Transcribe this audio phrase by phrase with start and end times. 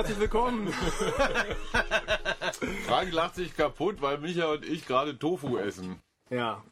[0.00, 0.68] herzlich willkommen.
[2.86, 6.00] Frank lacht sich kaputt, weil Micha und ich gerade Tofu essen.
[6.30, 6.64] Ja.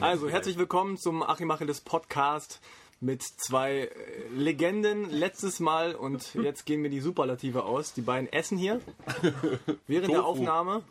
[0.00, 2.62] Also, herzlich willkommen zum Achim Achilles Podcast
[2.98, 3.90] mit zwei äh,
[4.34, 7.92] Legenden letztes Mal und jetzt gehen mir die Superlative aus.
[7.92, 8.80] Die beiden essen hier
[9.86, 10.30] während der Tofu.
[10.30, 10.82] Aufnahme.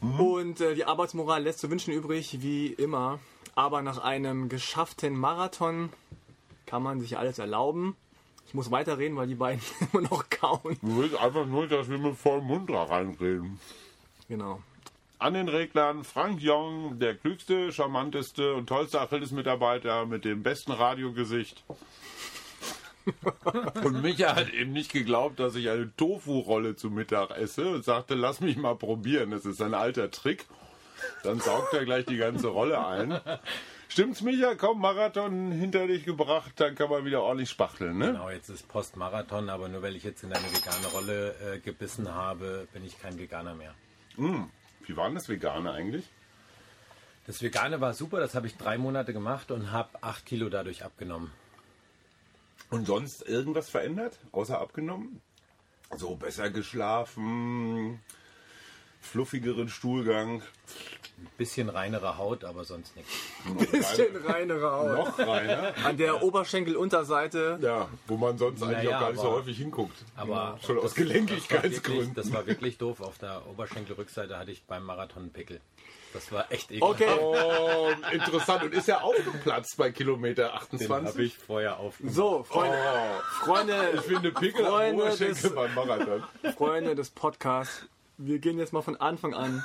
[0.00, 3.18] Und äh, die Arbeitsmoral lässt zu wünschen übrig, wie immer.
[3.54, 5.90] Aber nach einem geschafften Marathon
[6.64, 7.94] kann man sich alles erlauben.
[8.46, 9.60] Ich muss weiterreden, weil die beiden
[9.92, 10.76] immer noch kauen.
[10.80, 13.58] Du willst einfach nur, dass wir mit vollem Mund da reinreden.
[14.28, 14.62] Genau.
[15.18, 21.64] An den Reglern Frank Jong, der klügste, charmanteste und tollste Achilles-Mitarbeiter mit dem besten Radiogesicht.
[23.84, 28.14] und Micha hat eben nicht geglaubt, dass ich eine Tofu-Rolle zu Mittag esse und sagte,
[28.14, 29.30] lass mich mal probieren.
[29.30, 30.44] Das ist ein alter Trick.
[31.22, 33.20] Dann saugt er gleich die ganze Rolle ein.
[33.88, 34.54] Stimmt's, Micha?
[34.56, 38.08] Komm, Marathon hinter dich gebracht, dann kann man wieder ordentlich spachteln, ne?
[38.08, 42.12] Genau, jetzt ist Postmarathon, aber nur weil ich jetzt in eine vegane Rolle äh, gebissen
[42.12, 43.74] habe, bin ich kein Veganer mehr.
[44.16, 46.04] Wie war denn das Vegane eigentlich?
[47.26, 50.84] Das Vegane war super, das habe ich drei Monate gemacht und habe acht Kilo dadurch
[50.84, 51.32] abgenommen.
[52.70, 55.20] Und sonst irgendwas verändert, außer abgenommen?
[55.96, 58.00] So besser geschlafen,
[59.06, 60.42] fluffigeren Stuhlgang,
[61.18, 63.10] Ein bisschen reinere Haut, aber sonst nichts.
[63.72, 64.96] Bisschen reinere Haut.
[64.98, 65.72] noch reiner.
[65.84, 69.56] An der Oberschenkelunterseite Ja, wo man sonst eigentlich Naja, auch gar nicht so aber- häufig
[69.56, 69.96] hinguckt.
[70.16, 72.14] Aber Schon aus das- Das war, wirklich, Gelenkigkeitsgründen.
[72.14, 73.00] das war wirklich doof.
[73.00, 75.60] Auf der Oberschenkelrückseite hatte ich beim Marathon einen Pickel.
[76.12, 77.00] Das war echt ekelhaft.
[77.02, 77.18] Okay.
[77.20, 78.62] Oh, interessant.
[78.64, 81.26] Und ist ja aufgeplatzt bei Kilometer Den habe 28?
[81.26, 82.14] ich vorher aufgemacht.
[82.14, 86.22] So, Freunde, Oh, Freunde, ich finde Pickel am Freunde Oberschenkel des- beim Marathon.
[86.56, 87.86] Freunde des Podcasts.
[88.18, 89.62] Wir gehen jetzt mal von Anfang an.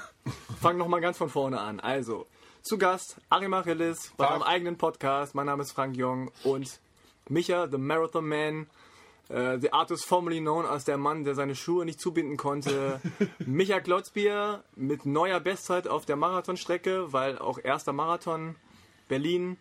[0.60, 1.80] Fangen noch mal ganz von vorne an.
[1.80, 2.28] Also,
[2.62, 5.36] zu Gast Arim Achilles bei meinem eigenen Podcast.
[5.36, 6.82] Mein Name ist Frank Jong und
[7.30, 8.68] Micha, the Marathon Man.
[9.30, 13.00] Äh, the artist formerly known als der Mann, der seine Schuhe nicht zubinden konnte.
[13.40, 18.58] Micha Klotzbier mit neuer Bestzeit auf der Marathonstrecke, weil auch erster Marathon
[19.08, 19.56] Berlin.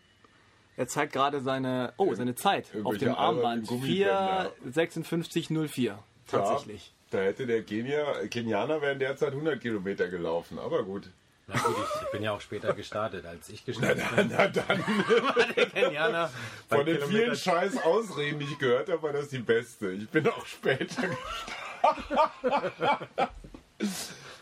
[0.76, 3.44] Er zeigt gerade seine, oh, seine Zeit auf dem Armband.
[3.44, 4.53] albernen Gummibänder.
[4.66, 5.94] 4,56,04.
[6.26, 6.93] Tatsächlich.
[7.10, 11.09] Da hätte der Kenia, Kenianer wären derzeit 100 Kilometer gelaufen, aber gut.
[11.48, 13.26] Na gut, ich, bin ja auch später gestartet.
[13.26, 14.84] Als ich Na, gestartet na, na dann.
[15.56, 16.31] bin, Kenianer,
[16.69, 19.91] Von den Kilometer- vielen scheiß Ausreden, die ich gehört habe, war das die beste.
[19.91, 23.09] Ich bin auch später gestartet.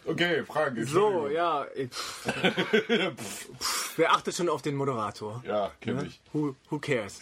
[0.05, 0.79] Okay, Frank.
[0.87, 1.67] So, ja.
[1.75, 2.33] ich- Pff,
[3.61, 5.43] pff, wer achtet schon auf den Moderator?
[5.47, 6.19] Ja, kenn ich.
[6.33, 7.21] Who, who cares?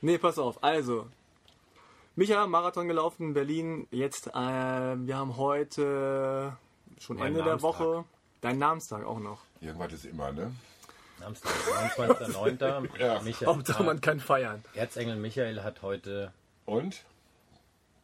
[0.00, 0.62] Nee, pass auf.
[0.62, 1.08] Also,
[2.18, 3.86] Micha, Marathon gelaufen in Berlin.
[3.92, 6.56] Jetzt, äh, wir haben heute
[6.98, 7.78] schon Mein Ende der Namenstag.
[7.78, 8.04] Woche.
[8.40, 9.42] Dein Namenstag auch noch.
[9.60, 10.50] Irgendwas ist immer, ne?
[11.20, 11.52] Samstag,
[11.96, 12.88] 29.09.
[12.98, 13.20] Ja.
[13.20, 14.64] Michael, Hauptsache, man kann feiern.
[14.74, 16.32] Erzengel Michael hat heute
[16.66, 17.04] Und?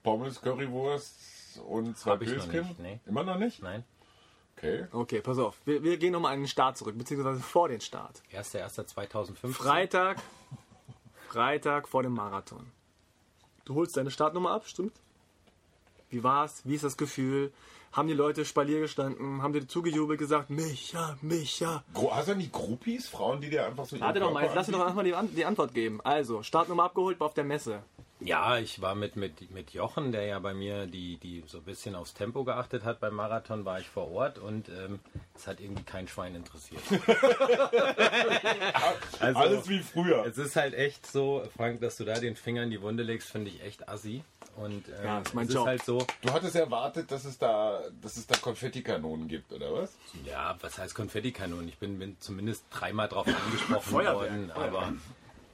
[0.05, 2.69] Pommes, Currywurst und zwei Hab ich noch Pilzchen?
[2.69, 3.01] nicht, nee.
[3.07, 3.65] Immer noch nicht?
[3.65, 3.83] Nein,
[4.57, 4.87] Okay.
[4.93, 5.57] Okay, pass auf.
[5.65, 8.23] Wir, wir gehen nochmal an den Start zurück, beziehungsweise vor den Start.
[8.33, 9.53] 1.1.2015.
[9.53, 10.19] Freitag,
[11.29, 12.71] Freitag vor dem Marathon.
[13.65, 14.93] Du holst deine Startnummer ab, stimmt?
[16.11, 16.63] Wie war's?
[16.65, 17.53] Wie ist das Gefühl?
[17.93, 19.43] Haben die Leute Spalier gestanden?
[19.43, 21.85] Haben dir zugejubelt gesagt, Micha, Micha?
[22.11, 23.09] Hast du nicht Groupies?
[23.09, 25.35] Frauen, die dir einfach so Warte doch mal, jetzt lass mir doch erstmal die, An-
[25.35, 26.01] die Antwort geben.
[26.03, 27.83] Also, Startnummer abgeholt, war auf der Messe.
[28.25, 31.65] Ja, ich war mit, mit, mit Jochen, der ja bei mir die, die so ein
[31.65, 35.01] bisschen aufs Tempo geachtet hat beim Marathon, war ich vor Ort und ähm,
[35.35, 36.81] es hat irgendwie kein Schwein interessiert.
[39.21, 40.25] also, Alles wie früher.
[40.27, 43.31] es ist halt echt so, Frank, dass du da den Finger in die Wunde legst,
[43.31, 44.23] finde ich echt assi.
[44.57, 45.63] Und ähm, Ja, ist mein es Job.
[45.65, 49.73] ist halt so, Du hattest erwartet, dass es da, dass es da Konfettikanonen gibt, oder
[49.73, 49.97] was?
[50.25, 51.69] ja, was heißt Konfettikanonen?
[51.69, 54.93] Ich bin, bin zumindest dreimal drauf angesprochen worden, aber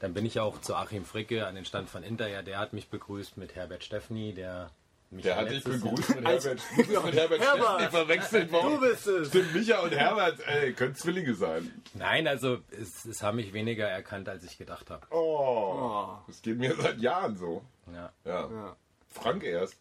[0.01, 2.73] dann bin ich auch zu Achim Fricke an den Stand von Inter, ja, der hat
[2.73, 4.71] mich begrüßt mit Herbert Steffni, der
[5.13, 7.81] mich Der hat dich begrüßt mit Herbert, mit Herbert Herbert!
[7.81, 8.75] Steffni verwechselt worden.
[8.75, 9.29] Du bist es!
[9.29, 11.71] Stimmt, Micha und Herbert, ey, können Zwillinge sein.
[11.95, 15.07] Nein, also es, es haben mich weniger erkannt, als ich gedacht habe.
[15.11, 16.09] Oh, Oh.
[16.27, 17.63] das geht mir seit Jahren so.
[17.93, 18.13] Ja.
[18.25, 18.41] Ja.
[18.51, 18.77] Ja,
[19.09, 19.77] Frank erst.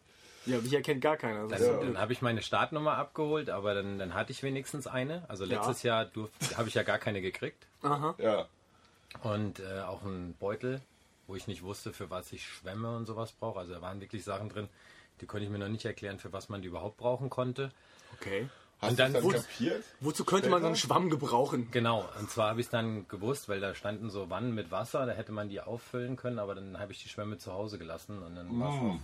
[0.46, 1.46] ja mich erkennt gar keiner.
[1.46, 1.80] Das Dann, Ja.
[1.84, 5.24] dann habe ich meine Startnummer abgeholt, aber dann, dann hatte ich wenigstens eine.
[5.28, 7.66] Also letztes Jahr durfte- habe ich ja gar keine gekriegt.
[7.82, 8.14] Aha.
[8.18, 8.46] Ja.
[9.22, 10.80] Und äh, auch einen Beutel,
[11.26, 13.60] wo ich nicht wusste, für was ich Schwämme und sowas brauche.
[13.60, 14.68] Also da waren wirklich Sachen drin,
[15.20, 17.70] die konnte ich mir noch nicht erklären, für was man die überhaupt brauchen konnte.
[18.14, 18.48] Okay.
[18.80, 19.84] Hast Und du dann dann kapiert?
[20.00, 21.70] Wozu könnte man so einen Schwamm gebrauchen?
[21.70, 25.04] Genau, und zwar habe ich es dann gewusst, weil da standen so Wannen mit Wasser,
[25.04, 28.22] da hätte man die auffüllen können, aber dann habe ich die Schwämme zu Hause gelassen
[28.22, 29.00] und dann war Mm.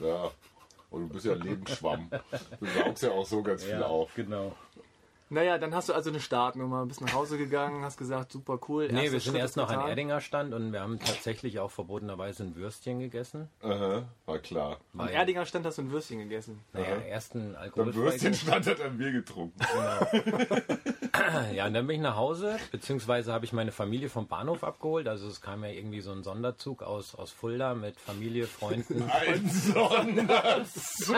[0.00, 0.30] Ja.
[0.90, 2.10] Und du bist ja ein Lebensschwamm.
[2.60, 4.12] Du saugst ja auch so ganz viel ja, auf.
[4.14, 4.56] genau.
[5.32, 8.88] Naja, dann hast du also eine Startnummer, bist nach Hause gegangen, hast gesagt, super cool.
[8.92, 9.88] Nee, wir sind Schritt erst noch an.
[9.88, 13.48] Erdinger Stand und wir haben tatsächlich auch verbotenerweise ein Würstchen gegessen.
[13.62, 14.76] Aha, war klar.
[14.92, 16.60] Am Erdinger Stand hast du ein Würstchen gegessen.
[16.74, 17.96] Naja, erst ein Beim alkoholfreies.
[17.96, 19.58] Würstchen stand hat er ein Bier getrunken.
[21.54, 25.08] Ja, und dann bin ich nach Hause, beziehungsweise habe ich meine Familie vom Bahnhof abgeholt.
[25.08, 29.48] Also es kam ja irgendwie so ein Sonderzug aus, aus Fulda mit Familie, Freunden Ein
[29.48, 31.16] Sonderzug.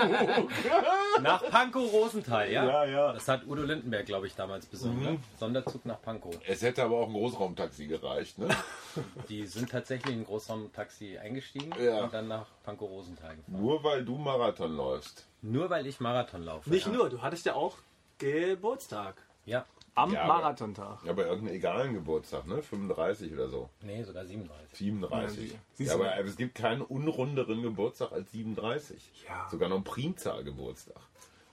[1.23, 2.65] nach Pankow Rosenthal, ja?
[2.65, 3.13] Ja, ja.
[3.13, 4.99] Das hat Udo Lindenberg, glaube ich, damals besorgt.
[5.01, 5.19] Ne?
[5.39, 6.35] Sonderzug nach Pankow.
[6.47, 8.49] Es hätte aber auch ein Großraumtaxi gereicht, ne?
[9.29, 12.05] Die sind tatsächlich in ein Großraumtaxi eingestiegen Ja.
[12.05, 13.61] und dann nach Pankow Rosenthal gefahren.
[13.63, 15.27] Nur weil du Marathon läufst.
[15.43, 16.71] Nur weil ich Marathon laufe.
[16.71, 16.93] Nicht ja.
[16.93, 17.77] nur, du hattest ja auch
[18.19, 19.17] Geburtstag.
[19.47, 19.65] Ja,
[19.97, 21.05] Am Ja, aber- Marathontag.
[21.05, 22.61] Ja, bei irgendeinem egalen Geburtstag, ne?
[22.63, 23.69] 35 oder so.
[23.83, 24.77] nee, sogar 37.
[24.79, 25.53] 37.
[25.79, 29.13] Ja, Ja, aber es gibt keinen unrunderen Geburtstag als 37.
[29.29, 29.47] Ja.
[29.51, 30.97] Sogar noch ein Primzahlgeburtstag.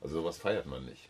[0.01, 1.07] Also sowas feiert man nicht.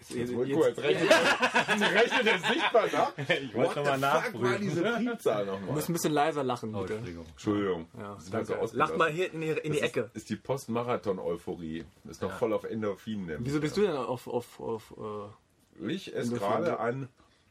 [0.00, 1.10] Jetzt, Jetzt, jetzt, guck, jetzt rechnet,
[1.68, 3.12] jetzt rechnet er sichtbar nach.
[3.28, 4.42] Ich wollte schon mal nachprüfen.
[4.42, 5.72] war diese Primzahl du nochmal?
[5.72, 6.94] musst ein bisschen leiser lachen, Oh, bitte.
[6.94, 7.26] Entschuldigung.
[7.30, 7.86] Entschuldigung.
[7.98, 8.54] Ja, ist so.
[8.72, 10.00] Lach mal hier in die, in die Das Ecke.
[10.14, 11.84] Ist, ist die Post-Marathon-Euphorie.
[12.08, 13.26] Ist noch voll auf Endorphinen.
[13.26, 13.46] nämlich.
[13.46, 17.08] Wieso bist du denn auf, auf, auf äh, Ich esse gerade ein,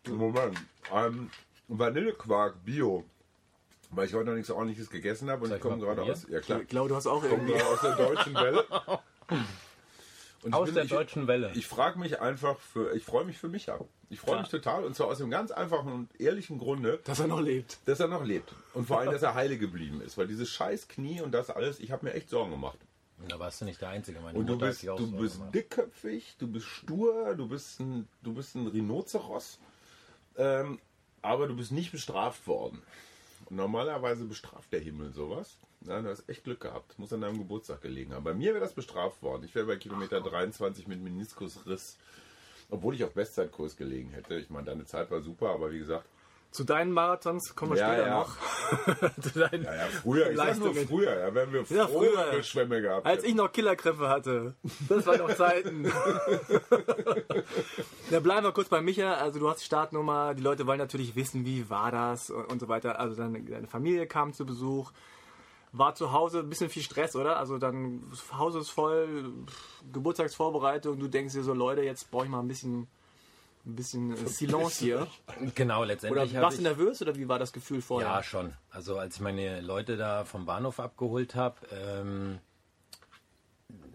[0.08, 0.58] Moment,
[0.92, 1.30] ein
[1.68, 3.06] Vanillequark Bio.
[3.92, 6.40] Weil ich heute noch nichts ordentliches gegessen habe und Soll ich komme gerade aus, ja
[6.42, 7.56] klar, ich glaube, du hast auch irgendwie.
[7.56, 8.66] aus der deutschen Welle.
[10.44, 11.52] Und Aus ich der ich, deutschen Welle.
[11.56, 13.80] Ich frage mich einfach für, ich freue mich für Micha.
[14.10, 14.42] Ich freue Ja.
[14.42, 17.78] mich total und zwar aus dem ganz einfachen und ehrlichen Grunde, Dass er noch lebt.
[17.86, 18.54] dass er noch lebt.
[18.74, 20.18] Und vor allem, dass er heile geblieben ist.
[20.18, 22.78] Weil dieses scheiß Knie und das alles, ich habe mir echt Sorgen gemacht.
[23.28, 24.22] Da warst du nicht der Einzige.
[24.22, 25.54] Meine Und du Mutter hat bist, du bist gemacht.
[25.56, 29.60] dickköpfig, du bist stur, du bist ein, du bist ein Rhinoceros,
[30.38, 30.80] ähm,
[31.22, 32.82] aber du bist nicht bestraft worden.
[33.50, 35.58] Normalerweise bestraft der Himmel sowas.
[35.82, 37.00] Ja, du hast echt Glück gehabt.
[37.00, 38.24] Muss an deinem Geburtstag gelegen haben.
[38.24, 39.44] Bei mir wäre das bestraft worden.
[39.46, 41.98] Ich wäre bei Kilometer 23 mit Meniskusriss,
[42.70, 44.36] obwohl ich auf Bestzeitkurs gelegen hätte.
[44.36, 46.06] Ich meine, deine Zeit war super, aber wie gesagt,
[46.52, 48.20] Zu deinen Marathons kommen wir Ja, später ja.
[48.20, 48.36] noch.
[49.22, 50.88] Zu deinen ja, ja früher, ich sag nur Leistungen.
[50.88, 52.44] früher, ja, wenn wir Ja, früher früher.
[52.44, 53.30] Schwämme gehabt Als hätten.
[53.30, 54.56] ich noch Killerkräfte hatte.
[54.90, 55.92] Das waren noch Zeiten.
[58.12, 59.14] Da bleiben wir kurz bei Micha.
[59.16, 60.34] Also du hast Startnummer.
[60.34, 63.00] Die Leute wollen natürlich wissen, wie war das und, und so weiter.
[63.00, 64.92] Also deine, deine Familie kam zu Besuch.
[65.72, 67.38] War zu Hause ein bisschen viel Stress, oder?
[67.38, 68.02] Also dann,
[68.36, 69.32] Haus ist voll,
[69.94, 71.00] Geburtstagsvorbereitung.
[71.00, 72.88] Du denkst dir so, Leute, jetzt brauche ich mal ein bisschen,
[73.70, 75.08] ein bisschen äh, Silence hier.
[75.56, 76.68] Genau, Oder letztendlich habe warst du ich...
[76.68, 78.10] nervös oder wie war das Gefühl vorher?
[78.10, 78.54] Ja, schon.
[78.72, 82.40] Also als ich meine Leute da vom Bahnhof abgeholt habe, ähm,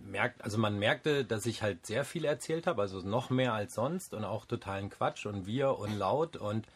[0.05, 3.75] merkt, also man merkte, dass ich halt sehr viel erzählt habe, also noch mehr als
[3.75, 6.67] sonst und auch totalen Quatsch und wir und laut und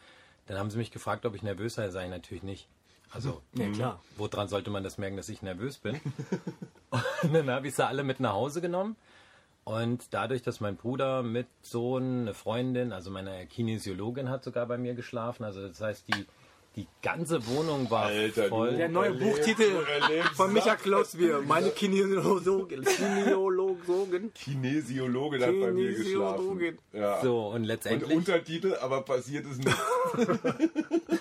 [0.47, 2.67] dann haben sie mich gefragt, ob ich nervös sei, sei ich natürlich nicht.
[3.11, 4.01] Also Ja, klar.
[4.17, 5.99] woran sollte man das merken, dass ich nervös bin?
[7.23, 8.95] und dann habe ich sie alle mit nach Hause genommen.
[9.63, 14.77] Und dadurch, dass mein Bruder mit Sohn, eine Freundin, also meine Kinesiologin hat sogar bei
[14.77, 15.43] mir geschlafen.
[15.43, 16.25] Also das heißt, die,
[16.75, 18.75] die ganze Wohnung war Alter, voll.
[18.77, 19.71] Der neue Erlebt- Buchtitel
[20.33, 20.75] von Micha.
[20.75, 21.41] Klosbier.
[21.45, 22.83] Meine Kinesiologin.
[22.83, 24.33] Kinesiologin.
[24.33, 26.57] Kinesiologe hat bei mir geschlafen.
[26.57, 26.77] Kinesiologin.
[26.93, 27.21] Ja.
[27.21, 29.77] So, und Und letztendlich, Untertitel, aber passiert es nicht.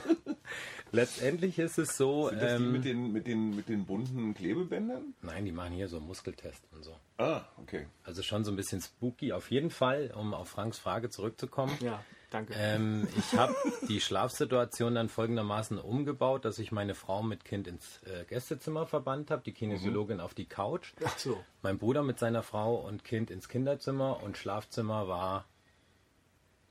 [0.92, 2.28] letztendlich ist es so.
[2.28, 5.14] Sind das die Ähm, mit den, mit, den, mit den bunten Klebebändern?
[5.22, 6.96] nein, die machen hier so Muskeltest und so.
[7.18, 7.86] Ah, okay.
[8.04, 9.32] Also schon so ein bisschen spooky.
[9.32, 11.76] Auf jeden Fall, um auf Franks Frage zurückzukommen.
[11.80, 12.54] Ja, danke.
[12.56, 13.54] Ähm, ich habe
[13.88, 19.30] die Schlafsituation dann folgendermaßen umgebaut, dass ich meine Frau mit Kind ins äh, Gästezimmer verbannt
[19.30, 21.42] habe, die Kinesiologin auf die Couch, Ach so.
[21.62, 25.44] mein Bruder mit seiner Frau und Kind ins Kinderzimmer und Schlafzimmer war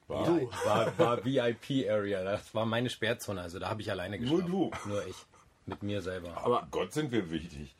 [0.07, 0.25] War.
[0.25, 2.23] Ja, war, war VIP-Area.
[2.23, 3.41] Das war meine Sperrzone.
[3.41, 4.51] Also da habe ich alleine Nur geschlafen.
[4.85, 4.89] du.
[4.89, 5.15] Nur ich.
[5.69, 6.29] Mit mir selber.
[6.45, 7.75] Aber Gott sind wir wichtig.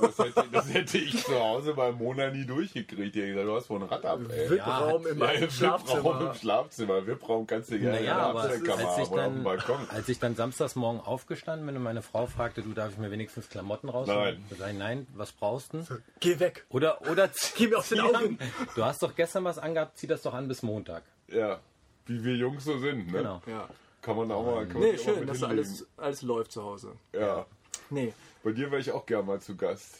[0.00, 3.14] Das hätte, das hätte ich zu Hause bei Mona nie durchgekriegt.
[3.14, 4.48] Die hat gesagt, du hast wohl ein Rad ab, ey.
[4.48, 6.20] VIP-Raum im Ja, VIP-Raum Schlafzimmer.
[6.30, 7.06] im Schlafzimmer.
[7.06, 9.34] VIP-Raum kannst du gerne Naja, in der aber als Abstellkammer ich, haben oder auf dem
[9.34, 9.90] dann, Balkon.
[9.90, 13.10] als ich dann samstags morgen aufgestanden bin und meine Frau fragte, du darf ich mir
[13.10, 14.42] wenigstens Klamotten rausholen?
[14.48, 14.56] Nein.
[14.58, 15.86] Sag ich, nein, was brauchst du?
[16.20, 16.64] Geh weg.
[16.70, 18.16] Oder, oder Geh mir aus den zieh Augen.
[18.16, 18.38] an.
[18.74, 21.02] Du hast doch gestern was angehabt, zieh das doch an bis Montag.
[21.28, 21.60] Ja,
[22.06, 23.18] wie wir Jungs so sind, ne?
[23.18, 23.42] Genau.
[23.46, 23.68] Ja.
[24.02, 24.66] Kann man auch mal.
[24.66, 25.58] Kann man Nee, schön, mit dass hinlegen.
[25.58, 26.92] alles, alles läuft zu Hause.
[27.12, 27.46] Ja.
[27.90, 28.12] Nee.
[28.44, 29.96] Bei dir wäre ich auch gern mal zu Gast.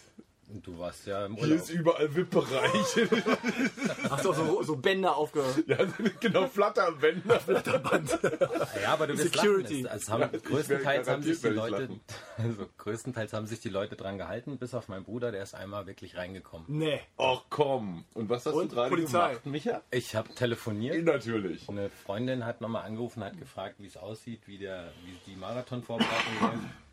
[0.48, 1.58] Und du warst ja im Hier Urlaub.
[1.58, 2.72] ist überall VIP-Bereich.
[4.10, 5.42] Hast du auch so, so Bänder aufge...
[5.66, 5.78] ja,
[6.20, 7.40] genau, Flatterbänder.
[8.80, 9.82] Ja, aber du bist Security.
[9.82, 9.96] lachen.
[9.98, 11.88] Es haben, Ja, größtenteils, haben sich die Leute,
[12.38, 15.86] also, größtenteils haben sich die Leute dran gehalten, bis auf meinen Bruder, der ist einmal
[15.88, 16.66] wirklich reingekommen.
[16.68, 17.00] Nee.
[17.18, 18.04] Ach komm.
[18.14, 19.28] Und was hast Und du gerade Polizei.
[19.30, 19.82] gemacht, Micha?
[19.90, 21.04] Ich habe telefoniert.
[21.04, 21.68] Natürlich.
[21.68, 26.40] Eine Freundin hat nochmal angerufen, hat gefragt, wie es aussieht, wie, der, wie die Marathonvorbereitung
[26.40, 26.58] läuft.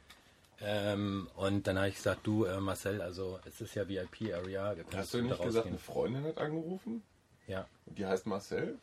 [0.66, 4.76] Ähm, und dann habe ich gesagt, du äh, Marcel, also es ist ja VIP-Area.
[4.96, 7.04] Hast du nicht gesagt, eine Freundin hat angerufen?
[7.48, 7.66] Ja.
[7.86, 8.78] Und die heißt Marcel?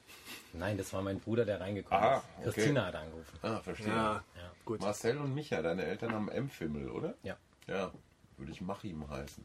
[0.52, 2.48] Nein, das war mein Bruder, der reingekommen Ah, ist.
[2.48, 2.50] okay.
[2.52, 3.38] Christina hat angerufen.
[3.42, 3.88] Ah, verstehe.
[3.88, 4.22] Ja,
[4.64, 4.80] gut.
[4.80, 7.14] Marcel und Micha, deine Eltern haben M-Fimmel, oder?
[7.22, 7.36] Ja.
[7.66, 7.90] Ja,
[8.36, 9.44] würde ich Machim heißen.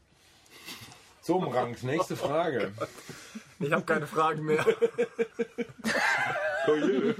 [1.22, 2.72] So, Rank, nächste Frage.
[3.58, 4.64] Ich habe keine Fragen mehr.
[6.68, 7.12] Oh je.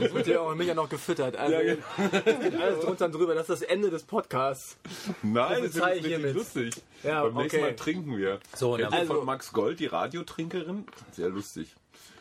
[0.00, 1.36] Das wird ja auch mega noch gefüttert.
[1.36, 3.34] Also, Ja, geht alles drunter und drüber.
[3.34, 4.76] Das ist das Ende des Podcasts.
[5.22, 6.34] Nein, Das das ist hiermit.
[6.34, 6.74] lustig.
[7.04, 7.66] Ja, Beim nächsten okay.
[7.70, 8.40] Mal trinken wir.
[8.56, 10.84] So, Kennt also- von Max Gold, die Radiotrinkerin?
[11.12, 11.74] Sehr lustig.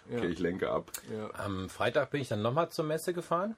[0.09, 0.19] Ja.
[0.19, 0.91] Okay, ich lenke ab.
[1.11, 1.29] Ja.
[1.43, 3.55] Am Freitag bin ich dann nochmal zur Messe gefahren,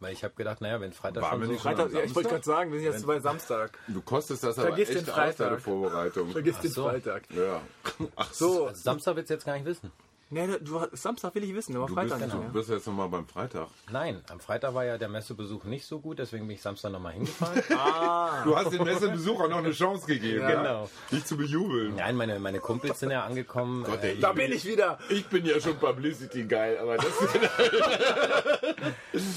[0.00, 1.58] weil ich habe gedacht, naja, wenn Freitag Waren schon so...
[1.58, 3.78] Freitag, ja, ich wollte gerade sagen, wir sind jetzt bei Samstag.
[3.88, 5.48] Du kostest das aber Vergiss echt den aus, Freitag.
[5.48, 6.30] deine Vorbereitung.
[6.30, 6.84] Vergiss den so.
[6.84, 7.22] Freitag.
[7.30, 7.60] Ja.
[8.16, 9.90] Ach So, Also Samstag willst du jetzt gar nicht wissen.
[10.30, 12.48] Nee, du, Samstag will ich wissen, aber Du Freitag bist, nicht du mehr.
[12.50, 13.68] bist jetzt nochmal beim Freitag.
[13.90, 17.12] Nein, am Freitag war ja der Messebesuch nicht so gut, deswegen bin ich Samstag nochmal
[17.14, 17.62] hingefahren.
[18.44, 20.50] Du hast den Messebesucher noch eine Chance gegeben, Ja.
[20.50, 20.90] Genau.
[21.10, 21.96] dich zu bejubeln.
[21.96, 23.84] Nein, meine, meine Kumpels sind ja angekommen.
[23.84, 24.98] Gott, äh, ey, Da bin ich wieder.
[25.08, 27.06] Ich bin ja schon Publicity geil, aber das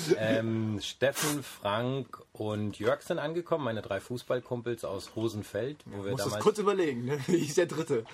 [0.17, 6.21] ähm, Steffen, Frank und Jörg sind angekommen, meine drei Fußballkumpels aus Hosenfeld, wo wir Muss
[6.21, 6.43] das damals...
[6.45, 7.19] kurz überlegen, ne?
[7.27, 8.05] Wie ist der dritte?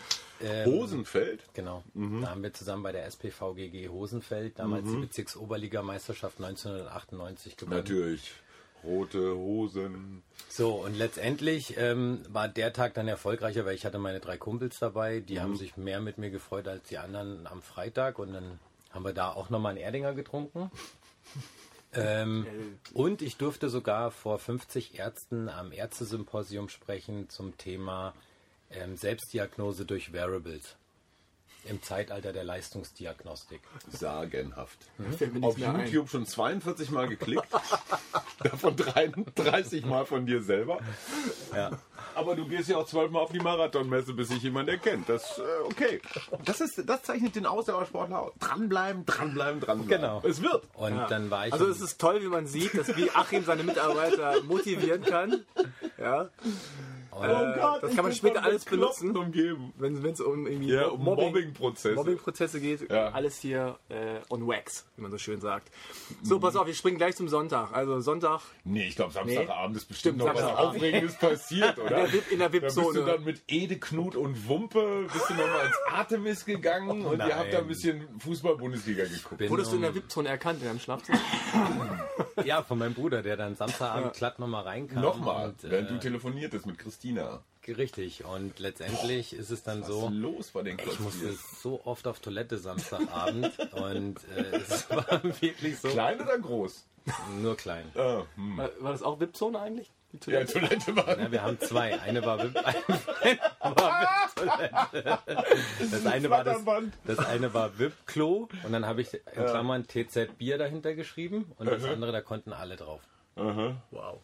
[0.42, 1.44] ähm, Hosenfeld.
[1.54, 1.84] Genau.
[1.94, 7.78] Da haben wir zusammen bei der SPVGG Hosenfeld damals die Bezirksoberligameisterschaft 1998 gewonnen.
[7.78, 8.34] Natürlich.
[8.84, 10.24] Rote Hosen.
[10.50, 14.80] So, und letztendlich ähm, war der Tag dann erfolgreicher, weil ich hatte meine drei Kumpels
[14.80, 15.20] dabei.
[15.20, 18.18] Die haben sich mehr mit mir gefreut als die anderen am Freitag.
[18.18, 20.72] Und dann haben wir da auch nochmal einen Erdinger getrunken.
[21.96, 22.46] Ähm,
[22.94, 28.14] und ich durfte sogar vor 50 Ärzten am Ärztesymposium sprechen zum Thema
[28.70, 30.76] ähm, Selbstdiagnose durch Wearables
[31.66, 33.62] im Zeitalter der Leistungsdiagnostik.
[33.90, 34.78] Sagenhaft.
[34.98, 35.86] Mir Auf mehr ein.
[35.86, 37.48] YouTube schon 42 Mal geklickt.
[38.44, 40.80] Davon 33 Mal von dir selber.
[41.54, 41.72] Ja.
[42.14, 45.10] Aber du gehst ja auch zwölfmal auf die Marathonmesse, bis sich jemand erkennt.
[45.10, 46.02] Das, äh, okay.
[46.46, 48.34] Das, ist, das zeichnet den Ausdauersportler aus.
[48.40, 49.88] Dranbleiben, dranbleiben, dranbleiben.
[50.02, 50.22] Genau.
[50.24, 50.64] Es wird.
[50.76, 51.54] Und dann war ich.
[51.54, 55.44] Also es ist toll, wie man sieht, dass wie Achim seine Mitarbeiter motivieren kann.
[55.98, 56.30] Ja,
[57.20, 59.74] und, äh, Gott, das kann man später alles benutzen, umgeben.
[59.78, 61.96] wenn es um irgendwie Ja, um Mobbing, Mobbingprozesse.
[61.96, 62.90] Mobbingprozesse geht.
[62.92, 63.10] Ja.
[63.10, 65.70] Alles hier äh, on wax, wie man so schön sagt.
[66.24, 67.74] So, pass auf, wir springen gleich zum Sonntag.
[67.74, 70.58] Also Sonntag Nee, ich glaube, Samstagabend ist bestimmt Stimmt, noch was.
[70.58, 72.06] Aufregendes passiert, oder?
[72.32, 73.06] in der Da bist du VIP-Zone.
[73.06, 77.54] dann mit Ede, Knut und Wumpe, bist du nochmal ins Artemis gegangen und ihr habt
[77.54, 79.38] da ein bisschen Fußball-Bundesliga geguckt.
[79.38, 81.20] bin wurdest du in der VIP-Zone erkannt in deinem Schlafzimmer?
[82.44, 85.02] Ja, von meinem Bruder, der dann Samstagabend glatt nochmal reinkam.
[85.02, 87.44] Nochmal, Und, während äh, du telefoniertest mit Christina.
[87.68, 88.26] Richtig.
[88.26, 92.06] Und letztendlich ist es dann Was so, ist los bei den ich musste so oft
[92.08, 96.86] auf Toilette Samstagabend und äh, es war wirklich so Klein oder groß?
[97.40, 97.86] nur klein.
[97.96, 98.58] Ah, hm.
[98.58, 99.92] War, war das auch VIP-Zone eigentlich?
[100.12, 100.54] Die Ja, Toilette?
[100.86, 101.20] Toilette war.
[101.20, 102.00] Ja, wir haben zwei.
[102.02, 105.20] Eine war VIP, eine war VIP-Toilette.
[105.92, 106.64] Das eine war das,
[107.06, 111.68] das eine war VIP-Klo und dann habe ich in Klammern TZ Bier dahinter geschrieben und
[111.68, 113.02] das andere, da konnten alle drauf.
[113.36, 114.20] Wow.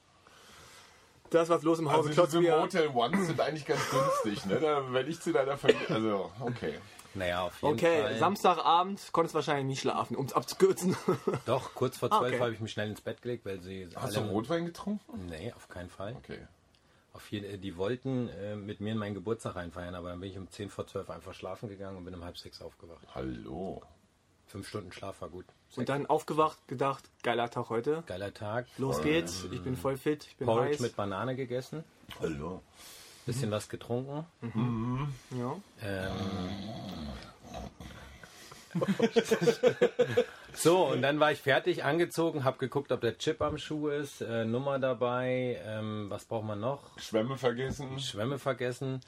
[1.32, 2.58] Das was los im Also Hause diese.
[2.58, 4.60] Motel Ones sind eigentlich ganz günstig, ne?
[4.60, 5.90] Da, wenn ich zu deiner Familie.
[5.90, 6.78] Also, okay.
[7.14, 8.18] Naja, auf jeden Okay, Fall.
[8.20, 10.96] Samstagabend konntest wahrscheinlich nicht schlafen, um es abzukürzen.
[11.46, 12.40] Doch, kurz vor zwölf okay.
[12.40, 14.30] habe ich mich schnell ins Bett gelegt, weil sie Hast du alle...
[14.30, 15.26] Rotwein getrunken?
[15.28, 16.16] Nee, auf keinen Fall.
[16.18, 16.48] Okay.
[17.14, 20.38] Auf jeden, die wollten äh, mit mir in meinen Geburtstag reinfeiern, aber dann bin ich
[20.38, 23.06] um 10 vor 12 einfach schlafen gegangen und bin um halb sechs aufgewacht.
[23.16, 23.82] Hallo.
[24.48, 25.46] Fünf Stunden Schlaf war gut.
[25.76, 28.04] Und dann aufgewacht, gedacht, geiler Tag heute.
[28.06, 28.66] Geiler Tag.
[28.78, 30.80] Los geht's, ich bin voll fit, ich bin Porridge heiß.
[30.82, 31.84] mit Banane gegessen,
[32.20, 32.62] Hallo.
[33.26, 34.26] bisschen was getrunken.
[35.32, 35.58] ja.
[35.82, 36.12] Ähm,
[40.54, 44.22] so, und dann war ich fertig, angezogen, habe geguckt, ob der Chip am Schuh ist,
[44.22, 46.98] äh, Nummer dabei, ähm, was braucht man noch?
[47.00, 48.00] Schwämme vergessen.
[48.00, 49.02] Schwämme vergessen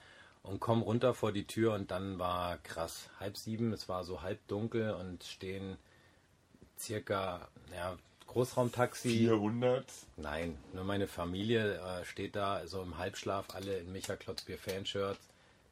[0.43, 3.10] und komm runter vor die Tür und dann war krass.
[3.20, 5.77] Halb sieben, es war so halb dunkel und stehen
[6.83, 7.95] circa, ja,
[8.27, 9.09] Großraumtaxi.
[9.09, 9.85] 400.
[10.17, 15.19] Nein, nur meine Familie äh, steht da so im Halbschlaf, alle in Micha Klotzbier Fanshirts.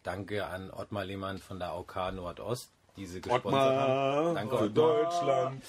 [0.03, 4.36] Danke an Ottmar Lehmann von der AOK Nordost, diese gesponsert haben.
[4.36, 5.03] Danke für Ottmar.
[5.03, 5.63] Deutschland.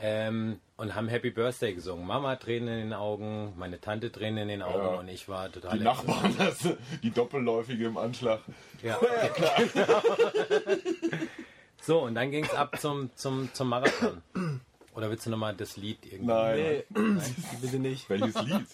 [0.00, 2.06] Ähm, und haben Happy Birthday gesungen.
[2.06, 5.00] Mama Tränen in den Augen, meine Tante Tränen in den Augen Ja.
[5.00, 6.68] und ich war total Die Nachbarn, das,
[7.02, 8.40] die Doppelläufige im Anschlag.
[8.82, 8.98] Ja,
[11.80, 14.22] So, und dann ging es ab zum, zum, zum Marathon.
[14.94, 16.26] Oder willst du nochmal das Lied irgendwie?
[16.26, 16.82] Nein.
[16.88, 17.20] Nee,
[17.60, 18.08] bitte nicht.
[18.08, 18.66] Welches Lied?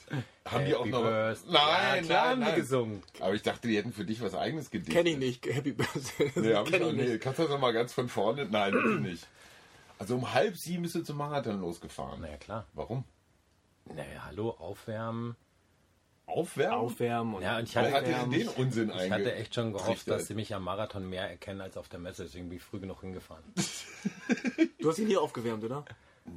[0.44, 1.02] Haben die auch noch.
[1.02, 1.52] Birthday.
[1.52, 2.56] Nein, ja, klar nein, haben die nein.
[2.56, 3.02] gesungen.
[3.20, 4.94] Aber ich dachte, die hätten für dich was eigenes gedichtet.
[4.94, 6.32] Kenn ich nicht, Happy Birthday.
[6.36, 7.08] Nee, hab ich Kenn auch, ich nee.
[7.08, 7.22] nicht.
[7.22, 8.46] Kannst du das noch mal ganz von vorne?
[8.50, 9.26] Nein, bitte nicht.
[9.98, 12.20] Also um halb sieben bist du zum Marathon losgefahren.
[12.20, 12.66] Naja, klar.
[12.74, 13.04] Warum?
[13.86, 15.36] Naja, hallo, aufwärmen.
[16.26, 16.78] Aufwärmen?
[16.78, 19.72] Aufwärmen und Ja, und ich hatte, hat dir denn den Unsinn ich hatte echt schon
[19.72, 22.24] gehofft, dass sie mich am Marathon mehr erkennen als auf der Messe.
[22.24, 23.42] Deswegen bin ich früh genug hingefahren.
[24.80, 25.84] Du hast ihn hier aufgewärmt, oder?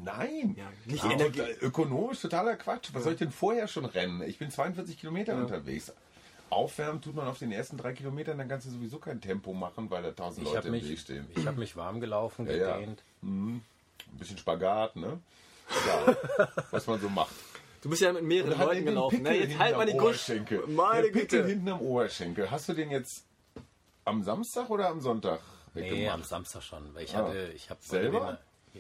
[0.04, 0.56] Nein.
[0.58, 1.40] Ja, nicht Ah, Energie.
[1.40, 2.90] total- ökonomisch totaler Quatsch.
[2.94, 4.22] Was soll ich denn vorher schon rennen?
[4.24, 5.92] Ich bin 42 Kilometer unterwegs.
[6.50, 9.90] Aufwärmen tut man auf den ersten drei Kilometern, dann kannst du sowieso kein Tempo machen,
[9.90, 11.26] weil da tausend Ich Leute habe im Weg mich, stehen.
[11.36, 12.78] ich hab mich warm gelaufen, Ja, ja.
[12.78, 13.04] gedehnt.
[13.24, 13.64] Ein
[14.20, 15.20] bisschen Spagat, ne?
[15.88, 16.16] Ja,
[16.72, 17.34] was man so macht.
[17.82, 19.24] Du bist ja mit mehreren Leuten gelaufen.
[19.24, 19.46] Pickel Ne?
[19.48, 19.94] Jetzt halt mal die.
[19.94, 20.68] Oberschenkel.
[20.68, 21.48] Meine Der Pickel Güte.
[21.50, 22.52] hinten am Oberschenkel.
[22.52, 23.26] Hast du den jetzt
[24.06, 25.40] am Samstag oder am Sonntag
[25.74, 26.94] Nee, am Samstag schon.
[26.94, 27.20] Weil ich Ah.
[27.26, 28.38] hatte, ich habe Selber?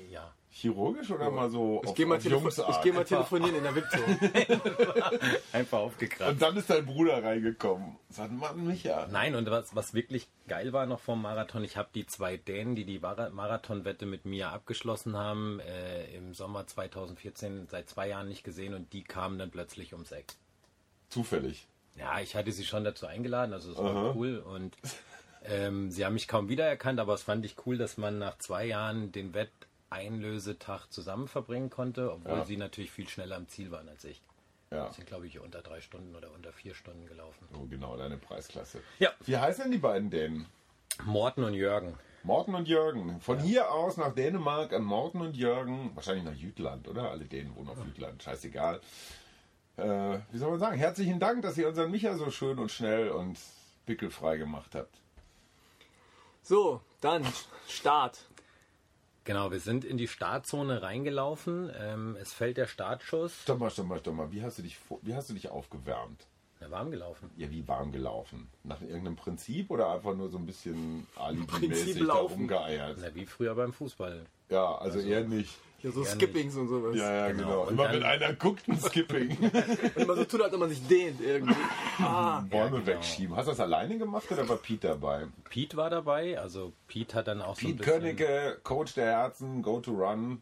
[0.10, 0.34] Ja.
[0.50, 2.70] Chirurgisch oder mal so Ich auf, gehe mal, telefo Jungsart?
[2.70, 5.12] ich geh mal telefonieren in der VIP-Tour.
[5.52, 6.32] Einfach aufgekratzt.
[6.32, 7.98] Und dann ist dein Bruder reingekommen.
[8.10, 9.08] Sagt, Mann, Micha.
[9.12, 12.76] Nein, und was, was wirklich geil war noch vom Marathon, ich habe die zwei Dänen,
[12.76, 18.28] die die Mara- Marathonwette mit mir abgeschlossen haben, äh, im Sommer 2014 seit zwei Jahren
[18.30, 20.34] nicht gesehen und die kamen dann plötzlich ums Eck.
[21.10, 21.68] Zufällig.
[21.98, 24.14] Ja, ich hatte sie schon dazu eingeladen, also es war Aha.
[24.16, 24.76] cool und
[25.46, 28.66] ähm, sie haben mich kaum wiedererkannt, aber es fand ich cool, dass man nach zwei
[28.66, 29.34] Jahren den
[29.94, 32.46] Wetteinlösetag zusammen verbringen konnte, obwohl Ja.
[32.46, 34.22] sie natürlich viel schneller am Ziel waren als ich.
[34.72, 34.90] Ja.
[34.90, 37.48] Sie sind, glaube ich, unter drei Stunden oder unter vier Stunden gelaufen.
[37.54, 38.82] Oh, genau, deine Preisklasse.
[39.00, 39.12] Ja.
[39.26, 40.48] Wie heißen denn die beiden Dänen?
[41.06, 41.98] Morten und Jürgen.
[42.24, 43.20] Morten und Jürgen.
[43.20, 45.92] Von hier aus nach Dänemark an Morten und Jürgen.
[45.96, 47.12] Wahrscheinlich nach Jütland, oder?
[47.12, 48.24] Alle Dänen wohnen auf Jütland.
[48.24, 48.80] Scheißegal.
[49.78, 50.78] Äh, wie soll man sagen?
[50.78, 53.38] Herzlichen Dank, dass ihr unseren Micha so schön und schnell und
[53.86, 54.96] pickelfrei gemacht habt.
[56.42, 57.26] So, dann
[57.68, 58.26] Start.
[59.26, 61.72] Genau, wir sind in die Startzone reingelaufen.
[61.80, 63.44] Ähm, es fällt der Startschuss.
[63.44, 64.32] Stopp mal, stopp mal, stopp mal.
[64.32, 66.28] Wie hast du dich, wie hast du dich aufgewärmt?
[66.60, 67.30] Na, warm gelaufen.
[67.38, 68.50] Ja, wie warm gelaufen?
[68.64, 72.34] Nach irgendeinem Prinzip oder einfach nur so ein bisschen alibimäßig da laufen.
[72.34, 72.98] rumgeeiert?
[73.02, 74.26] Na, wie früher beim Fußball.
[74.50, 75.58] Ja, also, eher nicht.
[75.84, 76.96] Ja, so Gerne Skippings und sowas.
[76.96, 77.44] Ja, ja, Genau.
[77.44, 77.62] genau.
[77.64, 79.38] Und Immer wenn einer guckt, ein Skipping.
[79.96, 81.56] Und man so tut, als ob man sich dehnt irgendwie.
[82.00, 82.88] Ah, Bäume genau.
[82.88, 83.36] wegschieben.
[83.36, 85.28] Hast du das alleine gemacht oder war Pete dabei?
[85.50, 88.02] Pete war dabei, also Pete hat dann auch so ein Pete bisschen...
[88.02, 90.42] Königke, Coach der Herzen, Go to Run.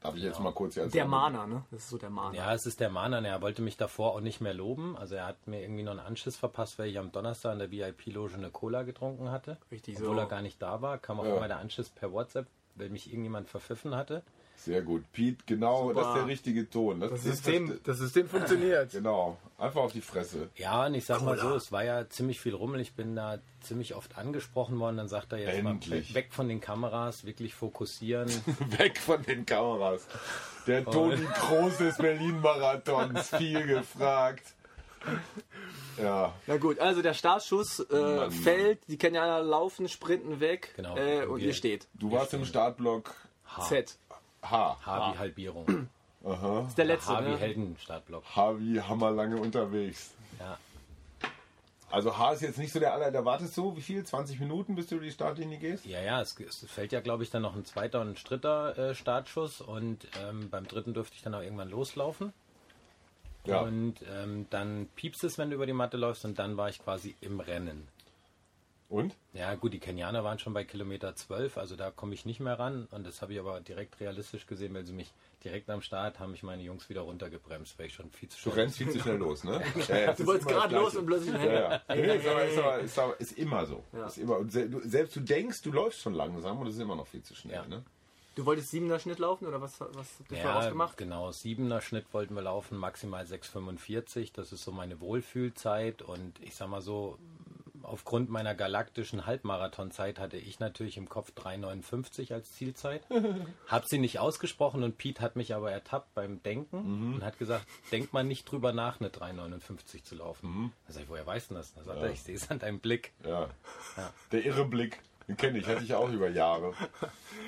[0.00, 1.64] Darf ich jetzt mal kurz hier als der Mana, ne?
[1.70, 2.34] Das ist so der Mana.
[2.34, 4.96] Ja, es ist der Mann, er wollte mich davor auch nicht mehr loben.
[4.96, 7.70] Also er hat mir irgendwie noch einen Anschiss verpasst, weil ich am Donnerstag in der
[7.70, 9.58] VIP-Loge eine Cola getrunken hatte.
[9.70, 10.20] Richtig Obwohl so.
[10.22, 11.36] er gar nicht da war, kam auch Ja.
[11.36, 12.46] immer der Anschiss per WhatsApp,
[12.76, 14.22] weil mich irgendjemand verpfiffen hatte.
[14.64, 15.02] Sehr gut.
[15.12, 16.00] Pete, genau, Super.
[16.00, 17.00] das ist der richtige Ton.
[17.00, 18.92] Das, Das System, das System funktioniert.
[19.02, 19.36] Genau.
[19.58, 20.48] Einfach auf die Fresse.
[20.56, 21.50] Ja, und ich sag mal Cola.
[21.50, 22.80] so, es war ja ziemlich viel Rummel.
[22.80, 24.96] Ich bin da ziemlich oft angesprochen worden.
[24.96, 26.10] Dann sagt er jetzt Endlich.
[26.10, 28.28] mal weg von den Kameras, wirklich fokussieren.
[28.78, 30.06] Weg von den Kameras.
[30.66, 33.28] Der Toni Kroos des Berlin-Marathons.
[33.36, 34.54] Viel gefragt.
[36.00, 36.32] Ja.
[36.46, 38.30] Na gut, also der Startschuss äh, Mann.
[38.30, 40.96] fällt, die Kenianer laufen, sprinten weg Genau.
[40.96, 41.86] äh, und ihr steht.
[41.94, 43.14] Du warst im Startblock
[43.68, 43.96] Z.
[44.42, 44.78] H.
[44.84, 45.66] H wie Halbierung.
[46.24, 46.60] Aha.
[46.60, 47.12] Das ist der letzte.
[47.12, 47.36] H wie Ne?
[47.36, 48.24] Heldenstartblock.
[48.36, 50.14] H wie hammerlange unterwegs.
[50.38, 50.58] Ja.
[51.90, 54.02] Also H ist jetzt nicht so der aller, da wartest du, wie viel?
[54.02, 55.84] 20 Minuten, bis du über die Startlinie gehst?
[55.84, 58.78] Ja, ja, es, es fällt ja, glaube ich, dann noch ein zweiter und ein dritter
[58.78, 62.32] äh, Startschuss und ähm, beim dritten dürfte ich dann auch irgendwann loslaufen.
[63.44, 63.60] Ja.
[63.60, 66.78] Und ähm, dann piepst es, wenn du über die Matte läufst und dann war ich
[66.78, 67.88] quasi im Rennen.
[68.92, 69.16] Und?
[69.32, 72.58] Ja, gut, die Kenianer waren schon bei Kilometer 12, also da komme ich nicht mehr
[72.58, 72.86] ran.
[72.90, 76.32] Und das habe ich aber direkt realistisch gesehen, weil sie mich direkt am Start haben
[76.32, 79.00] mich meine Jungs wieder runtergebremst, weil ich schon viel zu Du schnell rennst viel zu
[79.00, 79.62] schnell los, ne?
[79.88, 81.82] Ja, ja, es Du ist wolltest gerade los und plötzlich Ja, ja.
[81.88, 83.82] Nee, ist, aber, ist, aber, ist, aber, ist immer so.
[83.94, 84.06] Ja.
[84.06, 87.06] Ist immer, du, selbst du denkst, du läufst schon langsam und es ist immer noch
[87.06, 87.54] viel zu schnell.
[87.54, 87.66] Ja.
[87.66, 87.82] Ne?
[88.34, 90.96] Du wolltest siebener Schnitt laufen oder was, was habt ihr Ja, vorausgemacht?
[90.98, 91.32] genau.
[91.32, 94.32] Siebener Schnitt wollten wir laufen, maximal 6,45.
[94.34, 96.02] Das ist so meine Wohlfühlzeit.
[96.02, 97.18] Und ich sag mal so,
[97.84, 103.02] aufgrund meiner galaktischen Halbmarathonzeit hatte ich natürlich im Kopf 3,59 als Zielzeit.
[103.68, 107.66] Hab sie nicht ausgesprochen und Pete hat mich aber ertappt beim Denken und hat gesagt,
[107.90, 110.72] denk mal nicht drüber nach, eine 3,59 zu laufen.
[110.86, 111.74] Da sag ich, woher weißt du das?
[111.74, 113.12] Da sagt er, ich sehe es an deinem Blick.
[113.24, 113.48] Ja.
[114.32, 116.74] Der irre Blick, den kenne ich, hatte ich auch über Jahre.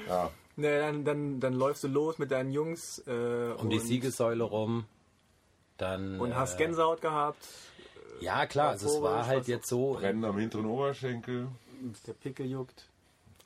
[0.08, 0.30] Ja.
[0.56, 4.84] Ne, dann, dann, dann läufst du los mit deinen Jungs äh, Um die Siegessäule rum.
[5.76, 7.44] Dann, und hast äh, Gänsehaut gehabt.
[8.20, 9.92] Ja, klar, also es war halt jetzt so.
[9.92, 11.48] Rennen am hinteren Oberschenkel.
[12.06, 12.88] Der Pickel juckt.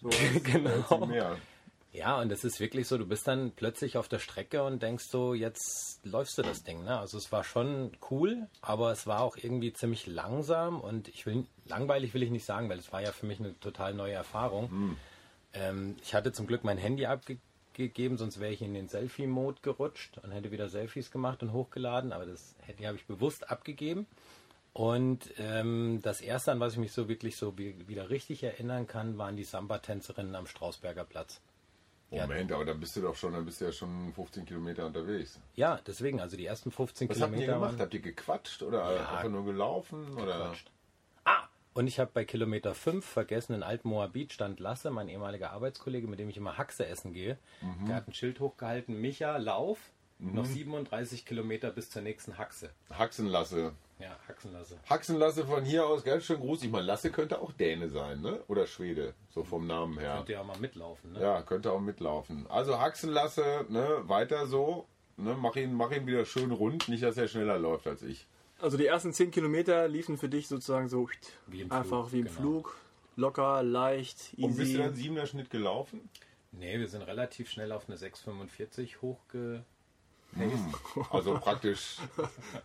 [0.00, 0.10] So.
[0.44, 1.06] genau.
[1.90, 5.06] Ja, und es ist wirklich so, du bist dann plötzlich auf der Strecke und denkst
[5.10, 6.84] so, jetzt läufst du das Ding.
[6.84, 6.96] Ne?
[6.98, 11.46] Also es war schon cool, aber es war auch irgendwie ziemlich langsam und ich will
[11.66, 14.96] langweilig will ich nicht sagen, weil es war ja für mich eine total neue Erfahrung.
[15.54, 20.18] Ähm, ich hatte zum Glück mein Handy abgegeben, sonst wäre ich in den Selfie-Mode gerutscht
[20.18, 24.06] und hätte wieder Selfies gemacht und hochgeladen, aber das Handy habe ich bewusst abgegeben.
[24.78, 28.86] Und ähm, das erste, an was ich mich so wirklich so wie, wieder richtig erinnern
[28.86, 31.40] kann, waren die Samba-Tänzerinnen am Strausberger Platz.
[32.10, 35.40] Moment, aber dann bist du doch schon, dann bist du ja schon 15 Kilometer unterwegs.
[35.56, 37.54] Ja, deswegen, also die ersten 15 Was habt ihr Kilometer.
[37.58, 37.72] gemacht?
[37.72, 40.14] waren- Habt ihr gequatscht oder einfach nur gelaufen?
[40.16, 40.54] Oder?
[41.24, 46.06] Ah, und ich habe bei Kilometer 5 vergessen, in Altmoabit stand Lasse, mein ehemaliger Arbeitskollege,
[46.06, 47.36] mit dem ich immer Haxe essen gehe.
[47.88, 49.78] Der hat ein Schild hochgehalten, Micha, lauf,
[50.20, 52.70] noch 37 Kilometer bis zur nächsten Haxe.
[52.96, 53.72] Haxenlasse.
[53.98, 54.78] Ja, Haxenlasse.
[54.88, 56.62] Haxenlasse von hier aus ganz schön groß.
[56.62, 58.40] Ich meine, Lasse könnte auch Däne sein, ne?
[58.46, 60.16] Oder Schwede, so vom Namen her.
[60.18, 61.20] Könnt ihr auch mal mitlaufen, ne?
[61.20, 62.46] Ja, könnte auch mitlaufen.
[62.48, 64.02] Also Haxenlasse, ne?
[64.04, 64.86] Weiter so.
[65.16, 65.36] Ne?
[65.40, 68.26] Mach, ihn, mach ihn wieder schön rund, nicht, dass er schneller läuft als ich.
[68.60, 71.08] Also die ersten 10 Kilometer liefen für dich sozusagen so
[71.48, 72.38] Wie im einfach Flug, wie im genau.
[72.38, 72.76] Flug.
[73.16, 74.78] Locker, leicht, Und bist du easy.
[74.78, 76.08] dann siebener Schnitt gelaufen?
[76.52, 79.64] Nee, wir sind relativ schnell auf eine 6,45 hochge...
[81.10, 81.96] Also praktisch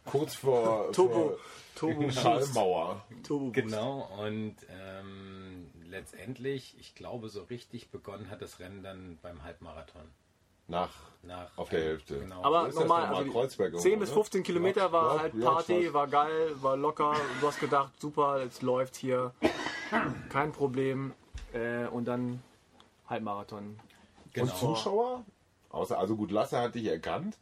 [0.05, 1.37] kurz vor, Turbo, vor
[1.75, 3.03] Turbo, Schallmauer.
[3.23, 3.51] Turbo.
[3.51, 10.03] Genau, und ähm, letztendlich, ich glaube, so richtig begonnen hat das Rennen dann beim Halbmarathon.
[10.67, 10.89] Nach
[11.23, 12.19] Nach, auf der Hälfte.
[12.19, 12.41] Genau.
[12.43, 13.05] Aber normal, nochmal?
[13.05, 14.15] also die Kreuzberg 10 irgendwo, bis ne?
[14.15, 15.93] 15 Kilometer Ja, war ja, halt ja, Party, weiß.
[15.93, 17.15] war geil, war locker.
[17.41, 19.33] Du hast gedacht, super, jetzt läuft hier,
[20.29, 21.13] kein Problem.
[21.53, 22.41] Äh, und dann
[23.09, 23.63] Halbmarathon.
[24.25, 24.53] Und Genau.
[24.55, 25.25] Zuschauer?
[25.69, 27.37] Außer, also gut, Lasse hat dich erkannt.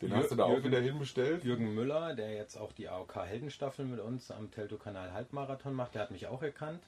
[0.00, 1.44] Den hast du da auch Jürgen- wieder hinbestellt.
[1.44, 6.02] Jürgen Müller, der jetzt auch die AOK Heldenstaffel mit uns am Telto-Kanal Halbmarathon macht, der
[6.02, 6.82] hat mich auch erkannt.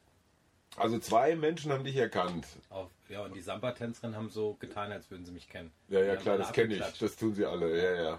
[0.77, 2.47] Also zwei Menschen haben dich erkannt.
[2.71, 5.71] Auf, ja, und die Samba-Tänzerinnen haben so getan, als würden sie mich kennen.
[5.89, 6.99] Ja, ja, klar, das kenne ich.
[6.99, 7.77] Das tun sie alle.
[7.77, 8.19] Ja, ja.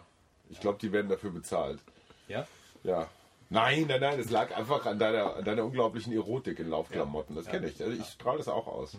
[0.50, 1.80] Ich glaube, die werden dafür bezahlt.
[2.28, 2.46] Ja?
[2.84, 3.08] Ja.
[3.50, 7.36] Nein, nein, nein, es lag einfach an deiner, an deiner unglaublichen Erotik in Laufklamotten.
[7.36, 7.82] Das kenne ich.
[7.82, 8.98] Also ich strahle das auch aus.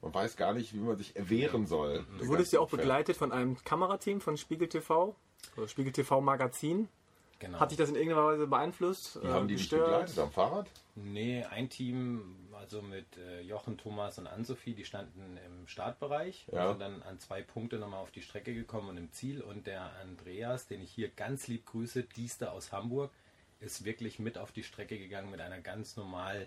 [0.00, 2.04] Man weiß gar nicht, wie man sich erwehren soll.
[2.18, 5.14] Du wurdest ja auch begleitet von einem Kamerateam von Spiegel TV,
[5.56, 6.88] oder Spiegel TV Magazin.
[7.40, 7.58] Genau.
[7.60, 9.16] Hat dich das in irgendeiner Weise beeinflusst?
[9.16, 9.86] Äh, haben die dich gestört?
[9.86, 10.18] begleitet?
[10.18, 10.66] Am Fahrrad?
[10.94, 16.64] Nee, ein Team, also mit äh, Jochen, Thomas und Ann-Sophie, die standen im Startbereich Ja.
[16.66, 19.42] und sind dann an zwei Punkte nochmal auf die Strecke gekommen und im Ziel.
[19.42, 23.10] Und der Andreas, den ich hier ganz lieb grüße, Diester aus Hamburg,
[23.60, 26.46] ist wirklich mit auf die Strecke gegangen mit einer ganz normal,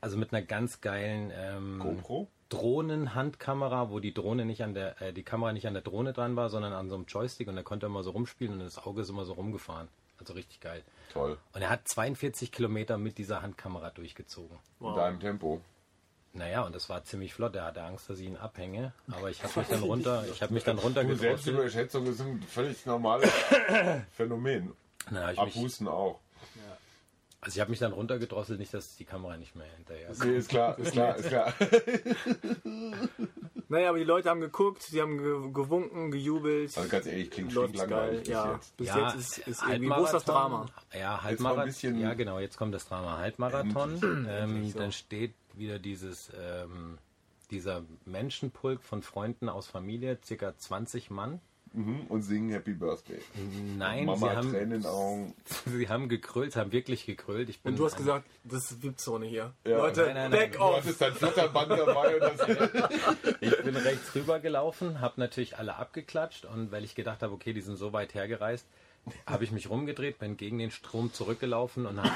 [0.00, 2.28] also mit einer ganz geilen ähm, GoPro?
[2.48, 6.36] Drohnenhandkamera, wo die Drohne nicht an der, äh, die Kamera nicht an der Drohne dran
[6.36, 9.02] war, sondern an so einem Joystick und er konnte immer so rumspielen und das Auge
[9.02, 9.88] ist immer so rumgefahren.
[10.18, 10.82] Also richtig geil.
[11.12, 11.38] Toll.
[11.52, 14.58] Und er hat 42 Kilometer mit dieser Handkamera durchgezogen.
[14.80, 15.60] In deinem Tempo.
[16.32, 17.56] Naja, und das war ziemlich flott.
[17.56, 18.92] Er hatte Angst, dass ich ihn abhänge.
[19.10, 21.42] Aber ich habe mich dann runter, ich habe mich dann runtergedrosselt.
[21.42, 23.30] Selbstüberschätzung ist ein völlig normales
[24.12, 24.72] Phänomen.
[25.10, 26.20] Na, mich, Abhusten auch.
[27.46, 30.24] Also ich habe mich dann runtergedrosselt, nicht, dass die Kamera nicht mehr hinterher ist.
[30.24, 31.54] Nee, ist klar, ist klar, ist klar.
[33.68, 36.76] Naja, aber die Leute haben geguckt, sie haben ge gewunken, gejubelt.
[36.76, 38.76] Also ganz ehrlich, klingt Läuft's stinklangweilig bis Ja, jetzt.
[38.76, 40.66] bis Ja, jetzt ist, ist irgendwie, wo ist das Drama?
[40.92, 41.64] Ja, mal ein Halbmarathon.
[41.66, 43.18] bisschen- Ja, genau, jetzt kommt das Drama.
[43.18, 44.26] Halbmarathon.
[44.28, 44.78] ähm, so.
[44.78, 46.98] Dann steht wieder dieses, ähm,
[47.50, 51.40] dieser Menschenpulk von Freunden aus Familie, circa 20 Mann.
[51.76, 53.20] Mhm, Und singen Happy Birthday.
[53.76, 55.34] Nein, Mama sie haben, Tränen in den Augen.
[55.66, 57.48] sie haben gekrölt, haben wirklich gekrölt.
[57.50, 59.52] Ich bin Und du hast gesagt, das ist VIP-Zone hier.
[59.66, 59.76] Ja.
[59.76, 60.40] Leute, Nein, nein, nein.
[60.40, 60.76] back Du off!
[60.78, 62.48] hattest dein Flatterband dabei und das
[63.40, 67.52] Ich bin rechts rüber gelaufen, habe natürlich alle abgeklatscht und weil ich gedacht habe, okay,
[67.52, 68.66] die sind so weit hergereist,
[69.26, 72.10] habe ich mich rumgedreht, bin gegen den Strom zurückgelaufen und habe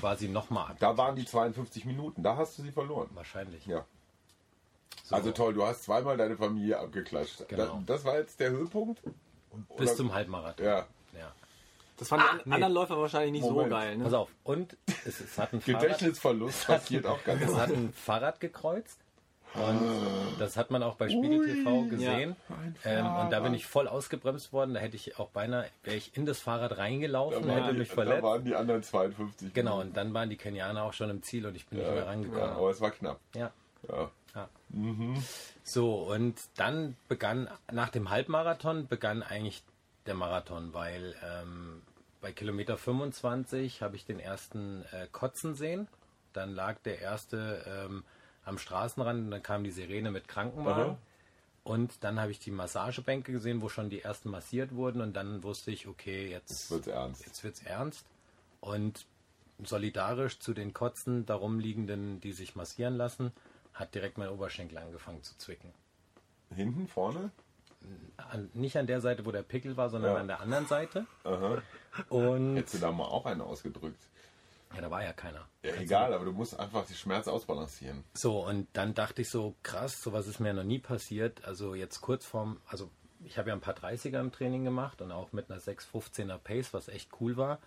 [0.00, 0.76] quasi nochmal ab.
[0.80, 3.10] Da waren die 52 Minuten, da hast du sie verloren.
[3.12, 3.66] Wahrscheinlich.
[3.66, 3.84] Ja.
[5.04, 7.46] So, Also toll, du hast zweimal deine Familie abgeklatscht.
[7.48, 7.64] Genau.
[7.86, 9.00] Da- Das war jetzt der Höhepunkt?
[9.76, 10.64] bis Oder- zum Halbmarathon.
[10.64, 10.78] Ja.
[11.16, 11.32] Ja.
[11.98, 12.54] Das fanden die an- nee.
[12.54, 13.68] anderen Läufer wahrscheinlich nicht Moment.
[13.70, 13.98] so geil.
[14.02, 14.18] Pass Ne?
[14.18, 14.30] auf.
[14.44, 18.98] Und es, es hat ein Fahrrad, Gedächtnisverlust passiert auch ganz es hat ein Fahrrad gekreuzt.
[19.54, 19.80] Und
[20.40, 22.34] das hat man auch bei Spiegel TV gesehen.
[22.84, 24.74] Ähm, und da bin ich voll ausgebremst worden.
[24.74, 27.88] Da hätte ich auch beinahe, wäre ich in das Fahrrad reingelaufen, Da hätte waren, mich
[27.90, 28.22] die, da verletzt.
[28.24, 31.54] waren die anderen 52 Genau, und dann waren die Kenianer auch schon im Ziel und
[31.54, 32.42] ich bin nicht mehr Ja, rangekommen.
[32.50, 33.20] aber es war knapp.
[33.36, 33.52] Ja.
[33.88, 34.10] Ja.
[34.74, 35.22] Ja.
[35.62, 39.62] So, und dann begann, nach dem Halbmarathon begann eigentlich
[40.06, 41.82] der Marathon, weil ähm,
[42.20, 45.88] bei Kilometer 25 habe ich den ersten äh, Kotzen sehen.
[46.32, 48.04] Dann lag der erste ähm,
[48.44, 50.84] am Straßenrand und dann kam die Sirene mit Krankenwagen.
[50.84, 50.98] Aha.
[51.62, 55.00] Und dann habe ich die Massagebänke gesehen, wo schon die ersten massiert wurden.
[55.00, 57.24] Und dann wusste ich, okay, jetzt Wird's ernst.
[57.24, 58.04] jetzt wird's ernst.
[58.60, 59.06] Und
[59.62, 63.32] solidarisch zu den Kotzen darum liegenden, die sich massieren lassen,
[63.74, 65.72] hat direkt mein Oberschenkel angefangen zu zwicken.
[66.54, 67.30] Hinten, vorne?
[68.16, 70.20] An, nicht an der Seite, wo der Pickel war, sondern Ja.
[70.20, 71.06] an der anderen Seite.
[71.24, 71.60] Aha.
[72.08, 74.00] Und Hättest du da mal auch einen ausgedrückt.
[74.74, 75.46] ja, da war ja keiner.
[75.62, 78.02] Ja, egal, aber du musst einfach die Schmerz ausbalancieren.
[78.14, 81.44] So, und dann dachte ich so, krass, sowas ist mir noch nie passiert.
[81.44, 82.90] Also jetzt kurz vorm, also
[83.24, 86.72] ich habe ja ein paar 30er im Training gemacht und auch mit einer 6,15er Pace,
[86.72, 87.58] was echt cool war.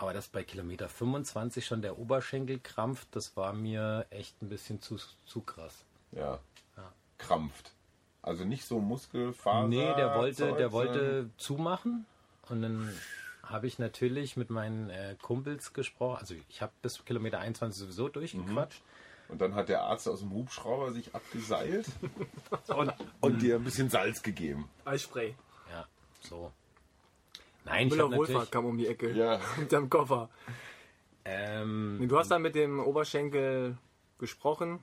[0.00, 4.80] Aber dass bei Kilometer 25 schon der Oberschenkel krampft, das war mir echt ein bisschen
[4.80, 5.84] zu, zu krass.
[6.12, 6.38] Ja.
[6.78, 6.92] Ja.
[7.18, 7.72] Krampft.
[8.22, 9.68] Also nicht so Muskelfaser.
[9.68, 12.06] Nee, der wollte, Zeug, der wollte zumachen
[12.48, 12.90] und dann
[13.42, 16.16] habe ich natürlich mit meinen äh, Kumpels gesprochen.
[16.18, 18.80] Also ich habe bis Kilometer 21 sowieso durchgequatscht.
[19.28, 21.86] Und dann hat der Arzt aus dem Hubschrauber sich abgeseilt
[22.68, 24.70] und, und dir ein bisschen Salz gegeben.
[24.86, 25.34] Eisspray.
[25.70, 25.86] Ja,
[26.22, 26.52] so.
[27.70, 28.50] Nein, ich Müller Wohlfahrt natürlich...
[28.50, 29.10] kam um die Ecke.
[29.12, 29.40] Ja.
[29.58, 30.28] Mit deinem Koffer.
[31.24, 33.76] Ähm, Du hast dann mit dem Oberschenkel
[34.18, 34.80] gesprochen,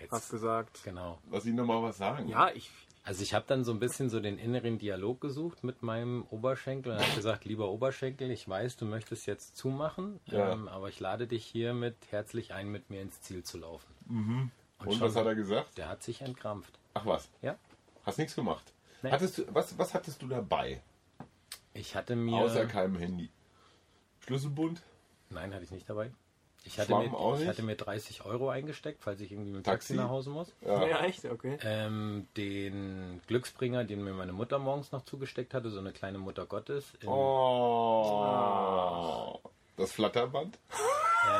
[0.00, 1.18] jetzt, hast gesagt, genau.
[1.30, 2.28] Lass ihn noch mal was sagen.
[2.28, 2.70] ja, ich,
[3.04, 6.92] Also ich habe dann so ein bisschen so den inneren Dialog gesucht mit meinem Oberschenkel
[6.92, 10.52] und habe gesagt, lieber Oberschenkel, ich weiß, du möchtest jetzt zumachen, Ja.
[10.52, 13.86] ähm, aber ich lade dich hiermit herzlich ein, mit mir ins Ziel zu laufen.
[14.08, 15.78] Und schon- was hat er gesagt?
[15.78, 16.78] Der hat sich entkrampft.
[16.94, 17.56] Ach was, Ja.
[18.04, 18.72] hast nichts gemacht.
[19.02, 19.12] Nee.
[19.12, 20.82] Hattest du, was, was hattest du dabei?
[21.80, 22.36] Ich hatte mir...
[22.36, 23.30] Außer keinem Handy.
[24.26, 24.82] Schlüsselbund?
[25.30, 26.10] Nein, hatte ich nicht dabei.
[26.64, 27.48] Ich hatte, Schwamm mir, ich nicht?
[27.48, 30.02] hatte mir 30 Euro eingesteckt, falls ich irgendwie mit dem Taxi, Taxi?
[30.02, 30.52] nach Hause muss.
[30.60, 30.86] Ja.
[30.86, 31.56] ja, echt, okay.
[31.62, 36.44] Ähm, den Glücksbringer, den mir meine Mutter morgens noch zugesteckt hatte, so eine kleine Mutter
[36.44, 36.92] Gottes.
[37.00, 37.08] in-
[38.10, 39.40] Oh.
[39.76, 40.58] Das Flatterband?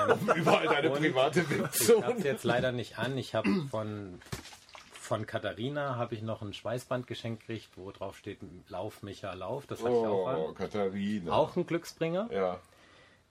[0.09, 1.45] ähm, Überall deine private
[1.79, 3.19] Ich habe jetzt leider nicht an.
[3.19, 4.23] Ich habe von,
[5.11, 9.67] von Katharina habe ich noch ein Schweißband geschenkt gekriegt, wo drauf steht Lauf Micha Lauf.
[9.67, 10.55] Das hatte ich auch Oh, an.
[10.55, 11.33] Katharina.
[11.33, 12.29] Auch ein Glücksbringer.
[12.33, 12.61] Ja.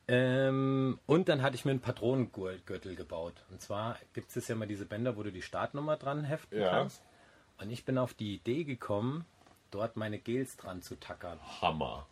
[0.09, 3.35] Ähm, und dann hatte ich mir einen Patronengürtel gebaut.
[3.49, 6.69] Und zwar gibt es ja immer diese Bänder, wo du die Startnummer dran heften Ja.
[6.71, 7.01] kannst.
[7.61, 9.23] Und ich bin auf die Idee gekommen,
[9.71, 11.39] dort meine Gels dran zu tackern.
[11.61, 12.07] Hammer.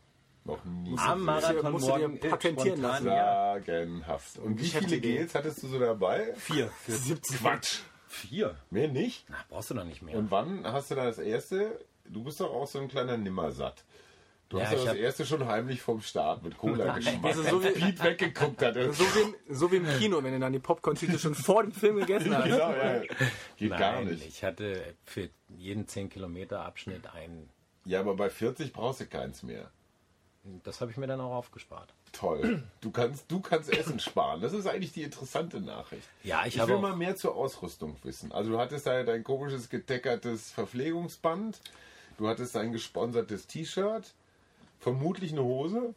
[0.45, 0.95] Noch nie.
[0.97, 3.03] Am Marathon musst du dir morgen patentieren lassen.
[3.03, 4.39] Sagenhaft.
[4.39, 5.01] Und wie viele.
[5.01, 6.33] Gels hattest du so dabei?
[6.37, 6.67] Vier.
[6.85, 7.79] Für 70 Quatsch.
[8.07, 8.55] Vier.
[8.69, 9.25] Mehr nicht?
[9.29, 10.15] Na, brauchst du doch nicht mehr.
[10.17, 11.79] Und wann hast du da das erste?
[12.05, 13.83] Du bist doch auch so ein kleiner Nimmersatt.
[14.49, 17.21] Du Ja, hast ja das hab- erste schon heimlich vom Start mit Cola-Geschmack.
[17.25, 18.75] Also so wie- Piet weggeguckt hat.
[18.75, 21.73] So wie, im, so wie im Kino, wenn du dann die Popcorn-Tüte schon vor dem
[21.73, 22.45] Film gegessen hast.
[22.45, 22.99] genau, ja.
[23.57, 24.25] Geht Nein, gar nicht.
[24.25, 27.49] ich hatte für jeden 10 Kilometer Abschnitt einen.
[27.83, 29.69] Ja, aber bei 40 brauchst du keins mehr.
[30.63, 31.93] Das habe ich mir dann auch aufgespart.
[32.11, 32.63] Toll.
[32.81, 34.41] Du kannst, du kannst Essen sparen.
[34.41, 36.07] Das ist eigentlich die interessante Nachricht.
[36.23, 38.31] Ja, ich Ich habe will mal mehr zur Ausrüstung wissen.
[38.31, 41.59] Also du hattest da dein komisches geteckertes Verpflegungsband.
[42.17, 44.13] Du hattest ein gesponsertes T-Shirt.
[44.79, 45.93] Vermutlich eine Hose.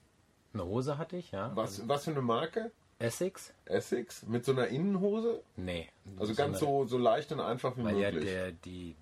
[0.52, 1.52] Eine Hose hatte ich, ja.
[1.54, 2.70] Was, was für eine Marke?
[2.98, 3.52] Essex?
[3.64, 4.24] Essex?
[4.26, 5.42] Mit so einer Innenhose?
[5.56, 5.88] Nee.
[6.18, 8.30] Also So ganz so, so leicht und einfach wie Weil ja möglich.
[8.30, 8.94] der, die,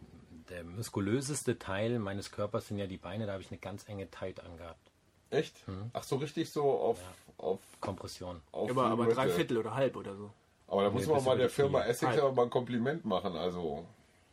[0.50, 4.08] der muskulöseste Teil meines Körpers sind ja die Beine, da habe ich eine ganz enge
[4.10, 4.87] Tight angehabt.
[5.30, 5.54] Echt?
[5.92, 6.98] Ach so, richtig so auf,
[7.36, 8.40] auf, Kompression.
[8.52, 10.30] auf Aber, aber drei Viertel oder halb oder so.
[10.68, 11.90] Aber da muss Nee, man bis mal der Firma Knie.
[11.90, 12.22] Essex Halb.
[12.22, 13.36] aber mal ein Kompliment machen.
[13.36, 13.84] Also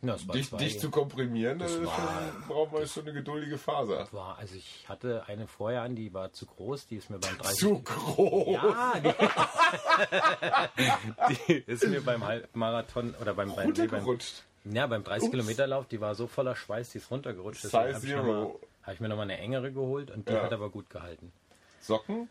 [0.02, 1.96] Ja, dich, zwei- dich zu komprimieren, das Das ist war-
[2.32, 4.06] schon, braucht man schon eine geduldige Faser.
[4.12, 7.36] war, also ich hatte eine vorher an, die war zu groß, die ist mir beim
[7.38, 8.48] 30 Zu groß.
[8.52, 9.12] Ja, die,
[11.48, 14.18] die ist mir beim Halbmarathon oder beim, beim, nee, beim,
[14.64, 17.62] ja, beim 30 Kilometer Lauf, die war so voller Schweiß, die ist runtergerutscht.
[17.62, 18.52] Size Deswegen
[18.86, 20.42] habe ich, mir nochmal eine engere geholt und die Ja.
[20.44, 21.32] hat aber gut gehalten.
[21.80, 22.28] Socken?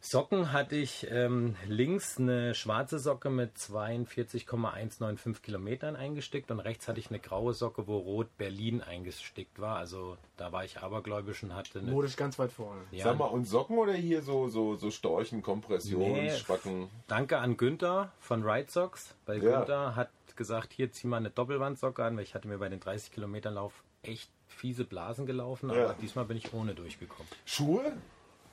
[0.00, 7.00] Socken hatte ich ähm, links eine schwarze Socke mit 42,195 Kilometern eingestickt und rechts hatte
[7.00, 9.76] ich eine graue Socke, wo rot Berlin eingestickt war.
[9.76, 11.90] Also da war ich abergläubisch und hatte eine.
[11.90, 12.82] Modisch ganz weit vorne.
[12.90, 16.36] Ja, Sag mal, und Socken oder hier so, so, so Storchen, Kompressionen, Nee.
[16.36, 16.90] Spacken?
[17.06, 19.58] Danke an Günther von Ride Socks, weil Ja.
[19.60, 22.80] Günther hat gesagt, hier zieh mal eine Doppelwandsocke an, weil ich hatte mir bei den
[22.80, 25.84] 30 Kilometern Lauf echt fiese Blasen gelaufen, Ja.
[25.84, 27.28] aber diesmal bin ich ohne durchgekommen.
[27.44, 27.92] Schuhe?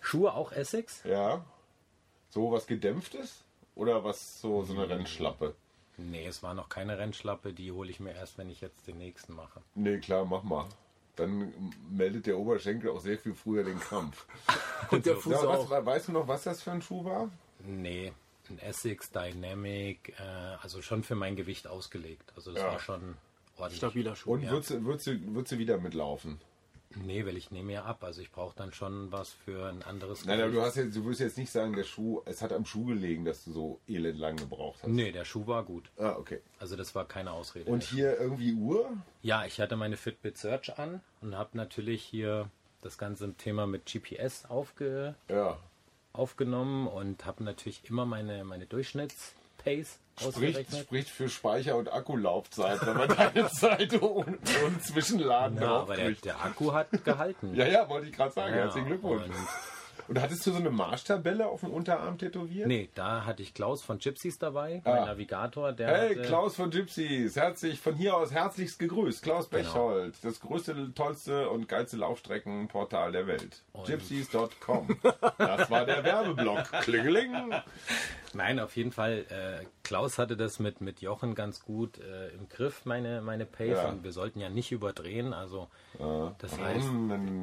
[0.01, 1.03] Schuhe auch Essex?
[1.03, 1.43] Ja.
[2.29, 3.43] So was Gedämpftes?
[3.75, 5.55] Oder was so, so eine Rennschlappe?
[5.97, 8.97] Nee, es war noch keine Rennschlappe, die hole ich mir erst, wenn ich jetzt den
[8.97, 9.61] nächsten mache.
[9.75, 10.65] Nee, klar, mach mal.
[11.15, 11.53] Dann
[11.91, 14.25] meldet der Oberschenkel auch sehr viel früher den Krampf.
[14.91, 15.69] Und der Fuß Ja, auch.
[15.69, 17.29] was, weißt du noch, was das für ein Schuh war?
[17.59, 18.13] Nee,
[18.49, 20.23] ein Essex Dynamic, äh,
[20.61, 22.31] also schon für mein Gewicht ausgelegt.
[22.35, 22.71] Also das Ja.
[22.71, 23.15] war schon
[23.61, 23.77] ordentlich.
[23.79, 24.33] Stabiler Schuh.
[24.33, 26.39] Und würdest, du- würdest, du, würdest du wieder mitlaufen?
[26.95, 28.03] Nee, weil ich nehme ja ab.
[28.03, 31.05] Also ich brauche dann schon was für ein anderes Nein, aber du, hast jetzt, du
[31.05, 34.19] wirst jetzt nicht sagen, der Schuh, es hat am Schuh gelegen, dass du so elend
[34.19, 34.89] lang gebraucht hast.
[34.89, 35.89] Nee, der Schuh war gut.
[35.97, 36.41] Ah, okay.
[36.59, 37.71] Also das war keine Ausrede.
[37.71, 38.91] Und hier irgendwie Uhr?
[39.21, 42.49] Ja, ich hatte meine Fitbit Search an und habe natürlich hier
[42.81, 45.59] das ganze Thema mit GPS aufge, Ja.
[46.11, 52.97] aufgenommen und habe natürlich immer meine, meine Durchschnittspace Spricht, spricht für Speicher- und Akkulaufzeit, wenn
[52.97, 57.53] man deine Zeit ohne, ohne Zwischenladen Ja, aber der, der Akku hat gehalten.
[57.55, 58.53] Ja, ja, wollte ich gerade sagen.
[58.53, 59.23] Ja, Herzlichen Glückwunsch.
[59.25, 59.37] und-
[60.19, 62.67] hattest du so eine Marschtabelle auf dem Unterarm tätowiert?
[62.67, 64.89] Nee, da hatte ich Klaus von Gypsies dabei, Ah.
[64.91, 65.71] mein Navigator.
[65.71, 69.23] Der Hey, hatte, Klaus von Gypsies, herzlich von hier aus herzlichst gegrüßt.
[69.23, 69.63] Klaus Genau.
[69.63, 73.61] Bechhold, das größte, tollste und geilste Laufstreckenportal der Welt.
[73.85, 74.99] Gypsies.com.
[75.37, 76.69] Das war der Werbeblock.
[76.81, 77.53] Klingeling.
[78.33, 79.25] Nein, auf jeden Fall.
[79.29, 83.77] Äh, Klaus hatte das mit, mit Jochen ganz gut äh, im Griff, meine, meine Pace.
[83.83, 83.89] Ja.
[83.89, 85.33] Und wir sollten ja nicht überdrehen.
[85.33, 85.67] Also,
[85.99, 86.35] Ja.
[86.39, 86.87] das heißt,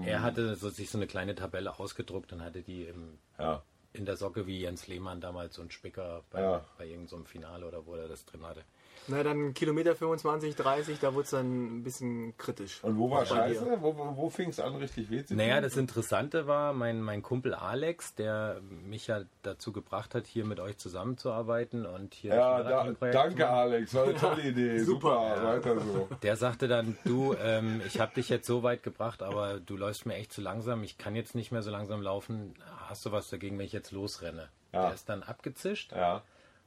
[0.04, 3.62] er hatte so, sich so eine kleine Tabelle ausgedruckt und hatte die im, Ja.
[3.92, 7.66] in der Socke wie Jens Lehmann damals so ein Spicker bei, bei irgendeinem so Finale
[7.66, 8.62] oder wo er das drin hatte.
[9.08, 12.84] Na, dann Kilometer 25, 30, da wurde es dann ein bisschen kritisch.
[12.84, 13.54] Und wo war Auch bei dir.
[13.60, 13.78] Scheiße?
[13.80, 15.62] Wo, wo, wo fing es an, richtig weh zu Naja, tun?
[15.62, 20.60] das Interessante war, mein, mein Kumpel Alex, der mich ja dazu gebracht hat, hier mit
[20.60, 23.54] euch zusammenzuarbeiten und hier Ja, da, danke machen.
[23.54, 24.78] Alex, war eine tolle Idee.
[24.80, 25.44] Super, Super.
[25.44, 26.08] weiter so.
[26.22, 30.04] Der sagte dann, du, ähm, ich habe dich jetzt so weit gebracht, aber du läufst
[30.06, 30.82] mir echt zu langsam.
[30.84, 32.54] Ich kann jetzt nicht mehr so langsam laufen.
[32.88, 34.48] Hast du was dagegen, wenn ich jetzt losrenne?
[34.72, 34.82] Ja.
[34.86, 36.20] Der ist dann abgezischt Ja,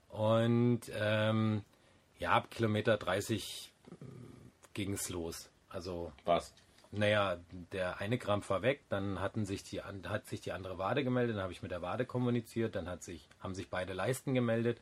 [0.09, 1.61] und ähm,
[2.21, 3.73] ja, ab Kilometer 30
[4.73, 5.49] ging es los.
[5.69, 6.53] Also, was?
[6.91, 7.39] naja,
[7.71, 11.35] der eine Krampf war weg, dann hatten sich die, hat sich die andere Wade gemeldet,
[11.35, 14.81] dann habe ich mit der Wade kommuniziert, dann hat sich, haben sich beide Leisten gemeldet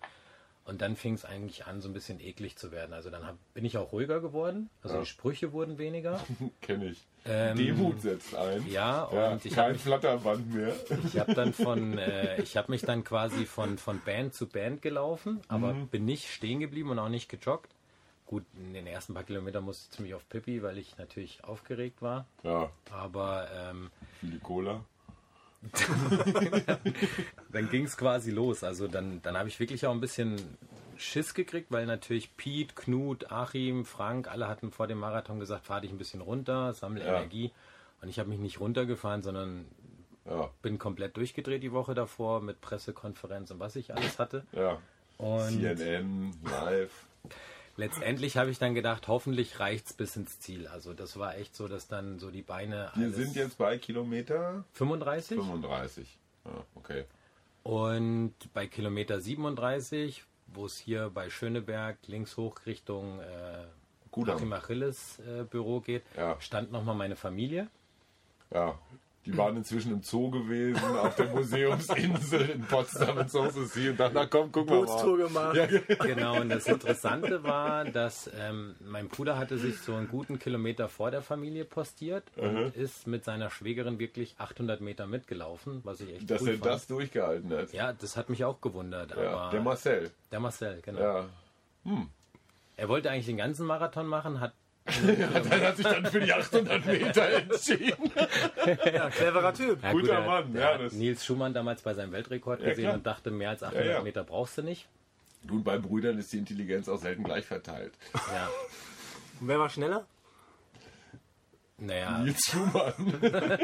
[0.70, 2.94] und dann fing es eigentlich an, so ein bisschen eklig zu werden.
[2.94, 5.02] Also dann hab, bin ich auch ruhiger geworden, also Ja.
[5.02, 6.20] die Sprüche wurden weniger.
[6.62, 7.06] Kenne ich.
[7.26, 8.66] Ähm, Demut setzt ein.
[8.68, 10.74] ja, Ja, und ich kein habe Flatterband mehr.
[11.06, 14.82] ich hab dann von, äh, ich habe mich dann quasi von, von Band zu Band
[14.82, 15.88] gelaufen, aber Mhm.
[15.90, 17.72] bin nicht stehen geblieben und auch nicht gejoggt.
[18.26, 22.02] Gut, in den ersten paar Kilometern musste ich ziemlich auf Pippi, weil ich natürlich aufgeregt
[22.02, 22.26] war.
[22.44, 23.90] Ja, Aber ähm,
[24.22, 24.86] viele Cola.
[27.52, 28.64] dann ging es quasi los.
[28.64, 30.36] Also dann, dann habe ich wirklich auch ein bisschen
[30.98, 35.82] Schiss gekriegt, weil natürlich Piet, Knut, Achim, Frank, alle hatten vor dem Marathon gesagt, fahr
[35.82, 37.18] dich ein bisschen runter, sammle Ja.
[37.18, 37.52] Energie.
[38.02, 39.66] Und ich habe mich nicht runtergefahren, sondern
[40.26, 44.46] Ja, bin komplett durchgedreht die Woche davor mit Pressekonferenz und was ich alles hatte.
[44.52, 44.78] ja.
[45.18, 46.92] Und CNN, live.
[47.80, 50.68] Letztendlich habe ich dann gedacht, hoffentlich reicht's bis ins Ziel.
[50.68, 54.64] Also das war echt so, dass dann so die Beine Wir sind jetzt bei Kilometer
[54.74, 56.18] 35 35.
[56.46, 57.06] Ja, okay.
[57.64, 63.66] und bei Kilometer 37, wo es hier bei Schöneberg links hoch Richtung äh.
[64.28, 66.36] Achim Achilles äh, Büro geht, Ja.
[66.42, 67.68] stand nochmal meine Familie.
[68.52, 68.78] Ja.
[69.26, 74.14] Die waren inzwischen im Zoo gewesen, auf der Museumsinsel in Potsdam in Sanssouci und dachten,
[74.16, 74.78] na komm, guck mal.
[74.86, 75.56] Bootstour gemacht.
[75.58, 75.68] Ja,
[76.06, 80.88] Genau, und das Interessante war, dass ähm, mein Bruder hatte sich so einen guten Kilometer
[80.88, 86.14] vor der Familie postiert und ist mit seiner Schwägerin wirklich 800 Meter mitgelaufen, was ich
[86.16, 86.66] echt dass cool er fand.
[86.66, 87.74] das durchgehalten hat.
[87.74, 89.12] Ja, das hat mich auch gewundert.
[89.16, 90.12] Ja, aber der Marcel.
[90.32, 91.00] der Marcel, genau.
[91.02, 91.26] Ja.
[92.78, 94.54] Er wollte eigentlich den ganzen Marathon machen, hat
[95.52, 98.12] Er hat sich dann für die 800 Meter entschieden.
[98.94, 99.84] Ja, cleverer Typ.
[99.84, 102.84] Ja, Guter er- Mann, er ja, das- Nils Schumann damals bei seinem Weltrekord Ja, gesehen
[102.86, 102.96] klar.
[102.96, 104.02] und dachte, mehr als 800 Ja, ja.
[104.02, 104.88] Meter brauchst du nicht.
[105.44, 107.94] Nun, bei Brüdern ist die Intelligenz auch selten gleich verteilt.
[108.14, 108.50] Ja,
[109.40, 110.06] Und wer war schneller?
[111.82, 112.94] naja, Nils Schumann.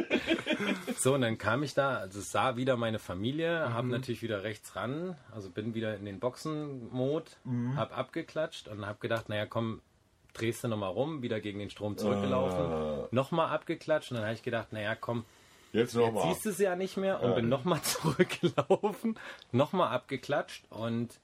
[0.97, 3.73] so und dann kam ich da, also sah wieder meine Familie, Mhm.
[3.73, 7.75] habe natürlich wieder rechts ran, also bin wieder in den Boxen-Mod, Mhm.
[7.75, 9.81] hab abgeklatscht und habe gedacht, naja komm,
[10.35, 13.07] drehst du nochmal rum, wieder gegen den Strom zurückgelaufen, Ah.
[13.11, 15.25] nochmal abgeklatscht und dann habe ich gedacht, naja komm,
[15.73, 16.33] Jetzt Jetzt nochmal.
[16.33, 17.35] siehst du es ja nicht mehr und Ja.
[17.35, 19.19] bin nochmal zurückgelaufen,
[19.51, 21.19] nochmal abgeklatscht und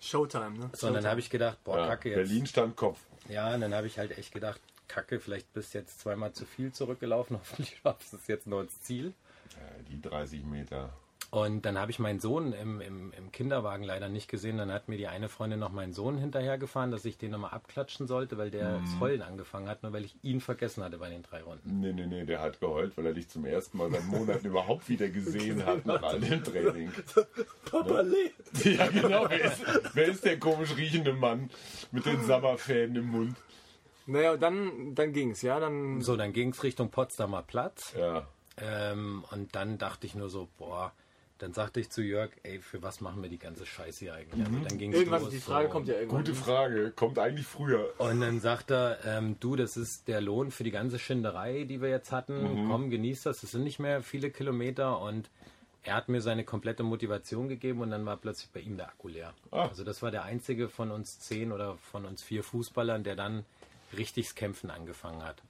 [0.00, 0.70] Showtime, ne?
[0.72, 2.16] so, und dann habe ich gedacht, boah, Ja, kacke jetzt.
[2.28, 3.00] Berlin stand Kopf.
[3.28, 6.44] Ja, und dann habe ich halt echt gedacht, kacke, vielleicht bist du jetzt zweimal zu
[6.46, 9.12] viel zurückgelaufen, hoffentlich schaffst du es jetzt noch ins Ziel.
[9.54, 10.92] Ja, die 30 Meter.
[11.34, 14.56] Und dann habe ich meinen Sohn im, im, im Kinderwagen leider nicht gesehen.
[14.58, 18.06] Dann hat mir die eine Freundin noch meinen Sohn hinterhergefahren, dass ich den nochmal abklatschen
[18.06, 18.84] sollte, weil der Mhm.
[18.84, 21.80] das Heulen angefangen hat, nur weil ich ihn vergessen hatte bei den drei Runden.
[21.80, 24.88] Nee, nee, nee, der hat geheult, weil er dich zum ersten Mal seit Monaten überhaupt
[24.88, 26.92] wieder gesehen hat nach all dem Training.
[27.70, 28.64] Papa lebt.
[28.64, 29.26] Ja, genau.
[29.28, 29.62] Wer ist,
[29.94, 31.50] wer ist der komisch riechende Mann
[31.90, 33.36] mit den Sabberfäden im Mund?
[34.06, 35.58] Naja, und dann, dann ging's, ja.
[35.58, 37.92] Dann So, dann ging es Richtung Potsdamer Platz.
[37.98, 38.28] Ja.
[38.56, 40.92] Ähm, und dann dachte ich nur so, boah,
[41.44, 44.46] dann sagte ich zu Jörg, ey, für was machen wir die ganze Scheiße hier eigentlich?
[44.46, 45.72] Also dann ging's irgendwann, los, die Frage so.
[45.72, 46.24] kommt ja irgendwann.
[46.24, 46.90] Gute Frage.
[46.96, 47.92] Kommt eigentlich früher.
[47.98, 51.82] Und dann sagt er, ähm, du, das ist der Lohn für die ganze Schinderei, die
[51.82, 52.66] wir jetzt hatten.
[52.70, 53.42] Komm, genieß das.
[53.42, 55.00] Das sind nicht mehr viele Kilometer.
[55.00, 55.28] Und
[55.82, 59.08] er hat mir seine komplette Motivation gegeben und dann war plötzlich bei ihm der Akku
[59.08, 59.34] leer.
[59.50, 59.66] Ah.
[59.68, 63.44] Also das war der einzige von uns zehn oder von uns vier Fußballern, der dann
[63.94, 65.42] richtiges Kämpfen angefangen hat.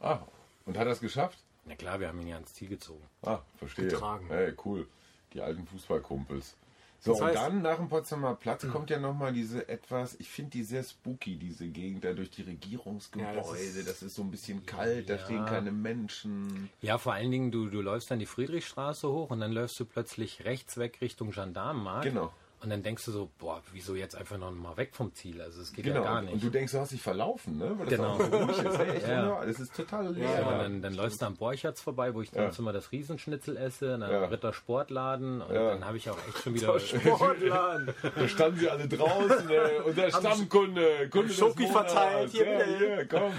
[0.00, 0.20] Ah,
[0.64, 1.38] und hat er es geschafft?
[1.66, 3.04] Na klar, wir haben ihn ja ans Ziel gezogen.
[3.22, 3.88] Ah, verstehe.
[3.88, 4.26] Getragen.
[4.28, 4.88] Hey, cool.
[5.34, 6.56] Die alten Fußballkumpels.
[7.00, 10.28] So, Das und heißt- dann nach dem Potsdamer Platz kommt ja nochmal diese etwas, ich
[10.28, 13.28] finde die sehr spooky, diese Gegend da durch die Regierungsgebäude.
[13.32, 15.24] Ja, das, das ist, ist- so ein bisschen kalt, da Ja.
[15.24, 16.70] stehen keine Menschen.
[16.80, 19.84] Ja, vor allen Dingen, du, du läufst dann die Friedrichstraße hoch und dann läufst du
[19.84, 22.04] plötzlich rechts weg Richtung Gendarmenmarkt.
[22.04, 22.32] Genau.
[22.62, 25.42] Und dann denkst du so, boah, wieso jetzt einfach noch mal weg vom Ziel?
[25.42, 25.96] Also es geht Genau.
[26.04, 26.44] ja gar Und nicht.
[26.44, 27.74] du denkst, du hast dich verlaufen, ne?
[27.76, 28.16] Weil das Genau.
[28.18, 28.78] so ruhig ist.
[28.78, 29.16] Hey, echt Ja.
[29.22, 29.46] wunderbar.
[29.46, 30.30] Das ist total leer.
[30.30, 32.50] Ja, und dann, dann läufst du am Borchertz vorbei, wo ich Ja.
[32.56, 34.26] immer das Riesenschnitzel esse, dann Ja.
[34.26, 35.70] Ritter Sportladen und Ja.
[35.70, 37.92] dann habe ich auch echt schon wieder Sportladen.
[38.14, 42.78] Da standen sie alle draußen, äh, unser Stammkunde, Kunde Schoki verteilt, hier ja, wieder.
[42.78, 43.32] hier, komm.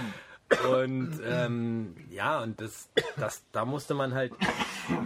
[0.72, 4.34] und ähm, ja, und das, das, da musste man halt,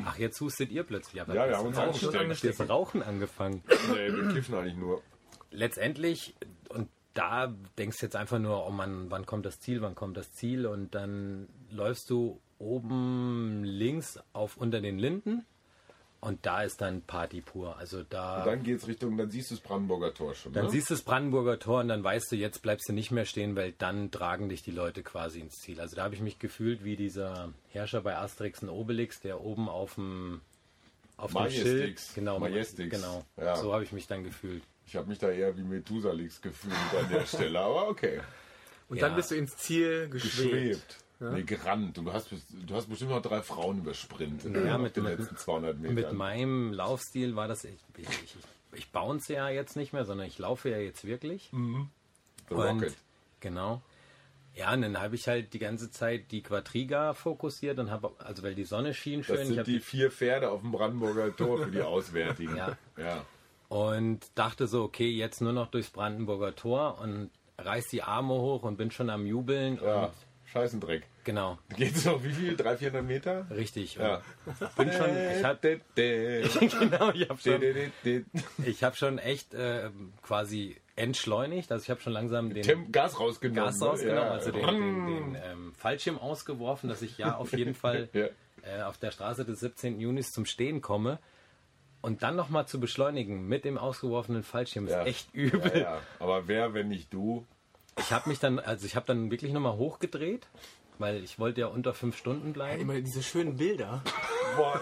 [0.06, 2.56] ach jetzt hustet ihr plötzlich, aber Ja, wir haben uns auch angesteckt.
[2.56, 3.64] schon das Rauchen angefangen.
[3.94, 5.02] Nee, wir kiffen eigentlich nur.
[5.52, 6.36] letztendlich,
[6.70, 10.18] und da denkst du jetzt einfach nur, oh Mann, wann kommt das Ziel, wann kommt
[10.18, 10.66] das Ziel?
[10.68, 15.46] Und dann läufst du oben links auf unter den Linden
[16.20, 17.78] und da ist dann Party pur.
[17.78, 18.44] Also da.
[18.44, 20.52] Dann geht's Richtung, dann siehst du das Brandenburger Tor schon.
[20.54, 20.72] dann ne?
[20.72, 23.56] siehst du das Brandenburger Tor und dann weißt du, jetzt bleibst du nicht mehr stehen,
[23.56, 25.80] weil dann tragen dich die Leute quasi ins Ziel.
[25.80, 29.70] Also da habe ich mich gefühlt wie dieser Herrscher bei Asterix und Obelix, der oben
[29.70, 30.42] auf dem
[31.18, 31.64] auf dem Majestix.
[32.06, 32.90] Schild, genau, Majestix.
[32.96, 33.56] genau, Ja.
[33.56, 34.62] so habe ich mich dann gefühlt.
[34.86, 38.22] Ich habe mich da eher wie Methusalix gefühlt an der Stelle, aber okay.
[38.90, 39.08] Und Ja.
[39.08, 40.52] dann bist du ins Ziel geschwebt.
[40.52, 40.98] Geschwebt.
[41.20, 41.98] Nee, gerannt.
[41.98, 45.78] Du hast, du hast bestimmt noch drei Frauen übersprintet Ja, auf mit- den letzten 200
[45.80, 45.96] Metern.
[45.96, 48.36] Mit meinem Laufstil war das, ich, ich, ich,
[48.74, 51.50] ich bounce ja jetzt nicht mehr, sondern ich laufe ja jetzt wirklich.
[51.52, 52.96] The Und, Rocket.
[53.40, 53.82] genau.
[54.56, 58.42] Ja, und dann habe ich halt die ganze Zeit die Quadriga fokussiert und habe, also
[58.44, 61.60] weil die Sonne schien schön, Das ich sind die vier Pferde auf dem Brandenburger Tor
[61.60, 62.56] für die Auswärtigen.
[62.56, 62.78] Ja.
[62.98, 63.24] ja.
[63.70, 68.64] und dachte so, okay, jetzt nur noch durchs Brandenburger Tor und reiß die Arme hoch
[68.64, 69.80] und bin schon am Jubeln.
[69.84, 70.14] Ja, Und,
[70.52, 71.04] Scheißendreck.
[71.24, 72.56] genau, Geht's noch wie viel?
[72.56, 73.48] 300, 400 Meter?
[73.52, 73.96] richtig.
[73.96, 74.22] Ja.
[74.78, 75.60] Bin schon, ich habe
[75.96, 77.62] genau, ich habe schon,
[78.66, 79.90] ich habe schon echt äh,
[80.22, 81.72] quasi entschleunigt.
[81.72, 83.64] Also ich habe schon langsam den Tem Gas rausgenommen.
[83.66, 83.86] Gas ne?
[83.88, 84.32] rausgenommen, Ja.
[84.32, 88.28] also den, den, den ähm, Fallschirm ausgeworfen, dass ich ja auf jeden Fall Ja.
[88.64, 90.00] äh, auf der Straße des 17.
[90.00, 91.20] Junis zum Stehen komme.
[92.02, 95.04] Und dann nochmal zu beschleunigen mit dem ausgeworfenen Fallschirm ist Ja.
[95.04, 95.82] echt übel.
[95.82, 96.00] Ja.
[96.20, 97.46] Aber wer, wenn nicht du?
[97.98, 100.48] Ich habe mich dann, also ich habe dann wirklich nochmal hochgedreht,
[101.00, 102.82] weil ich wollte ja unter fünf Stunden bleiben.
[102.82, 104.02] Immer diese schönen Bilder.
[104.56, 104.80] Boah,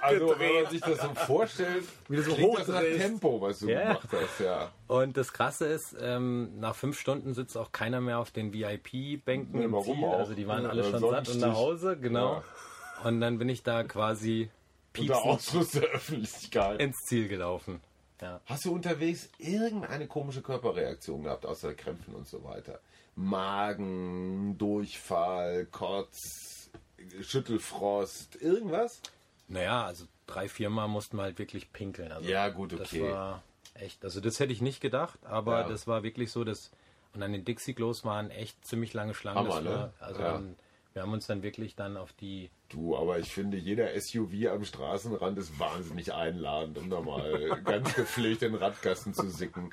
[0.00, 2.80] also wenn man sich das so vorstellt, Wie du so klingt das nach.
[2.80, 3.80] Tempo, was du Ja.
[3.94, 4.70] gemacht hast, ja.
[4.86, 9.58] Und das Krasse ist, ähm, nach fünf Stunden sitzt auch keiner mehr auf den VIP-Bänken
[9.58, 10.04] Nee, im Ziel.
[10.04, 10.18] auch?
[10.18, 12.42] Also die waren Ja, alle schon satt und nach Hause, genau.
[13.02, 13.08] Ja.
[13.08, 14.50] Und dann bin ich da quasi
[14.98, 16.80] Unter Ausschluss der Öffentlichkeit.
[16.80, 17.80] ins Ziel gelaufen.
[18.20, 18.40] Ja.
[18.46, 22.80] Hast du unterwegs irgendeine komische Körperreaktion gehabt, außer Krämpfen und so weiter?
[23.16, 26.70] Magen, Durchfall, Kotz,
[27.22, 29.00] Schüttelfrost, irgendwas?
[29.48, 32.12] Naja, also drei, viermal mussten wir halt wirklich pinkeln.
[32.12, 32.82] Also Ja, gut, okay.
[33.00, 33.42] Das war
[33.74, 35.68] echt, also das hätte ich nicht gedacht, aber Ja.
[35.68, 36.70] das war wirklich so, dass
[37.12, 39.38] und an den Dixie-Klos waren echt ziemlich lange Schlangen.
[39.38, 39.92] Hammer, ne?
[39.98, 40.32] also Ja.
[40.34, 40.56] dann,
[40.92, 44.64] wir haben uns dann wirklich dann auf die Du, aber ich finde, jeder SUV am
[44.64, 49.70] Straßenrand ist wahnsinnig einladend, um da mal ganz gepflegt in den Radkasten zu sicken.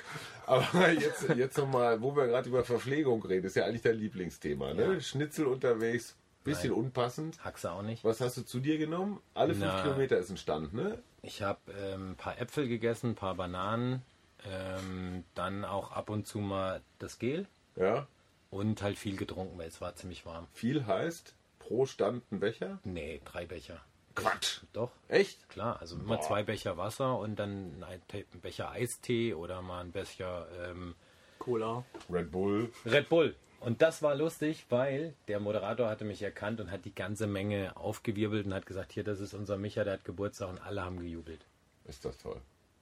[0.48, 4.74] Aber jetzt, jetzt nochmal, wo wir gerade über Verpflegung reden, ist ja eigentlich dein Lieblingsthema,
[4.74, 5.00] ne?
[5.02, 6.80] Schnitzel unterwegs, bisschen Nein.
[6.80, 7.44] unpassend.
[7.44, 8.04] Haxe auch nicht.
[8.04, 9.20] Was hast du zu dir genommen?
[9.36, 9.82] Alle fünf Na.
[9.84, 10.98] Kilometer ist ein Stand, ne?
[11.22, 14.02] Ich habe ähm, ein paar Äpfel gegessen, ein paar Bananen,
[14.46, 18.08] ähm, dann auch ab und zu mal das Gel Ja.
[18.50, 20.48] Und halt viel getrunken, weil es war ziemlich warm.
[20.54, 22.80] Viel heißt pro Stand ein Becher?
[22.84, 23.82] Nee, drei Becher.
[24.16, 24.62] Quatsch.
[24.74, 25.48] Doch, Echt?
[25.48, 25.80] klar.
[25.80, 26.22] Also immer Boah.
[26.22, 30.96] zwei Becher Wasser und dann ein, ein Becher Eistee oder mal ein Becher ähm,
[31.40, 31.86] Cola.
[32.10, 32.72] Red Bull.
[32.86, 33.36] Red Bull.
[33.60, 37.76] Und das war lustig, weil der Moderator hatte mich erkannt und hat die ganze Menge
[37.76, 41.00] aufgewirbelt und hat gesagt, hier, das ist unser Micha, der hat Geburtstag und alle haben
[41.00, 41.46] gejubelt.
[41.86, 42.40] Ist das toll.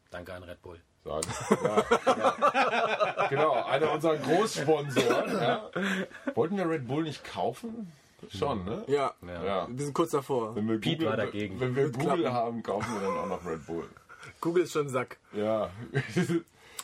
[0.10, 0.80] Danke an Red Bull.
[1.06, 1.28] Sagen.
[1.64, 1.84] Ja,
[2.18, 3.28] ja.
[3.30, 5.32] Genau, einer unserer Großsponsoren.
[5.40, 5.70] Ja.
[6.34, 7.92] Wollten wir Red Bull nicht kaufen?
[8.30, 8.84] Schon, ne?
[8.88, 9.14] Ja.
[9.26, 9.44] Ja.
[9.46, 9.68] Ja.
[9.70, 10.56] Wir sind kurz davor.
[10.56, 11.60] Wenn wir Pete Google, war dagegen.
[11.60, 12.34] Wenn wir Google klappen.
[12.34, 13.88] haben, kaufen wir dann auch noch Red Bull.
[14.42, 15.18] Google ist schon Sack.
[15.34, 15.70] Ja.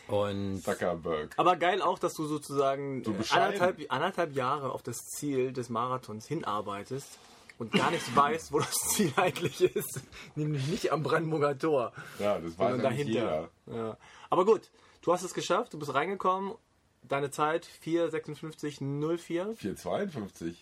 [0.07, 1.34] Und Zuckerberg.
[1.38, 3.45] Aber geil auch, dass du sozusagen So äh, bescheiden.
[3.45, 7.17] anderthalb, anderthalb Jahre auf das Ziel des Marathons hinarbeitest
[7.62, 10.01] und gar nicht weißt, wo das Ziel eigentlich ist.
[10.36, 13.12] Nämlich nicht am Brandenburger Tor, Ja, das weiß ja dahinter.
[13.12, 13.49] jeder.
[13.68, 13.97] Ja.
[14.32, 14.72] Aber gut,
[15.03, 16.55] du hast es geschafft, du bist reingekommen.
[17.03, 19.55] Deine Zeit 4,56,04.
[19.57, 20.55] 4,52.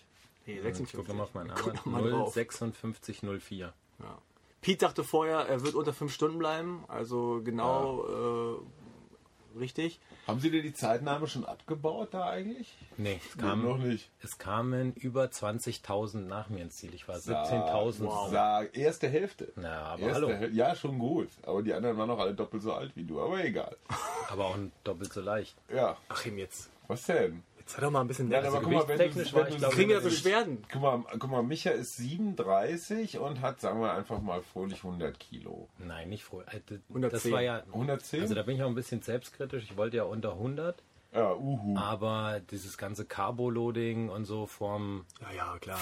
[0.46, 0.92] Nee, ich 56.
[0.98, 2.34] gucke mal auf meinen Guck drauf.
[2.34, 3.72] 05604.
[3.98, 4.18] Ja.
[4.60, 8.56] Pete dachte vorher, er wird unter 5 Stunden bleiben, also genau äh,
[9.58, 10.00] richtig.
[10.26, 12.76] Haben Sie dir die Zeitnahme schon abgebaut da eigentlich?
[12.96, 14.10] Nee, es, Nee, kam, noch nicht.
[14.22, 16.94] es kamen über 20.000 nach mir ins Ziel.
[16.94, 18.04] Ich war 17.000.
[18.04, 18.68] Wow.
[18.72, 19.52] Erste Hälfte.
[19.56, 20.28] Na, aber Erste hallo.
[20.28, 21.28] Häl- Ja, schon gut.
[21.42, 23.20] Aber die anderen waren noch alle doppelt so alt wie du.
[23.20, 23.76] Aber egal.
[24.28, 25.56] Aber auch doppelt so leicht.
[25.74, 25.96] Ja.
[26.08, 26.70] Achim, jetzt.
[26.86, 27.42] Was denn?
[27.70, 28.48] Sei doch mal ein bisschen Ja, nett.
[28.48, 30.64] aber Also, guck mal, wenn du, gewichtstechnisch war wenn ich, kriegen wir ja wenn Beschwerden.
[30.72, 35.18] Guck mal, guck mal, Micha ist 37 und hat, sagen wir einfach mal, fröhlich 100
[35.20, 35.68] Kilo.
[35.78, 36.40] Nein, nicht froh.
[36.42, 37.32] Äh, Das 110.
[37.32, 37.62] war ja.
[37.72, 38.22] 110?
[38.22, 39.64] Also da bin ich auch ein bisschen selbstkritisch.
[39.64, 41.76] Ich wollte ja unter 100, ja, uhu.
[41.76, 45.80] aber dieses ganze Carbo-Loading und so vom Ja, ja, klar.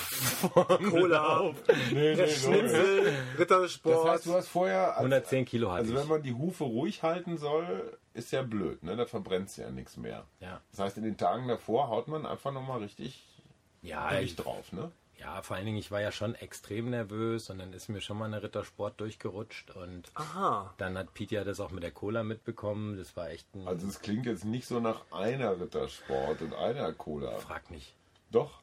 [0.90, 1.52] Cola,
[1.92, 4.08] nee, nee, Schnitzel, Das Rittersport.
[4.08, 4.88] heißt, du hast vorher.
[4.90, 6.08] als- 110 Kilo hatte Also, wenn ich.
[6.08, 8.96] man die Hufe ruhig halten soll, ist ja blöd, ne?
[8.96, 10.24] Da verbrennt ja nichts mehr.
[10.40, 13.24] Ja, Das heißt, in den Tagen davor haut man einfach nochmal richtig
[13.82, 14.90] ja, ich, Gewicht drauf, ne?
[15.18, 18.18] ja, vor allen Dingen, ich war ja schon extrem nervös und dann ist mir schon
[18.18, 20.72] mal eine Rittersport durchgerutscht und Aha.
[20.78, 22.96] dann hat Pete ja das auch mit der Cola mitbekommen.
[22.96, 23.66] Das war echt ein.
[23.66, 27.36] Also, es klingt jetzt nicht so nach einer Rittersport und einer Cola.
[27.38, 27.94] frag nicht.
[28.30, 28.60] Doch,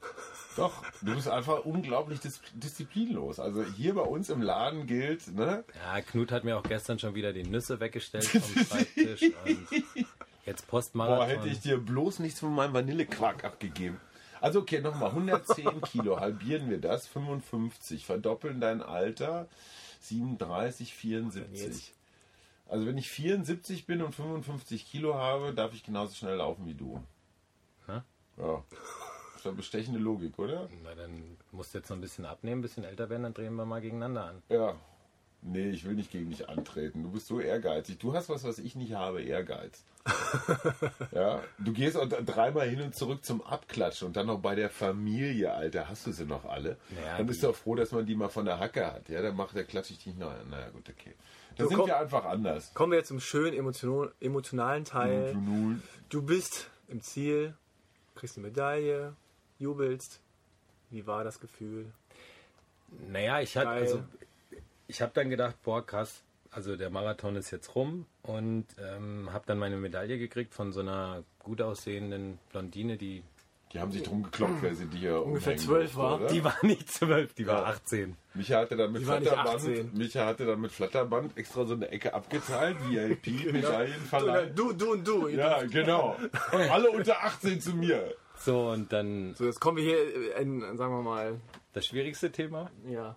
[0.55, 0.83] doch.
[1.01, 3.39] Du bist einfach unglaublich dis disziplinlos.
[3.39, 5.63] Also, hier bei uns im Laden gilt, ne?
[5.83, 10.05] Ja, Knut hat mir auch gestern schon wieder die Nüsse weggestellt vom Schreibtisch und
[10.45, 11.17] jetzt Postmarathon.
[11.17, 13.99] Boah, hätte ich dir bloß nichts von meinem Vanillequark abgegeben.
[14.41, 19.47] Also okay, nochmal, 110 Kilo, halbieren wir das, 55, verdoppeln dein Alter,
[20.01, 21.93] 37, 74.
[22.67, 26.73] Also wenn ich 74 bin und 55 Kilo habe, darf ich genauso schnell laufen wie
[26.73, 27.01] du.
[27.87, 28.03] Na?
[28.37, 28.63] Ja.
[29.45, 30.67] Das ist eine bestechende Logik, oder?
[30.83, 33.53] Na, dann musst du jetzt noch ein bisschen abnehmen, ein bisschen älter werden, dann drehen
[33.53, 34.41] wir mal gegeneinander an.
[34.49, 34.73] Ja.
[35.43, 37.03] Nee, ich will nicht gegen dich antreten.
[37.03, 37.99] Du bist so ehrgeizig.
[37.99, 39.83] Du hast was, was ich nicht habe, Ehrgeiz.
[41.11, 44.71] ja, du gehst auch dreimal hin und zurück zum Abklatschen und dann noch bei der
[44.71, 45.87] Familie, Alter.
[45.87, 46.77] Hast du sie noch alle?
[46.89, 49.07] Naja, dann bist du auch froh, dass man die mal von der Hacke hat.
[49.09, 50.33] Ja, dann macht der klatsche ich dich noch.
[50.49, 51.13] Naja, gut, okay.
[51.57, 51.87] Da So, sind komm.
[51.87, 52.73] wir einfach anders.
[52.73, 55.37] Kommen wir jetzt zum schönen emotional, emotionalen Teil.
[56.09, 57.53] Du bist im Ziel,
[58.15, 59.15] kriegst eine Medaille,
[59.59, 60.19] jubelst.
[60.89, 61.85] Wie war das Gefühl?
[63.09, 64.03] Naja, ich hatte, also,
[64.87, 69.43] ich habe dann gedacht, boah, krass, also der Marathon ist jetzt rum und ähm, habe
[69.47, 73.23] dann meine Medaille gekriegt von so einer gut aussehenden Blondine, die,
[73.73, 76.15] Die haben sich drum gekloppt, wer sie dir Ungefähr zwölf war.
[76.21, 76.27] oder?
[76.27, 77.65] die war nicht zwölf, die war Ja.
[77.69, 78.15] 18.
[78.35, 79.91] Micha hatte dann mit Die war nicht Flatterband, 18.
[79.97, 84.45] Micha hatte dann mit Flatterband extra so eine Ecke abgeteilt, VIP, Medaillenverleih.
[84.55, 85.27] Du, du und du.
[85.29, 86.15] Ja, genau.
[86.51, 88.13] Alle unter 18 zu mir.
[88.37, 91.39] So, und dann So, jetzt kommen wir hier in, sagen wir mal,
[91.73, 92.69] das schwierigste Thema.
[92.87, 93.15] ja.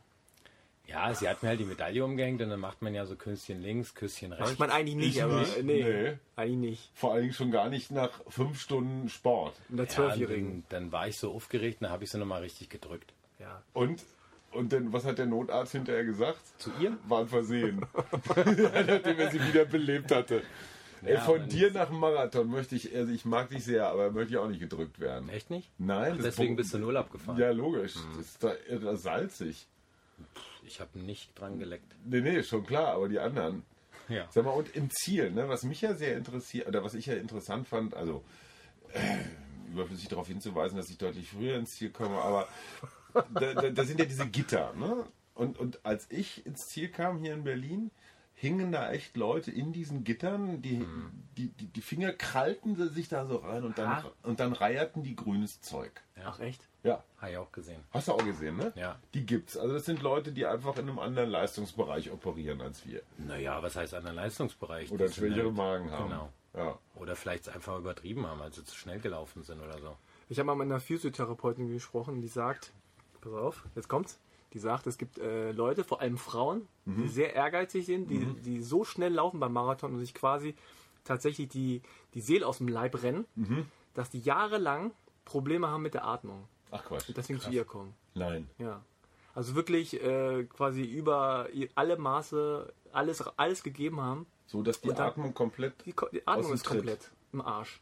[0.86, 3.60] Ja, sie hat mir halt die Medaille umgehängt und dann macht man ja so Küsschen
[3.60, 4.48] links, Küsschen rechts.
[4.52, 6.18] Macht man eigentlich nicht, Ich aber nicht, nee, nee.
[6.34, 6.90] eigentlich nicht.
[6.94, 9.54] Vor allen Dingen schon gar nicht nach fünf Stunden Sport.
[9.68, 10.64] Mit der ja, und Zwölfjährigen.
[10.70, 13.12] dann, dann war ich so aufgeregt, dann habe ich sie nochmal richtig gedrückt.
[13.38, 13.60] Ja.
[13.74, 14.02] Und,
[14.52, 16.40] und dann, was hat der Notarzt hinterher gesagt?
[16.56, 16.96] Zu ihr?
[17.06, 17.84] War ein Versehen.
[18.34, 20.40] Nachdem er sie wieder belebt hatte.
[21.04, 24.10] Ey, Ja, von dir nach dem Marathon möchte ich, also ich mag dich sehr, aber
[24.10, 25.28] möchte ich auch nicht gedrückt werden.
[25.28, 25.70] Echt nicht?
[25.78, 27.38] Nein, das Deswegen ist- bist du in Urlaub gefahren.
[27.38, 27.94] Ja, logisch.
[28.16, 29.66] Das ist da irre salzig.
[30.66, 31.94] Ich habe nicht dran geleckt.
[32.04, 33.62] Nee, nee, schon klar, aber die anderen.
[34.08, 34.26] Ja.
[34.30, 37.14] Sag mal, und im Ziel, ne, was mich ja sehr interessiert, oder was ich ja
[37.14, 38.24] interessant fand, also
[38.92, 39.00] äh,
[39.72, 42.48] überflüssig darauf hinzuweisen, dass ich deutlich früher ins Ziel komme, aber
[43.34, 45.04] da, da, da sind ja diese Gitter, ne?
[45.34, 47.90] Und, und als ich ins Ziel kam hier in Berlin,
[48.40, 50.86] hingen da echt Leute in diesen Gittern, die,
[51.36, 55.02] die, die, die Finger krallten sie sich da so rein und dann, und dann reierten
[55.02, 55.90] die grünes Zeug.
[56.24, 56.62] Ach echt?
[56.84, 57.02] Ja.
[57.18, 57.80] Habe ich auch gesehen.
[57.90, 58.72] Hast du auch gesehen, ne?
[58.76, 58.96] Ja.
[59.12, 59.56] Die gibt's.
[59.56, 63.02] Also das sind Leute, die einfach in einem anderen Leistungsbereich operieren als wir.
[63.18, 64.92] Naja, was heißt anderen Leistungsbereich?
[64.92, 66.08] Oder schwächere halt- Magen haben.
[66.08, 66.32] Genau.
[66.54, 66.78] Ja.
[66.94, 69.96] Oder vielleicht einfach übertrieben haben, also zu schnell gelaufen sind oder so.
[70.28, 72.72] Ich habe mal mit einer Physiotherapeutin gesprochen, die sagt,
[73.20, 74.18] pass auf, jetzt kommt's.
[74.54, 77.02] Die sagt, es gibt äh, Leute, vor allem Frauen, Mhm.
[77.02, 80.54] die sehr ehrgeizig sind, die, die so schnell laufen beim Marathon und sich quasi
[81.04, 81.82] tatsächlich die,
[82.14, 83.66] die Seele aus dem Leib rennen, Mhm.
[83.94, 84.92] dass die jahrelang
[85.26, 87.08] Probleme haben mit der Atmung Ach Quatsch.
[87.08, 87.94] und deswegen zu ihr kommen.
[88.14, 88.48] Nein.
[88.58, 88.82] Ja.
[89.34, 94.26] Also wirklich äh, quasi über alle Maße alles, alles gegeben haben.
[94.46, 95.74] So, dass die dann- Atmung komplett.
[95.84, 96.76] Die, die Aus Atmung dem ist Tritt.
[96.78, 97.80] komplett im Arsch.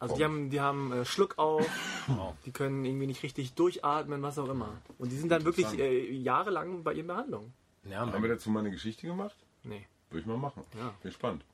[0.00, 1.66] Also die haben, die haben äh, Schluck auf,
[2.06, 2.34] Wow.
[2.46, 4.76] die können irgendwie nicht richtig durchatmen, was auch immer.
[4.98, 7.52] Und die sind dann wirklich äh, jahrelang bei ihren Behandlungen.
[7.84, 9.36] Ja, Haben wir dazu mal eine Geschichte gemacht?
[9.64, 9.86] Nee.
[10.10, 10.62] Würde ich mal machen.
[10.78, 10.94] Ja.
[11.02, 11.44] Bin spannend.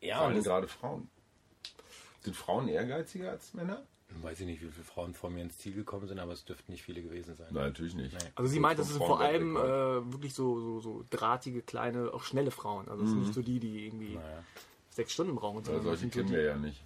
[0.00, 1.08] ja Vor und allem das, gerade Frauen.
[2.22, 3.82] Sind Frauen ehrgeiziger als Männer?
[4.22, 6.72] weiß ich nicht, wie viele Frauen vor mir ins Ziel gekommen sind, aber es dürften
[6.72, 7.48] nicht viele gewesen sein.
[7.50, 8.12] Nein, natürlich nicht.
[8.12, 8.30] Nee.
[8.36, 9.60] Also sie meint, das sind vor allem äh,
[10.12, 12.88] wirklich so, so, so drahtige, kleine, auch schnelle Frauen.
[12.88, 14.42] Also es sind nicht so die, die irgendwie Naja.
[14.90, 15.62] sechs Stunden brauchen.
[15.64, 16.82] Sondern solche das sind so kennen die- wir ja nicht.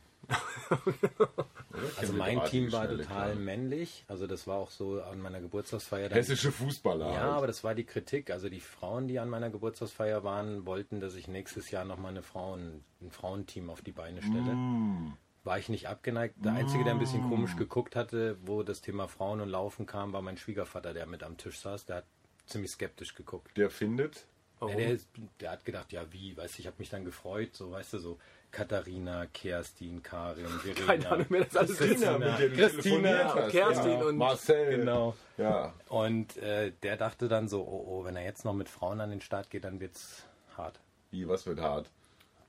[1.97, 3.35] Also mein Team war total Kerle.
[3.37, 6.09] männlich, also das war auch so an meiner Geburtstagsfeier.
[6.09, 7.07] dann- Hessische Fußballer.
[7.13, 7.33] Ja, halt.
[7.33, 8.31] aber das war die Kritik.
[8.31, 12.23] Also die Frauen, die an meiner Geburtstagsfeier waren, wollten, dass ich nächstes Jahr nochmal eine
[12.23, 14.55] Frauen, ein Frauenteam auf die Beine stelle.
[14.55, 15.17] Mm.
[15.45, 16.35] War ich nicht abgeneigt.
[16.45, 20.13] Der Einzige, der ein bisschen komisch geguckt hatte, wo das Thema Frauen und Laufen kam,
[20.13, 21.87] war mein Schwiegervater, der mit am Tisch saß.
[21.87, 22.05] Der hat
[22.47, 23.57] ziemlich skeptisch geguckt.
[23.57, 24.27] Der findet.
[24.61, 24.99] Ja, der,
[25.41, 27.99] der hat gedacht, ja wie, weißt du, ich habe mich dann gefreut, so weißt du,
[27.99, 28.19] so
[28.51, 30.87] Katharina, Kerstin, Karin, Verena.
[30.87, 32.19] Keine Ahnung mehr, das alles Christina, Christina.
[32.19, 34.05] mit dem du Christina telefoniert und Kerstin ja.
[34.05, 34.77] und- Marcel.
[34.79, 35.15] Genau.
[35.37, 35.75] Ja.
[35.89, 39.11] Und äh, der dachte dann so, oh, oh, wenn er jetzt noch mit Frauen an
[39.11, 40.25] den Start geht, dann wird's
[40.57, 40.81] hart.
[41.11, 41.91] Wie, was wird hart?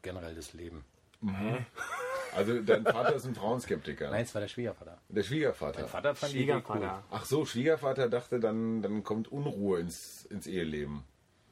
[0.02, 0.84] Generell das Leben.
[2.36, 4.10] Also dein Vater ist ein Frauenskeptiker.
[4.10, 4.97] Nein, es war der Schwiegervater.
[5.10, 5.88] Der Schwiegervater.
[5.88, 6.62] Vater fand Idee cool.
[6.62, 7.04] Schwiegervater.
[7.12, 11.04] Ach so, Schwiegervater dachte, dann, dann kommt Unruhe ins, ins Eheleben.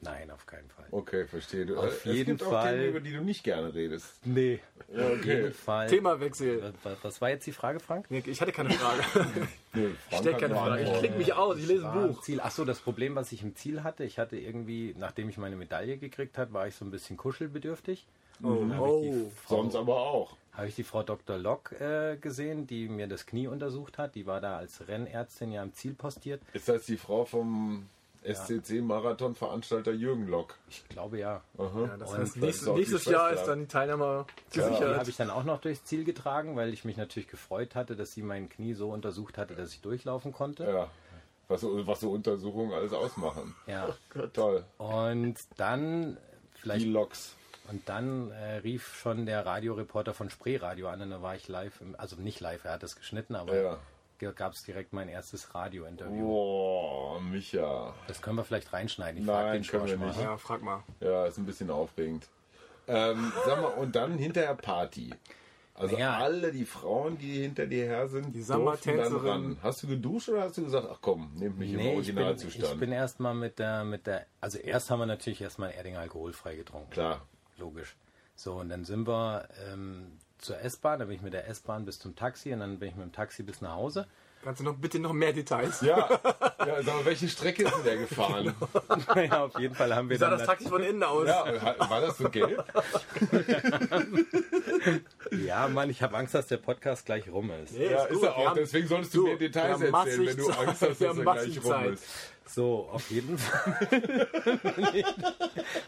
[0.02, 0.86] Nein, auf keinen Fall.
[0.92, 1.66] Okay, verstehe.
[1.66, 2.74] Du, Auf es jeden gibt auch Fall.
[2.74, 4.06] Themen, über die du nicht gerne redest.
[4.24, 4.58] Nee,
[4.94, 5.50] Ja, auf jeden okay.
[5.50, 5.86] Fall.
[5.88, 6.72] Themawechsel.
[6.82, 8.06] Was, was war jetzt die Frage, Frank?
[8.08, 9.02] Nee, Ich hatte keine Frage.
[9.74, 10.82] Nee, Ich stelle keine eine Frage.
[10.84, 12.22] Ich klicke mich aus, ich lese ein Buch.
[12.22, 12.40] Ziel.
[12.42, 15.54] Ach so, das Problem, was ich im Ziel hatte, ich hatte irgendwie, nachdem ich meine
[15.54, 18.06] Medaille gekriegt habe, war ich so ein bisschen kuschelbedürftig.
[18.42, 18.48] Oh,
[18.80, 19.30] oh.
[19.44, 20.34] Frau- Sonst aber auch.
[20.54, 21.36] habe ich die Frau Dr.
[21.36, 24.14] Lock äh, gesehen, die mir das Knie untersucht hat.
[24.14, 26.40] Die war da als Rennärztin ja am Ziel postiert.
[26.54, 27.86] Ist das die Frau vom
[28.24, 30.56] SCC-Marathon-Veranstalter Jürgen Lock?
[30.68, 31.40] Ich glaube ja.
[31.58, 34.98] Ja, das heißt, das nächstes, die nächstes Jahr ist dann die Teilnahme Die gesichert.
[34.98, 38.12] habe ich dann auch noch durchs Ziel getragen, weil ich mich natürlich gefreut hatte, dass
[38.12, 40.64] sie mein Knie so untersucht hatte, dass ich durchlaufen konnte.
[40.64, 40.90] Ja.
[41.48, 43.54] Was so, was so Untersuchungen alles ausmachen.
[43.66, 43.88] Ja.
[44.32, 44.64] Toll.
[44.78, 46.16] Und dann
[46.56, 47.34] Die vielleicht Loks.
[47.68, 51.80] und dann äh, rief schon der Radioreporter von Spreeradio an und da war ich live,
[51.80, 53.78] im, also nicht live, er hat es geschnitten, aber Ja.
[54.20, 56.26] Gab es direkt mein erstes Radiointerview.
[56.26, 57.94] Boah, Micha.
[58.06, 59.20] Das können wir vielleicht reinschneiden.
[59.20, 60.06] Ich frag Nein, den können wir Schorsch mal.
[60.08, 60.20] nicht.
[60.20, 60.82] Ja, frag mal.
[61.00, 62.28] Ja, ist ein bisschen aufregend.
[62.86, 65.10] Ähm, sag mal, und dann hinterher Party.
[65.74, 66.18] Also Ja.
[66.18, 69.12] alle die Frauen, die hinter dir her sind, Die Samba-Tänzerin.
[69.24, 69.58] dann ran.
[69.62, 72.18] Hast du geduscht oder hast du gesagt, ach komm, nehmt mich im Nee, ich bin,
[72.18, 72.74] Originalzustand?
[72.74, 76.56] ich bin erstmal mit der, mit der, also erst haben wir natürlich erstmal Erdinger alkoholfrei
[76.56, 76.90] getrunken.
[76.90, 77.22] Klar.
[77.56, 77.96] Logisch.
[78.34, 81.98] So, und dann sind wir ähm, zur S-Bahn, dann bin ich mit der S-Bahn bis
[81.98, 84.06] zum Taxi und dann bin ich mit dem Taxi bis nach Hause.
[84.42, 85.82] Kannst du noch bitte noch mehr Details?
[85.82, 85.98] Ja,
[86.66, 88.54] ja sag mal, welche Strecke ist denn der gefahren?
[89.16, 91.28] ja, auf jeden Fall haben wir Wie sah dann das Taxi von innen aus?
[91.28, 91.44] Ja,
[91.90, 92.64] war das so gelb?
[95.32, 97.72] Ja, Mann, ich habe Angst, dass der Podcast gleich rum ist.
[97.76, 98.46] Nee, Ja, ist ist er auch.
[98.48, 101.58] haben- Deswegen solltest du du, mir Details erzählen, wenn du Angst hast, dass er gleich
[101.64, 101.90] rum Zeit.
[101.92, 102.04] ist.
[102.52, 105.04] So, auf jeden Fall bin ich,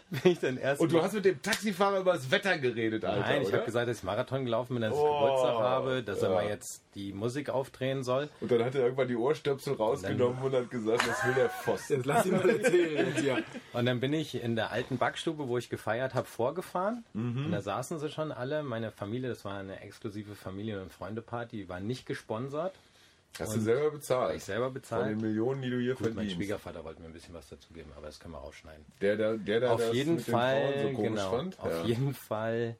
[0.09, 0.79] bin ich dann erst.
[0.81, 3.89] Und du hast mit dem Taxifahrer über das Wetter geredet, Alter, Nein, ich habe gesagt,
[3.89, 6.35] dass ich Marathon gelaufen bin, dass ich Oh, Geburtstag habe, dass er ja.
[6.35, 8.29] mal jetzt die Musik aufdrehen soll.
[8.39, 11.93] Und dann hat er irgendwann die Ohrstöpsel rausgenommen und hat gesagt, das will der Pfosten.
[11.97, 13.43] Jetzt lass ihn mal erzählen hier.
[13.73, 17.03] Und dann bin ich in der alten Backstube, wo ich gefeiert habe, vorgefahren.
[17.13, 18.61] Und da saßen sie schon alle.
[18.63, 22.73] Meine Familie, das war eine exklusive Familien- und Freundeparty, die war nicht gesponsert.
[23.39, 24.35] Hast du selber bezahlt?
[24.35, 25.21] Ich selber Von den bezahlt.
[25.21, 26.35] Millionen, die du hier Gut, mein verdienst.
[26.35, 28.85] Schwiegervater wollte mir ein bisschen was dazu geben, aber das können wir rausschneiden.
[29.01, 31.59] Der, der, der, der auf das jeden mit Fall, so komisch genau, fand.
[31.59, 31.83] auf ja.
[31.85, 32.75] jeden Fall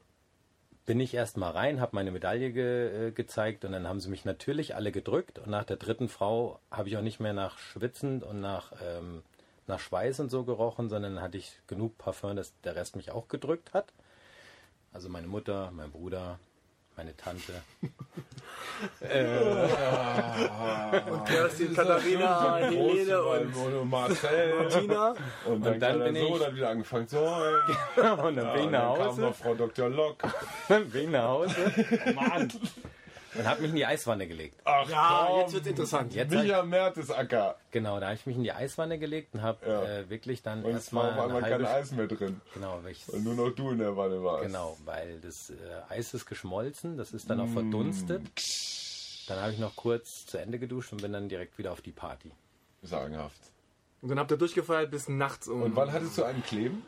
[0.86, 4.10] bin ich erst mal rein, habe meine Medaille ge, äh, gezeigt und dann haben sie
[4.10, 7.58] mich natürlich alle gedrückt und nach der dritten Frau habe ich auch nicht mehr nach
[7.58, 9.22] Schwitzen und nach, ähm,
[9.66, 13.28] nach Schweiß und so gerochen, sondern hatte ich genug Parfum, dass der Rest mich auch
[13.28, 13.92] gedrückt hat.
[14.92, 16.38] Also meine Mutter, mein Bruder,
[16.96, 17.52] meine Tante.
[21.10, 24.68] Und Kerstin, Katharina, Helene und und Marcel.
[24.68, 25.14] Tina.
[25.46, 27.62] Und dann, Und dann bin so ich- dann wieder angefangen zu heulen.
[28.22, 29.20] und dann bin ich nach dann kam Hause.
[29.22, 29.88] noch Frau Dr.
[29.88, 30.16] Lock.
[30.68, 31.54] Dann bin ich nach Hause.
[32.14, 32.52] Mann.
[33.36, 34.60] Und habe mich in die Eiswanne gelegt.
[34.64, 36.14] Ach Ja, komm, jetzt wird's interessant.
[36.14, 37.56] Jetzt ich, Micha Mertesacker.
[37.70, 39.82] genau, da habe ich mich in die Eiswanne gelegt und habe Ja.
[39.84, 42.40] äh, wirklich dann Und es war erstmal auf einmal kein Eis mehr drin.
[42.54, 44.46] Genau, weil ich, Weil nur noch du in der Wanne warst.
[44.46, 45.54] genau, weil das äh,
[45.92, 48.22] Eis ist geschmolzen, das ist dann auch verdunstet.
[49.28, 51.92] Dann habe ich noch kurz zu Ende geduscht und bin dann direkt wieder auf die
[51.92, 52.30] Party.
[52.82, 53.40] Sagenhaft.
[54.02, 55.62] Und dann habt ihr durchgefeiert bis nachts um.
[55.62, 56.84] Und wann hattest du einen Kleben?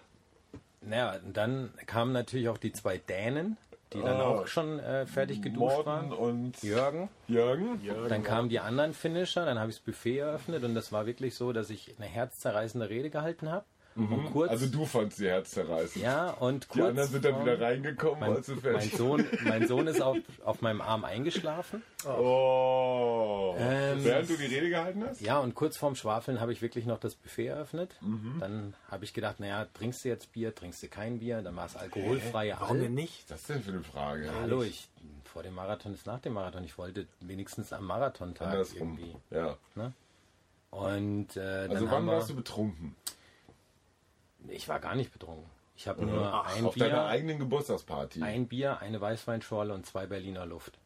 [0.83, 3.57] Naja, und dann kamen natürlich auch die zwei Dänen,
[3.97, 4.25] die dann Oh.
[4.25, 6.13] auch schon äh, fertig geduscht Morten waren.
[6.13, 7.09] und Jürgen.
[7.29, 7.81] Jürgen.
[8.09, 11.35] Dann kamen die anderen Finisher, dann habe ich das Buffet eröffnet und das war wirklich
[11.35, 13.65] so, dass ich eine herzzerreißende Rede gehalten habe.
[13.97, 16.05] Und kurz, Also du fandst die herzzerreißend.
[16.05, 19.25] ja, und Die kurz anderen sind dann wieder reingekommen, mein, als du mein, fertig Sohn,
[19.45, 21.83] mein Sohn ist auf, auf meinem Arm eingeschlafen.
[22.07, 23.55] Oh.
[23.59, 25.21] Ähm, Während du die Rede gehalten hast?
[25.21, 27.95] Ja, und kurz vorm Schwafeln habe ich wirklich noch das Buffet eröffnet.
[28.03, 28.37] Mhm.
[28.41, 31.67] Dann habe ich gedacht, naja, trinkst du jetzt Bier, trinkst du kein Bier, dann war
[31.67, 32.83] es alkoholfreie Warum All.
[32.83, 33.25] denn nicht?
[33.31, 34.31] Was ist denn für eine Frage?
[34.41, 34.89] Hallo, ich
[35.25, 36.65] vor dem Marathon ist nach dem Marathon.
[36.65, 38.99] Ich wollte wenigstens am Marathontag Andersrum.
[38.99, 39.15] irgendwie.
[39.31, 39.57] Ja.
[40.71, 42.95] Und äh, dann Also haben wann wir, warst du betrunken?
[44.51, 45.45] Ich war gar nicht betrunken.
[45.77, 48.23] Ich habe nur ein Auf deiner Bier, eigenen Geburtstagsparty.
[48.23, 50.79] ein Bier, eine Weißweinschorle und zwei Berliner Luft.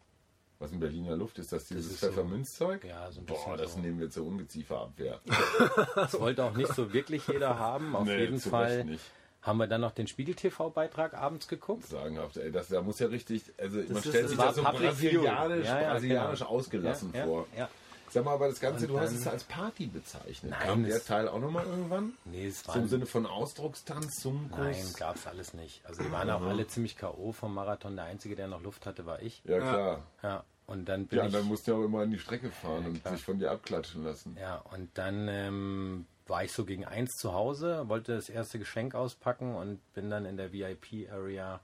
[0.59, 1.67] Was in Berliner Luft ist das?
[1.69, 2.85] Dieses ist so- Pfefferminzzeug?
[2.85, 3.79] Ja, so ein bisschen Boah, das so.
[3.79, 5.21] nehmen wir zur Ungezieferabwehr.
[5.95, 7.95] Das wollte auch nicht so wirklich jeder haben.
[7.97, 9.05] Auf Nee, jeden zu Fall Recht nicht.
[9.43, 11.87] haben wir dann noch den Spiegel-TV-Beitrag abends geguckt.
[11.87, 12.37] Sagenhaft.
[12.37, 14.83] Ey, das, da muss ja richtig, also man ist- stellt sich war das so Public
[14.89, 15.65] brasilianisch, Viewing.
[15.65, 16.51] Ja, ja, brasilianisch genau.
[16.51, 17.47] ausgelassen ja, vor.
[17.57, 17.69] Ja,
[18.11, 20.51] Sag mal, aber das Ganze, Und du hast dann- es als Party bezeichnet.
[20.53, 22.13] Nein, Kam der Teil auch nochmal irgendwann?
[22.25, 24.59] Nee, es war im Sinne von Ausdruckstanz, Sumkus?
[24.59, 25.81] Nein, gab es alles nicht.
[25.87, 27.33] Also die waren auch alle ziemlich K.O.
[27.33, 27.95] vom Marathon.
[27.97, 29.43] Der Einzige, der noch Luft hatte, war ich.
[29.45, 30.03] Ja, klar.
[30.23, 31.51] Ja, und dann bin anderen ich.
[31.51, 33.15] mussten ja auch immer an die Strecke fahren und klar.
[33.15, 34.37] sich von dir abklatschen lassen.
[34.41, 38.95] Ja, und dann ähm, war ich so gegen eins zu Hause, wollte das erste Geschenk
[38.95, 41.61] auspacken und bin dann in der VIP-Area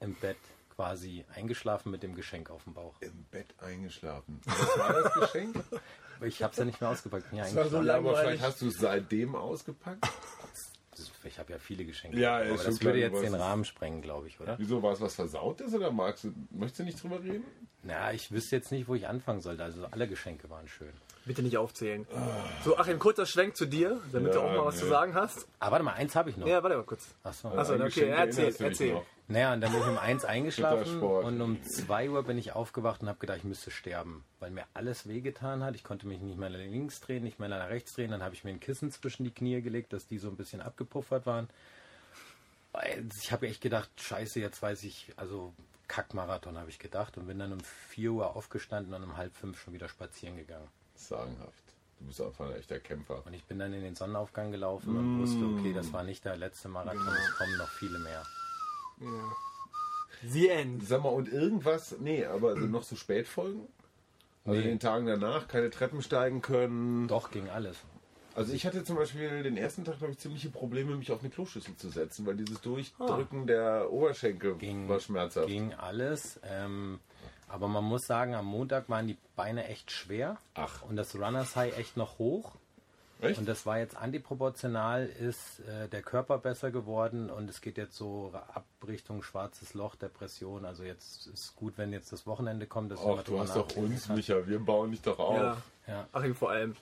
[0.00, 0.36] im Bett
[0.76, 2.94] quasi eingeschlafen mit dem Geschenk auf dem Bauch.
[3.00, 4.40] Im Bett eingeschlafen.
[4.44, 5.56] Was war das Geschenk?
[6.22, 7.26] Ich habe es ja nicht mehr ausgepackt.
[7.32, 7.82] Ja, war so.
[7.82, 8.18] Ja, aber langweilig.
[8.20, 10.06] vielleicht hast du es seitdem ausgepackt?
[10.96, 12.16] Das- ich habe ja viele Geschenke.
[12.20, 13.34] Ja, aber das würde du jetzt den.
[13.34, 14.56] Rahmen sprengen, glaube ich, oder?
[14.60, 17.42] Wieso war es was Versautes oder magst du, möchtest du nicht drüber reden?
[17.82, 19.64] Na, ich wüsste jetzt nicht, wo ich anfangen sollte.
[19.64, 20.92] Also alle Geschenke waren schön.
[21.24, 22.06] Bitte nicht aufzählen.
[22.64, 24.82] So, Achim, kurzer Schwenk zu dir, damit du Ja, auch mal was nee.
[24.82, 25.48] zu sagen hast.
[25.58, 26.46] Aber warte mal, eins habe ich noch.
[26.46, 27.08] Ja, warte mal kurz.
[27.24, 27.48] Achso.
[27.48, 29.02] Achso, okay, erzähl, du erzähl.
[29.26, 33.00] Naja, und dann bin ich um eins eingeschlafen und um zwei Uhr bin ich aufgewacht
[33.00, 35.74] und habe gedacht, ich müsste sterben, weil mir alles wehgetan hat.
[35.74, 38.10] Ich konnte mich nicht mehr nach links drehen, nicht mehr nach rechts drehen.
[38.10, 40.60] Dann habe ich mir ein Kissen zwischen die Knie gelegt, dass die so ein bisschen
[40.60, 41.48] abgepuffert waren.
[43.22, 45.54] Ich habe echt gedacht, scheiße, jetzt weiß ich, also
[45.88, 49.58] Kackmarathon habe ich gedacht und bin dann um 4 Uhr aufgestanden und um halb fünf
[49.58, 50.68] schon wieder spazieren gegangen.
[50.96, 51.64] Sagenhaft.
[52.00, 53.22] Du bist einfach ein echter Kämpfer.
[53.24, 56.36] Und ich bin dann in den Sonnenaufgang gelaufen und wusste, okay, das war nicht der
[56.36, 58.22] letzte Marathon, es kommen noch viele mehr.
[60.26, 60.86] The End.
[60.86, 63.66] Sag mal, und irgendwas, nee, aber also noch so Spätfolgen?
[64.44, 64.64] Also Nee.
[64.64, 67.08] in den Tagen danach keine Treppen steigen können.
[67.08, 67.78] Doch, ging alles.
[68.34, 71.30] Also ich hatte zum Beispiel den ersten Tag, glaube ich, ziemliche Probleme, mich auf eine
[71.30, 75.46] Kloschüssel zu setzen, weil dieses Durchdrücken der Oberschenkel Ging, war schmerzhaft.
[75.46, 76.40] ging alles.
[76.42, 76.98] Ähm,
[77.48, 80.36] aber man muss sagen, am Montag waren die Beine echt schwer.
[80.54, 80.82] Ach.
[80.82, 82.52] Und das Runners High echt noch hoch.
[83.20, 83.38] Echt?
[83.38, 87.96] Und das war jetzt antiproportional, ist äh, der Körper besser geworden und es geht jetzt
[87.96, 90.64] so ab Richtung schwarzes Loch, Depression.
[90.64, 92.92] Also jetzt ist gut, wenn jetzt das Wochenende kommt.
[92.92, 94.16] Dass Ach, du hast doch uns, kann.
[94.16, 95.36] Micha, wir bauen dich doch auf.
[95.36, 95.56] Ja.
[95.86, 96.06] Ja.
[96.12, 96.74] Achim vor allem.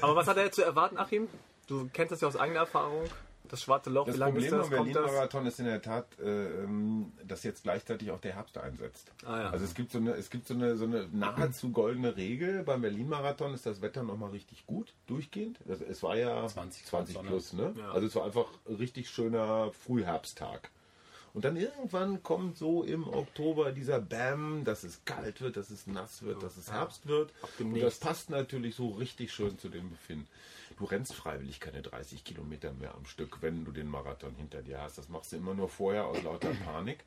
[0.00, 1.28] Aber was hat er jetzt zu erwarten, Achim?
[1.66, 3.04] Du kennst das ja aus eigener Erfahrung.
[3.48, 4.66] Das schwarze Loch, Das wie lange Problem ist das?
[4.66, 5.02] am Kommt das?
[5.02, 9.10] Berlin-Marathon ist in der Tat, äh, ähm, dass jetzt gleichzeitig auch der Herbst einsetzt.
[9.24, 9.50] Ah, ja.
[9.50, 12.62] Also es gibt so eine, es gibt so eine, so eine nahezu goldene Regel.
[12.62, 15.58] Beim Berlin-Marathon ist das Wetter nochmal richtig gut, durchgehend.
[15.66, 17.74] Das, es war ja 20 20, Grad plus, ne?
[17.78, 17.90] Ja.
[17.92, 20.70] Also es war einfach ein richtig schöner Frühherbsttag.
[21.34, 25.86] Und dann irgendwann kommt so im Oktober dieser Bam, dass es kalt wird, dass es
[25.86, 27.32] nass wird, dass es Herbst wird.
[27.60, 30.26] Und das passt natürlich so richtig schön zu dem Befinden.
[30.78, 34.80] Du rennst freiwillig keine 30 Kilometer mehr am Stück, wenn du den Marathon hinter dir
[34.80, 34.96] hast.
[34.96, 37.04] Das machst du immer nur vorher aus lauter Panik.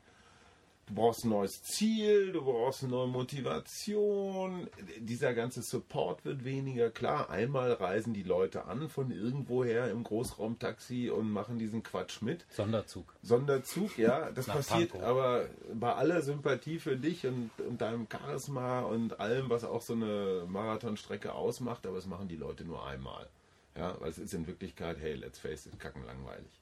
[0.86, 4.68] Du brauchst ein neues Ziel, du brauchst eine neue Motivation.
[4.98, 6.90] Dieser ganze Support wird weniger.
[6.90, 12.44] Klar, einmal reisen die Leute an von irgendwoher im Großraumtaxi und machen diesen Quatsch mit.
[12.50, 13.14] Sonderzug.
[13.22, 15.08] Sonderzug, ja, das passiert Pankow.
[15.08, 19.94] aber bei aller Sympathie für dich und, und deinem Charisma und allem, was auch so
[19.94, 23.30] eine Marathonstrecke ausmacht, aber es machen die Leute nur einmal.
[23.76, 26.60] Ja, weil es ist in Wirklichkeit, hey, let's face it, kacken langweilig.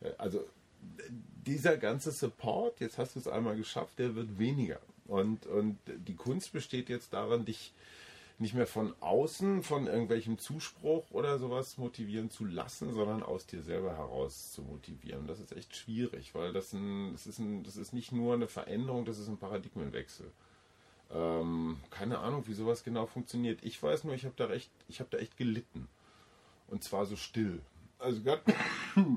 [0.00, 0.44] Äh, Also
[1.46, 4.80] dieser ganze Support, jetzt hast du es einmal geschafft, der wird weniger.
[5.06, 7.72] Und, und die Kunst besteht jetzt darin, dich
[8.38, 13.62] nicht mehr von außen, von irgendwelchem Zuspruch oder sowas motivieren zu lassen, sondern aus dir
[13.62, 15.26] selber heraus zu motivieren.
[15.26, 18.48] Das ist echt schwierig, weil das, ein, das, ist, ein, das ist nicht nur eine
[18.48, 20.30] Veränderung, das ist ein Paradigmenwechsel.
[21.12, 23.60] Ähm, keine Ahnung, wie sowas genau funktioniert.
[23.62, 25.88] Ich weiß nur, ich habe da, recht- ich hab da echt gelitten.
[26.68, 27.60] Und zwar so still.
[27.98, 28.42] Also gerade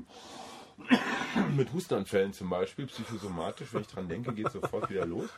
[1.56, 5.28] mit Hustanfällen zum Beispiel, psychosomatisch, wenn ich dran denke, geht sofort wieder los.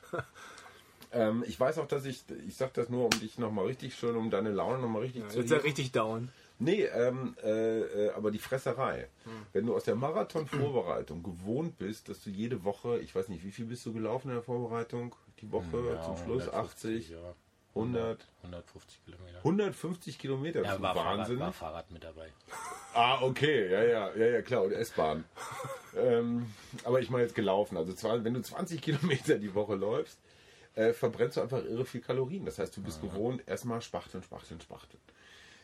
[1.12, 4.16] Ähm, ich weiß auch, dass ich, ich sag das nur, um dich nochmal richtig schön,
[4.16, 5.62] um deine Laune nochmal richtig zu Jetzt heben.
[5.62, 6.28] richtig down.
[6.60, 9.08] Nee, ähm, äh, äh, aber die Fresserei.
[9.54, 13.50] Wenn du aus der Marathon-Vorbereitung gewohnt bist, dass du jede Woche, ich weiß nicht, wie
[13.50, 15.16] viel bist du gelaufen in der Vorbereitung?
[15.40, 17.34] Die Woche Ja, zum Schluss 150, 80, ja.
[17.74, 19.38] 100, 150 Kilometer.
[19.38, 20.62] 150 Kilometer.
[20.62, 21.38] Das Ja, war Fahrrad, Wahnsinn.
[21.40, 22.28] war Fahrrad mit dabei.
[22.94, 25.24] Ah, okay, ja, ja, ja, ja, klar, und S-Bahn.
[25.96, 26.52] ähm,
[26.84, 27.76] aber ich meine jetzt gelaufen.
[27.76, 30.18] Also zwar, wenn du 20 Kilometer die Woche läufst,
[30.74, 32.44] äh, verbrennst du einfach irre viel Kalorien.
[32.44, 35.00] Das heißt, du bist gewohnt, erstmal spachteln, spachteln, spachteln.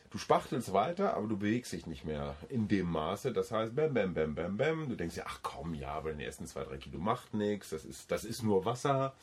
[0.09, 3.33] Du spachtelst weiter, aber du bewegst dich nicht mehr in dem Maße.
[3.33, 4.87] Das heißt, bam, bam, bam, bam, bam.
[4.87, 7.71] Du denkst ja, ach komm, ja, aber in den ersten zwei, drei Kilo macht nichts.
[7.71, 9.13] Das ist, das ist nur Wasser.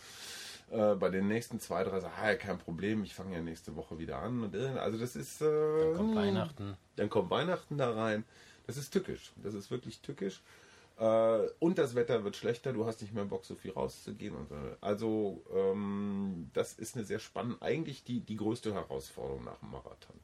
[0.71, 3.77] Äh, bei den nächsten zwei, drei Sachen, ah, ja, kein Problem, ich fange ja nächste
[3.77, 4.45] Woche wieder an.
[4.45, 5.41] Und, äh, also das ist...
[5.41, 6.77] Äh, Dann kommt Weihnachten.
[6.97, 8.25] dann kommt Weihnachten da rein.
[8.67, 9.33] Das ist tückisch.
[9.43, 10.41] Das ist wirklich tückisch.
[10.99, 12.73] Äh, und das Wetter wird schlechter.
[12.73, 14.35] Du hast nicht mehr Bock, so viel rauszugehen.
[14.35, 14.57] Und, so.
[14.81, 20.17] also, ähm, das ist eine sehr spannende, eigentlich die, die größte Herausforderung nach dem Marathon.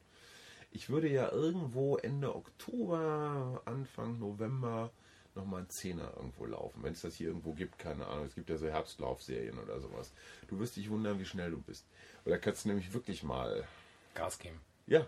[0.71, 4.91] Ich würde ja irgendwo Ende Oktober, Anfang November
[5.35, 6.83] nochmal ein Zehner irgendwo laufen.
[6.83, 8.25] Wenn es das hier irgendwo gibt, keine Ahnung.
[8.25, 10.13] Es gibt ja so Herbstlaufserien oder sowas.
[10.47, 11.85] Du wirst dich wundern, wie schnell du bist.
[12.25, 13.65] Oder kannst du nämlich wirklich mal
[14.13, 14.59] Gas geben.
[14.87, 15.07] Ja.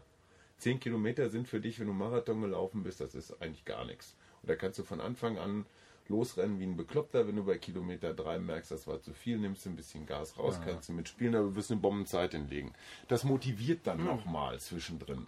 [0.60, 4.16] 10 Kilometer sind für dich, wenn du Marathon gelaufen bist, das ist eigentlich gar nichts.
[4.42, 5.66] Und da kannst du von Anfang an
[6.08, 7.28] losrennen wie ein Bekloppter.
[7.28, 10.38] Wenn du bei Kilometer 3 merkst, das war zu viel, nimmst du ein bisschen Gas
[10.38, 12.74] raus, kannst du mitspielen, aber du wirst eine Bombenzeit hinlegen.
[13.08, 15.28] Das motiviert dann nochmal zwischendrin.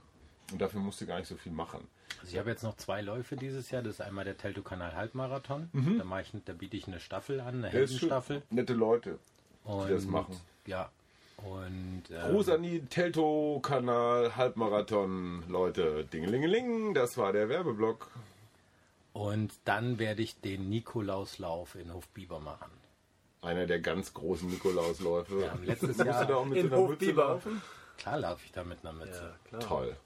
[0.51, 1.87] Und dafür musst du gar nicht so viel machen.
[2.21, 3.81] Also ich habe jetzt noch zwei Läufe dieses Jahr.
[3.81, 5.69] Das ist einmal der Teltow-Kanal Halbmarathon.
[5.97, 7.69] Da, mache ich, da biete ich eine Staffel an, eine.
[7.69, 8.43] Heldenstaffel.
[8.49, 9.19] Nette Leute.
[9.63, 10.39] Und, das machen.
[10.67, 10.89] Ja.
[11.37, 16.05] Und äh, Gruß an die Telto-Kanal Halbmarathon, Leute.
[16.05, 18.09] Dingelingeling, das war der Werbeblock.
[19.13, 22.71] Und dann werde ich den Nikolauslauf in Hofbiber machen.
[23.41, 25.51] Einer der ganz großen Nikolausläufe.
[25.51, 27.27] Haben letztes Musst du Jahr, da auch mit in so einer Mütze Hochbiber.
[27.27, 27.61] laufen?
[27.97, 29.35] klar laufe ich da mit einer Mütze.
[29.45, 29.61] klar.
[29.61, 29.97] Toll.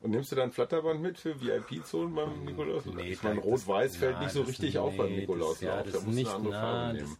[0.00, 2.84] Und nimmst du dann Flatterband mit für VIP-Zonen beim Nikolaus?
[2.86, 5.26] Nee, ich meine, Rot-Weiß fällt na, nicht so richtig auf beim nee.
[5.26, 7.16] Das, ja, da das, musst eine nicht, andere na, das,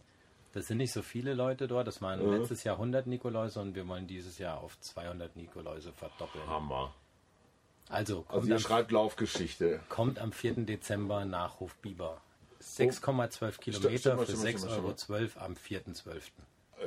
[0.53, 1.87] das sind nicht so viele Leute dort.
[1.87, 6.47] Das waren letztes Jahr 100 Nikoläuse und wir wollen dieses Jahr auf 200 Nikoläuse verdoppeln.
[6.47, 6.93] Hammer.
[7.89, 9.81] Also kommt, Also ihr am, schreibt Laufgeschichte.
[9.89, 10.65] kommt am 4.
[10.65, 12.21] Dezember nach Hofbiber.
[12.61, 16.21] 6,12 Kilometer stimmt für stimmt mal, 6,12 stimmt Euro am 4.12.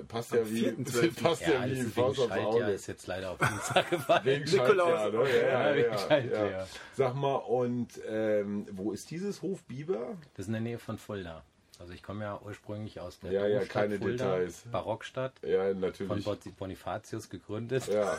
[0.09, 1.23] Passt ja wie, 4.12..
[1.23, 2.65] passt ja, Ja, wie Faust aufs Auge.
[2.65, 4.25] ist jetzt leider auf Dienstag gefallen.
[4.25, 5.13] Wegen Nikolaus.
[5.13, 5.19] Ne?
[5.41, 6.67] Ja, ja, Ja, ja, ja.
[6.95, 10.17] Sag mal, und ähm, wo ist dieses Hof Biber?
[10.35, 11.45] Das ist in der Nähe von Fulda.
[11.79, 14.63] Also ich komme ja ursprünglich aus der Ja, ja, keine Fulda, Details.
[14.71, 16.25] Barockstadt, Ja, von natürlich.
[16.25, 17.89] Bon- Bonifatius gegründet.
[17.89, 18.17] Ja.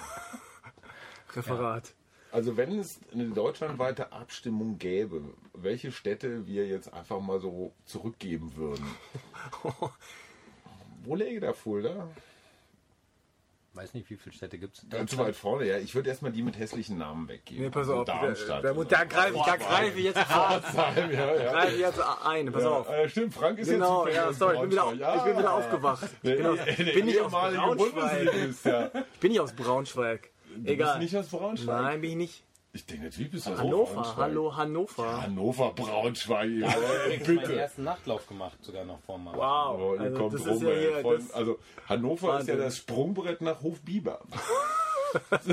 [1.36, 1.94] Referat.
[2.32, 5.22] Also wenn es eine deutschlandweite Abstimmung gäbe,
[5.54, 8.86] welche Städte wir jetzt einfach mal so zurückgeben würden.
[11.04, 12.10] Wo läge da Fulda?
[13.76, 14.88] Weiß nicht, wie viele Städte gibt es.
[14.88, 15.80] Ganz weit vorne, ja.
[15.80, 17.64] Ich würde erstmal die mit hässlichen Namen weggeben.
[17.64, 18.06] Nee, pass Also auf.
[18.06, 18.64] Da, Darmstadt.
[18.64, 20.62] da, da greife ich, da greife ich jetzt vor.
[20.62, 21.52] Pforzheim, ja, ja.
[21.54, 22.52] Greife ich jetzt ein.
[22.52, 22.90] Pass ja, auf.
[22.90, 25.18] äh, stimmt, Frank ist Genau, jetzt ja, zufällig sorry, ich bin wieder, auf, Braunschweig.
[25.18, 25.56] ich bin wieder Ja.
[25.58, 26.04] aufgewacht.
[26.04, 27.78] Ich Der, bin, aus, der bin nicht aus Braunschweig.
[27.78, 28.92] Bundesligist, ja.
[29.14, 30.30] Ich bin nicht aus Braunschweig.
[30.56, 31.00] Du Egal.
[31.00, 31.82] bist nicht aus Braunschweig?
[31.82, 32.44] Nein, bin ich nicht.
[32.76, 33.94] Ich denke, natürlich bist du aus Hannover.
[33.94, 34.18] Braunschweig.
[34.18, 35.22] Hallo, Hannover.
[35.22, 36.50] Hannover, Braunschweig.
[36.50, 37.56] Ja, Ich habe meinen bitte.
[37.60, 39.36] ersten Nachlauf gemacht, sogar noch vor mal.
[39.36, 39.80] Wow.
[39.80, 42.56] Oh, ihr Also, kommt das rum, ist ja hier, Von, das, also Hannover ist ja
[42.56, 44.22] das Sprungbrett nach Hofbiber.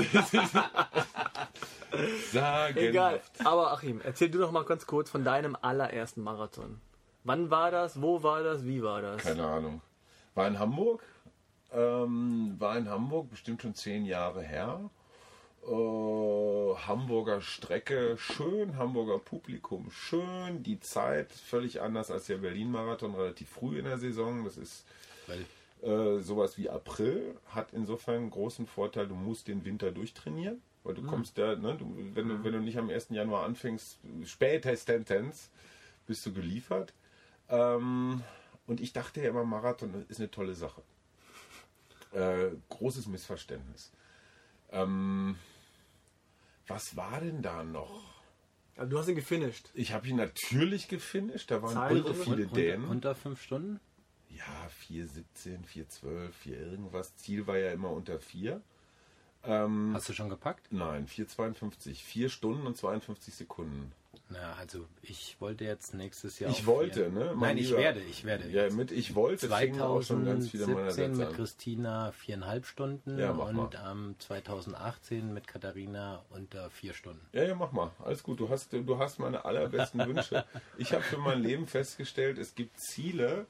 [2.31, 2.77] Sagen.
[2.77, 3.21] egal.
[3.43, 6.81] Aber Achim, erzähl du doch mal ganz kurz von deinem allerersten Marathon.
[7.23, 8.01] Wann war das?
[8.01, 8.65] Wo war das?
[8.65, 9.21] Wie war das?
[9.21, 9.81] Keine Ahnung.
[10.33, 11.03] War in Hamburg.
[11.71, 14.89] Ähm, war in Hamburg, bestimmt schon zehn Jahre her.
[15.67, 20.63] Äh, Hamburger Strecke, schön, Hamburger Publikum, schön.
[20.63, 24.43] Die Zeit völlig anders als der Berlin-Marathon, relativ früh in der Saison.
[24.43, 24.85] Das ist
[25.81, 30.93] äh, sowas wie April hat insofern einen großen Vorteil, du musst den Winter durchtrainieren, weil
[30.93, 33.09] du kommst da, ne, du, wenn, du, wenn du nicht am 1.
[33.09, 35.49] Januar anfängst, spätestens
[36.05, 36.93] bist du geliefert.
[37.49, 38.23] Ähm,
[38.67, 40.81] und ich dachte ja immer, Marathon ist eine tolle Sache.
[42.13, 43.91] Äh, großes Missverständnis.
[44.71, 45.35] Ähm,
[46.67, 48.03] was war denn da noch?
[48.77, 49.69] Also, du hast ihn gefinisht.
[49.73, 52.85] Ich habe ihn natürlich gefinisht, da waren und- viele unter, Dänen.
[52.87, 53.79] unter fünf Stunden?
[54.29, 57.15] Ja, 4,17, 4,12, 4 irgendwas.
[57.17, 58.61] Ziel war ja immer unter 4.
[59.43, 60.71] Ähm, Hast du schon gepackt?
[60.71, 62.03] nein, 4,52.
[62.03, 63.91] 4 Stunden und 52 Sekunden.
[64.31, 66.49] Na, also ich wollte jetzt nächstes Jahr.
[66.51, 67.25] Ich wollte, vier- ne?
[67.35, 67.79] Mein Nein, ich Lieber.
[67.79, 68.47] werde, ich werde.
[68.49, 68.77] Ja, jetzt.
[68.77, 71.35] mit ich wollte fingen auch schon ganz viele meiner 2017 Sätze mit an.
[71.35, 77.19] Christina viereinhalb Stunden Ja, mach und am 2018 mit Katharina unter vier Stunden.
[77.33, 77.91] Ja, ja, mach mal.
[78.03, 78.39] Alles gut.
[78.39, 80.45] Du hast, du hast meine allerbesten Wünsche.
[80.77, 83.45] Ich habe für mein Leben festgestellt, es gibt Ziele,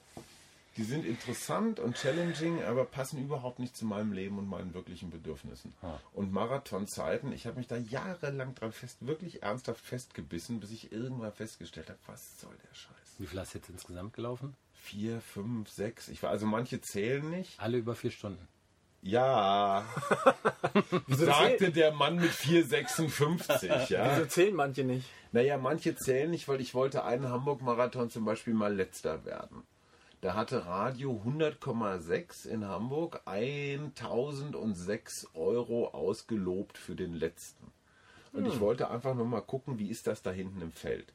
[0.77, 5.09] die sind interessant und challenging, aber passen überhaupt nicht zu meinem Leben und meinen wirklichen
[5.09, 5.73] Bedürfnissen.
[6.13, 11.33] Und Marathonzeiten, ich habe mich da jahrelang dran fest, wirklich ernsthaft festgebissen, bis ich irgendwann
[11.33, 13.15] festgestellt habe, was soll der Scheiß?
[13.17, 14.55] Wie viel hast du jetzt insgesamt gelaufen?
[14.73, 16.07] Vier, fünf, sechs.
[16.07, 17.59] Ich war, also manche zählen nicht.
[17.59, 18.47] Alle über vier Stunden.
[19.03, 19.83] Ja,
[21.07, 24.15] sagte der Mann mit 4,56, ja.
[24.15, 25.07] Wieso zählen manche nicht?
[25.31, 29.63] Naja, manche zählen nicht, weil ich wollte einen Hamburg-Marathon zum Beispiel mal letzter werden.
[30.21, 37.71] Da hatte Radio 100,6 in Hamburg 1006 Euro ausgelobt für den letzten.
[38.31, 41.11] Und ich wollte einfach nur mal gucken, wie ist das da hinten im Feld.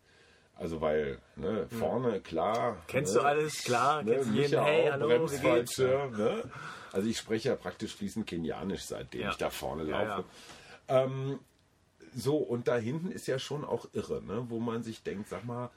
[0.57, 2.82] Also weil, ne, vorne, klar.
[2.88, 3.62] Kennst ne, du alles?
[3.62, 4.02] Klar.
[4.02, 4.61] Ne, Kennst du jeden?
[4.61, 5.78] Hey, auch, hallo, wie geht's?
[5.78, 6.42] Ne?
[6.92, 9.30] Also ich spreche ja praktisch fließend Kenianisch, seitdem Ja.
[9.30, 10.24] ich da vorne Ja, laufe.
[10.88, 11.38] Ähm,
[12.14, 14.46] so, und da hinten ist ja schon auch irre, ne?
[14.48, 15.70] wo man sich denkt, sag mal,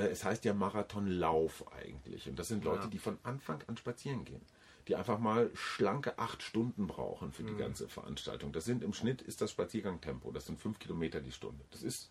[0.00, 2.28] es heißt ja Marathonlauf eigentlich.
[2.28, 2.88] Und das sind Leute, Ja.
[2.88, 4.42] die von Anfang an spazieren gehen.
[4.88, 7.58] Die einfach mal schlanke acht Stunden brauchen für die Mhm.
[7.58, 8.52] ganze Veranstaltung.
[8.52, 10.30] Das sind im Schnitt ist das Spaziergangtempo.
[10.30, 11.64] Das sind fünf Kilometer die Stunde.
[11.70, 12.10] Das ist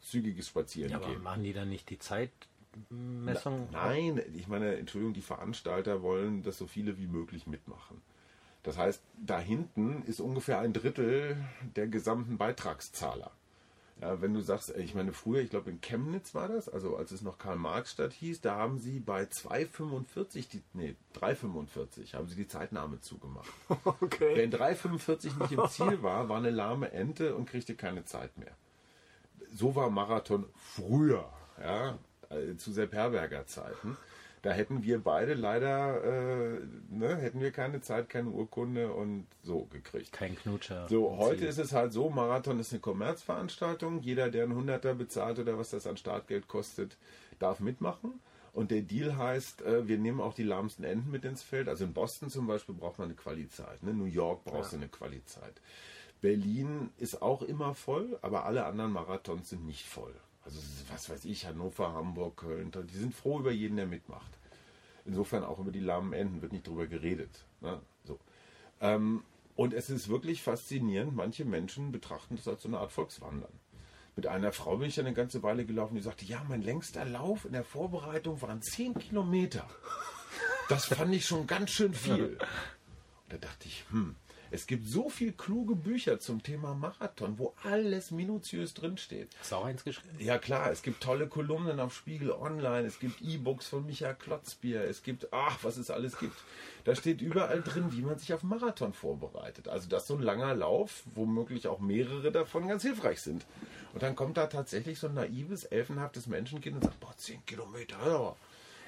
[0.00, 1.22] zügiges Spazieren Ja, aber gehen.
[1.22, 3.68] machen die dann nicht die Zeitmessung?
[3.72, 8.00] Nein, ich meine, Entschuldigung, die Veranstalter wollen, dass so viele wie möglich mitmachen.
[8.62, 11.36] Das heißt, da hinten ist ungefähr ein Drittel
[11.76, 13.30] der gesamten Beitragszahler.
[14.00, 17.12] Ja, wenn du sagst, ich meine, früher, ich glaube in Chemnitz war das, also als
[17.12, 22.46] es noch Karl-Marx-Stadt hieß, da haben sie bei 2,45, die, nee, 3,45 haben sie die
[22.46, 23.50] Zeitnahme zugemacht.
[24.00, 24.32] Okay.
[24.34, 28.36] Wer in 3,45 nicht im Ziel war, war eine lahme Ente und kriegte keine Zeit
[28.36, 28.52] mehr.
[29.54, 33.96] So war Marathon früher, ja, äh, zu Sepp Herberger Zeiten.
[34.46, 39.64] Da hätten wir beide leider, äh, ne, hätten wir keine Zeit, keine Urkunde und so
[39.64, 40.12] gekriegt.
[40.12, 40.86] Kein Knutscher.
[40.88, 41.48] So, heute Ziel.
[41.48, 44.02] ist es halt so, Marathon ist eine Kommerzveranstaltung.
[44.02, 46.96] Jeder, der einen Hunderter bezahlt oder was das an Startgeld kostet,
[47.40, 48.20] darf mitmachen.
[48.52, 51.68] Und der Deal heißt, äh, wir nehmen auch die lahmsten Enden mit ins Feld.
[51.68, 53.82] Also in Boston zum Beispiel braucht man eine Qualizeit.
[53.82, 53.94] Ne?
[53.94, 55.60] New York brauchst du eine Qualizeit.
[56.20, 60.14] Berlin ist auch immer voll, aber alle anderen Marathons sind nicht voll.
[60.46, 64.30] Also was weiß ich, Hannover, Hamburg, Köln, die sind froh über jeden, der mitmacht.
[65.04, 67.44] Insofern auch über die lahmen Enden wird nicht drüber geredet.
[67.60, 67.80] Ne?
[68.04, 68.18] So.
[68.80, 69.24] Ähm,
[69.56, 73.52] und es ist wirklich faszinierend, manche Menschen betrachten das als so eine Art Volkswandern.
[74.14, 77.44] Mit einer Frau bin ich eine ganze Weile gelaufen, die sagte, ja, mein längster Lauf
[77.44, 79.68] in der Vorbereitung waren 10 Kilometer.
[80.68, 82.36] Das fand ich schon ganz schön viel.
[82.36, 82.38] Und
[83.28, 84.14] da dachte ich, hm,
[84.50, 89.28] es gibt so viel kluge Bücher zum Thema Marathon, wo alles minutiös drinsteht.
[89.40, 90.16] Hast du auch eins geschrieben?
[90.18, 94.82] Ja klar, es gibt tolle Kolumnen auf Spiegel Online, es gibt E-Books von Michael Klotzbier,
[94.82, 96.36] es gibt, ach, was es alles gibt.
[96.84, 99.68] Da steht überall drin, wie man sich auf Marathon vorbereitet.
[99.68, 103.44] Also dass so ein langer Lauf, womöglich auch mehrere davon ganz hilfreich sind.
[103.92, 107.96] Und dann kommt da tatsächlich so ein naives, elfenhaftes Menschenkind und sagt, boah, 10 Kilometer,
[108.06, 108.36] ja.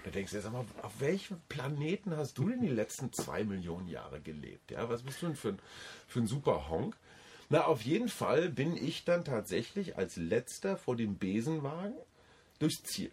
[0.09, 3.89] Da denkst du sag mal, auf welchem Planeten hast du denn die letzten zwei Millionen
[3.89, 4.71] Jahre gelebt?
[4.71, 5.59] Ja, was bist du denn für ein,
[6.07, 6.97] für ein super Honk?
[7.51, 11.93] Na, auf jeden Fall bin ich dann tatsächlich als letzter vor dem Besenwagen
[12.59, 13.11] durchs Ziel.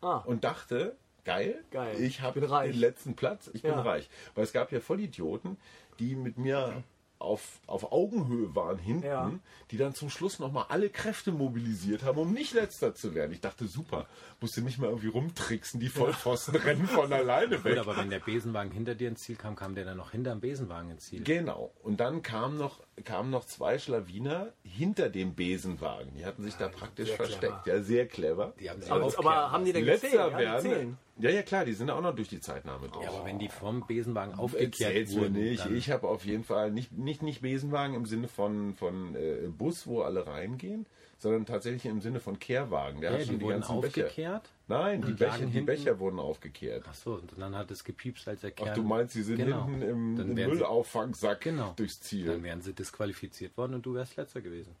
[0.00, 0.20] Ah.
[0.20, 2.00] Und dachte, geil, Geil.
[2.00, 3.82] ich habe Bin den letzten Platz, ich bin Ja.
[3.82, 4.08] reich.
[4.34, 5.58] Weil es gab ja Vollidioten,
[5.98, 6.82] die mit mir
[7.20, 9.30] auf, auf Augenhöhe waren hinten, Ja.
[9.70, 13.32] die dann zum Schluss nochmal alle Kräfte mobilisiert haben, um nicht letzter zu werden.
[13.32, 14.06] Ich dachte, super,
[14.40, 17.78] musste nicht mal irgendwie rumtricksen, die Vollpfosten rennen von alleine Gut, weg.
[17.78, 20.90] aber wenn der Besenwagen hinter dir ins Ziel kam, kam der dann noch hinterm Besenwagen
[20.90, 21.22] ins Ziel.
[21.22, 21.72] Genau.
[21.82, 26.12] Und dann kamen noch, kamen noch zwei Schlawiner hinter dem Besenwagen.
[26.16, 27.62] Die hatten sich da praktisch sehr versteckt.
[27.64, 27.76] clever.
[27.76, 28.54] Ja, sehr clever.
[28.60, 30.62] Die haben sich Aber, aber haben die denn Letzter werden.
[30.62, 30.98] zählen.
[31.18, 33.04] Ja, ja, klar, die sind auch noch durch die Zeitnahme durch.
[33.04, 35.64] Ja, aber wenn die vom Besenwagen aufgekehrt Erzähl's mir wurden, nicht.
[35.64, 39.48] dann, Ich habe auf jeden Fall nicht, nicht, nicht Besenwagen im Sinne von, von äh,
[39.48, 40.86] Bus, wo alle reingehen,
[41.20, 43.00] sondern tatsächlich im Sinne von Kehrwagen.
[43.00, 44.04] Der ja, hat schon die die, wurden ganzen Becher.
[44.06, 44.50] aufgekehrt.
[44.68, 46.88] Nein, die Becher, die Becher wurden aufgekehrt.
[46.88, 48.74] Achso, und dann hat es gepiepst, als Ach, Kern...
[48.74, 49.66] du meinst, sie sind Genau.
[49.66, 51.72] hinten im, im Müllauffangsack Genau.
[51.76, 52.26] durchs Ziel.
[52.26, 54.74] Dann wären sie disqualifiziert worden und du wärst letzter gewesen.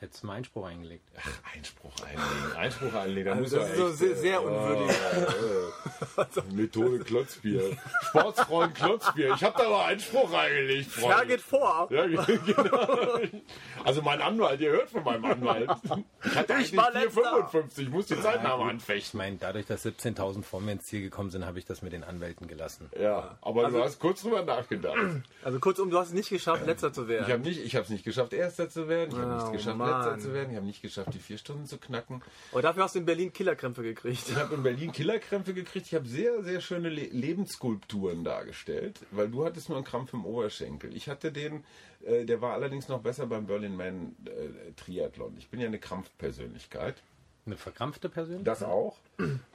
[0.00, 1.04] Hättest du mal Einspruch eingelegt.
[1.16, 2.56] Ach, Einspruch einlegen.
[2.56, 3.24] Einspruch einlegen.
[3.26, 4.96] Da Also muss das ist so sehr, sehr unwürdig.
[6.16, 7.76] äh, Methode Klotzbier.
[8.08, 9.34] Sportsfreund Klotzbier.
[9.34, 11.26] Ich habe da mal Einspruch eingelegt, Ja, Freunde.
[11.28, 11.88] geht vor.
[11.90, 13.18] Ja, genau.
[13.84, 15.70] Also mein Anwalt, ihr hört von meinem Anwalt.
[16.24, 17.20] Ich hatte eigentlich war letzter.
[17.48, 17.78] 4,55.
[17.82, 19.18] Ich muss die Zeitnahme Ich anfechten.
[19.18, 22.04] meine, dadurch, dass 17.000 vor mir ins Ziel gekommen sind, habe ich das mit den
[22.04, 22.90] Anwälten gelassen.
[23.00, 24.96] Ja, aber du hast kurz drüber nachgedacht.
[25.44, 27.32] Also kurzum, du hast es nicht geschafft, letzter zu Ich werden.
[27.32, 29.10] habe nicht, ich habe es nicht geschafft, Erster zu werden.
[29.12, 30.14] Ich habe Oh, nicht geschafft, Mann.
[30.14, 30.50] Letzter zu werden.
[30.50, 32.22] Ich habe nicht geschafft, die vier Stunden zu knacken.
[32.52, 34.28] Aber dafür hast du in Berlin Killerkrämpfe gekriegt.
[34.28, 35.86] Ich habe in Berlin Killerkrämpfe gekriegt.
[35.86, 40.24] Ich habe sehr, sehr schöne Le Lebensskulpturen dargestellt, weil du hattest nur einen Krampf im
[40.24, 40.94] Oberschenkel.
[40.96, 41.64] Ich hatte den,
[42.04, 45.34] äh, der war allerdings noch besser beim Berlin Man äh, Triathlon.
[45.38, 46.96] Ich bin ja eine Krampfpersönlichkeit.
[47.46, 48.46] Eine verkrampfte Persönlichkeit?
[48.46, 48.96] Das auch.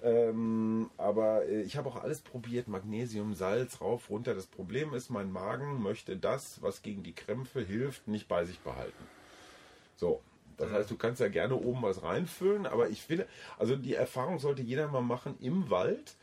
[0.04, 2.68] ähm, aber äh, ich habe auch alles probiert.
[2.68, 4.36] Magnesium, Salz, rauf, runter.
[4.36, 8.60] Das Problem ist, mein Magen möchte das, was gegen die Krämpfe hilft, nicht bei sich
[8.60, 9.04] behalten.
[10.00, 10.22] So.
[10.58, 13.28] Das heißt, du kannst ja gerne oben was reinfüllen, aber ich finde,
[13.58, 16.16] also die Erfahrung sollte jeder mal machen, im Wald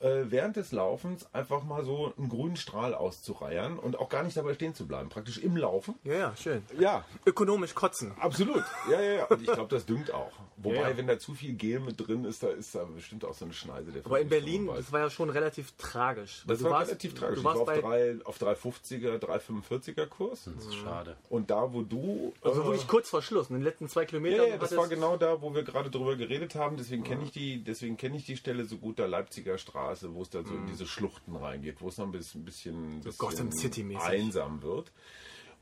[0.00, 4.36] äh, während des Laufens einfach mal so einen grünen Strahl auszureiern und auch gar nicht
[4.36, 5.94] dabei stehen zu bleiben, praktisch im Laufen.
[6.04, 6.62] Ja, ja, schön.
[6.78, 8.12] Ja, Ökonomisch kotzen.
[8.20, 8.64] Absolut.
[8.90, 9.24] Ja, ja, ja.
[9.24, 10.32] Und ich glaube, das düngt auch.
[10.60, 10.96] Wobei, Ja, ja.
[10.96, 13.54] wenn da zu viel Gel mit drin ist, da ist da bestimmt auch so eine
[13.54, 13.92] Schneise.
[13.92, 16.42] Der Aber in Berlin, das war ja schon relativ tragisch.
[16.46, 17.36] Das du war warst, relativ tragisch.
[17.36, 20.50] Du Ich warst war auf, bei, drei, auf 350er, 345er Kurs.
[20.52, 21.16] Das ist schade.
[21.28, 22.32] Und da, wo du...
[22.42, 24.38] also äh, wirklich kurz vor Schluss, in den letzten zwei ja, Kilometern.
[24.48, 26.76] ja, das hattest- war genau da, wo wir gerade drüber geredet haben.
[26.76, 30.22] Deswegen kenne ich die, deswegen kenne ich die Stelle so gut, der Leipziger Straße, wo
[30.22, 33.96] es dann so in diese Schluchten reingeht, wo es noch ein bisschen, ein bisschen, bisschen
[33.96, 34.90] einsam wird.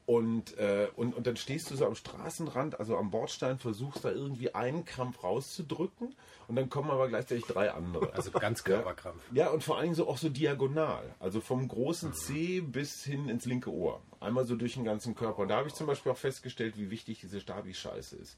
[0.06, 4.12] Und, äh, und, und dann stehst du so am Straßenrand, also am Bordstein, versuchst da
[4.12, 6.14] irgendwie einen Krampf rauszudrücken
[6.46, 8.14] und dann kommen aber gleichzeitig drei andere.
[8.14, 9.20] Also ganz Körperkrampf.
[9.32, 11.12] Ja, und vor allen Dingen so auch so diagonal.
[11.18, 14.00] Also vom großen C bis hin ins linke Ohr.
[14.20, 15.42] Einmal so durch den ganzen Körper.
[15.42, 18.36] Und da habe ich zum Beispiel auch festgestellt, wie wichtig diese Stabi-Scheiße ist.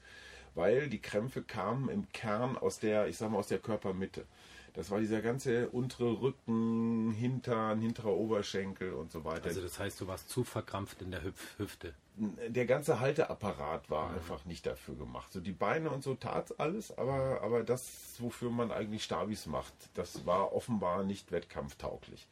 [0.55, 4.25] Weil die Krämpfe kamen im Kern aus der, ich sag mal, aus der Körpermitte.
[4.73, 9.45] Das war dieser ganze untere Rücken, Hintern, hinterer Oberschenkel und so weiter.
[9.47, 11.93] Also das heißt, du warst zu verkrampft in der Hüpf Hüfte.
[12.15, 15.31] der ganze Halteapparat war einfach nicht dafür gemacht.
[15.33, 19.73] So die Beine und so tat alles, aber, aber das, wofür man eigentlich Stabis macht,
[19.95, 22.27] das war offenbar nicht wettkampftauglich.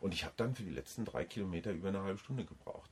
[0.00, 2.90] Und ich habe dann für die letzten drei Kilometer über eine halbe Stunde gebraucht.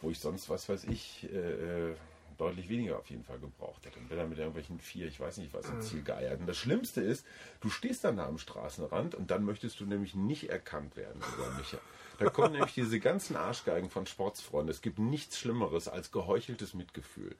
[0.00, 1.94] Wo ich sonst, was weiß ich, äh, äh
[2.38, 3.98] deutlich weniger auf jeden Fall gebraucht hätte.
[3.98, 6.40] Und bin dann mit irgendwelchen vier, ich weiß nicht was, ins Ziel geeiert.
[6.40, 7.26] Und das Schlimmste ist,
[7.60, 11.50] du stehst dann da am Straßenrand und dann möchtest du nämlich nicht erkannt werden, lieber
[11.58, 11.78] Micha.
[12.18, 14.70] Da kommen nämlich diese ganzen Arschgeigen von Sportsfreunden.
[14.70, 17.34] Es gibt nichts Schlimmeres als geheucheltes Mitgefühl.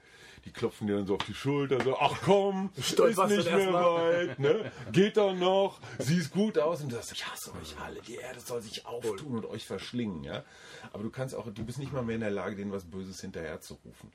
[0.44, 3.52] Die klopfen dir dann so auf die Schulter, so, ach komm, ist Stolperst du nicht
[3.52, 4.72] mehr weit, ne?
[4.90, 6.82] Geht doch noch, siehst gut aus.
[6.82, 10.24] Und du sagst, ich hasse euch alle, die Erde soll sich auftun und euch verschlingen,
[10.24, 10.44] ja?
[10.92, 13.20] Aber du kannst auch, du bist nicht mal mehr in der Lage, denen was Böses
[13.20, 14.12] hinterher zu rufen.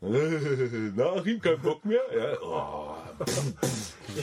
[0.00, 2.00] Nach ihm kein Bock mehr.
[2.16, 2.94] Ja, oh,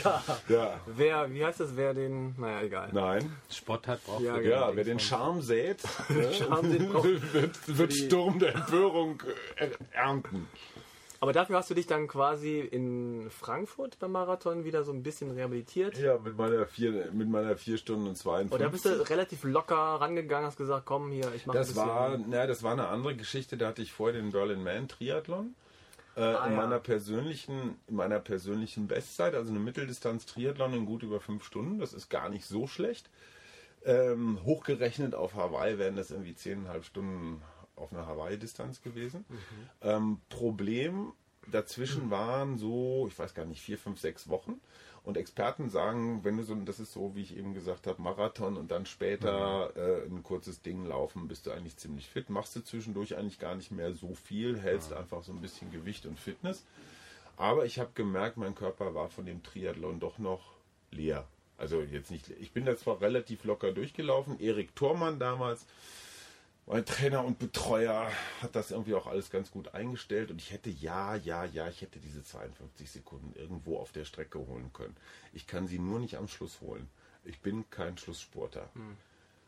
[0.03, 0.23] Ja.
[0.47, 0.79] ja.
[0.85, 2.89] Wer, wie heißt das, wer den, naja, egal.
[2.93, 3.35] Nein.
[3.49, 4.49] Spott hat braucht Ja, genau.
[4.69, 5.81] Ja, wer den Charme sät,
[6.37, 9.21] Charme sät, braucht- wird, wird Sturm der Empörung
[9.57, 10.47] äh, ernten.
[11.21, 15.31] Aber dafür hast du dich dann quasi in Frankfurt beim Marathon wieder so ein bisschen
[15.31, 15.97] rehabilitiert.
[15.97, 18.53] Ja, mit meiner vier, mit meiner vier Stunden und 52.
[18.53, 21.69] Und da bist du relativ locker rangegangen, hast gesagt, komm hier, ich mache ein Das
[21.69, 21.87] bisschen.
[21.87, 23.57] war, na, das war eine andere Geschichte.
[23.57, 25.55] Da hatte ich vorher den Berlin Man Triathlon.
[26.15, 26.57] Äh, Ah, in, ja.
[26.57, 31.79] meiner persönlichen, in meiner persönlichen Bestzeit, also eine Mitteldistanz Triathlon in gut über fünf Stunden.
[31.79, 33.09] Das ist gar nicht so schlecht.
[33.83, 37.41] Ähm, hochgerechnet auf Hawaii wären das irgendwie zehneinhalb Stunden
[37.75, 39.25] auf einer Hawaii-Distanz gewesen.
[39.81, 41.11] Ähm, Problem
[41.51, 44.59] dazwischen waren so, ich weiß gar nicht, vier, fünf, sechs Wochen.
[45.05, 48.57] Und Experten sagen, wenn du so, das ist so, wie ich eben gesagt habe, Marathon
[48.57, 52.31] und dann später äh, ein kurzes Ding laufen, bist du eigentlich ziemlich fit.
[52.31, 56.07] Machst du zwischendurch eigentlich gar nicht mehr so viel, hältst einfach so ein bisschen Gewicht
[56.07, 56.65] und Fitness.
[57.37, 60.53] Aber ich habe gemerkt, mein Körper war von dem Triathlon doch noch
[60.89, 61.27] leer.
[61.57, 64.39] Also jetzt nicht, ich bin da zwar relativ locker durchgelaufen.
[64.39, 65.67] Erik Thormann damals,
[66.67, 68.09] mein Trainer und Betreuer,
[68.41, 70.31] hat das irgendwie auch alles ganz gut eingestellt.
[70.31, 74.39] Und ich hätte, ja, ja, ja, ich hätte diese 52 Sekunden irgendwo auf der Strecke
[74.39, 74.95] holen können.
[75.33, 76.89] Ich kann sie nur nicht am Schluss holen.
[77.23, 78.69] Ich bin kein Schlusssporter.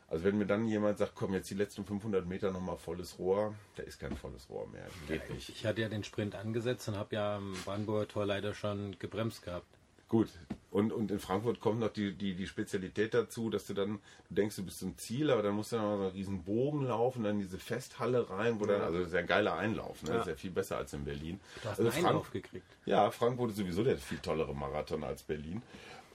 [0.08, 3.54] Also wenn mir dann jemand sagt, komm, jetzt die letzten 500 Meter nochmal volles Rohr,
[3.76, 4.86] da ist kein volles Rohr mehr.
[5.06, 5.50] Geht nicht.
[5.50, 9.42] Ich hatte ja den Sprint angesetzt und habe ja am Brandenburger Tor leider schon gebremst
[9.42, 9.77] gehabt.
[10.08, 10.28] Gut.
[10.70, 14.34] Und, und in Frankfurt kommt noch die, die, die Spezialität dazu, dass du dann, du
[14.34, 16.86] denkst, du bist zum Ziel, aber dann musst du dann noch so einen riesen Bogen
[16.86, 20.12] laufen, dann diese Festhalle rein, wo dann, also das ist ja ein geiler Einlauf, ne?
[20.12, 21.40] Das ist ja viel besser als in Berlin.
[21.62, 22.66] Du hast also einen Einlauf gekriegt.
[22.84, 25.62] Ja, Frankfurt ist sowieso der viel tollere Marathon als Berlin.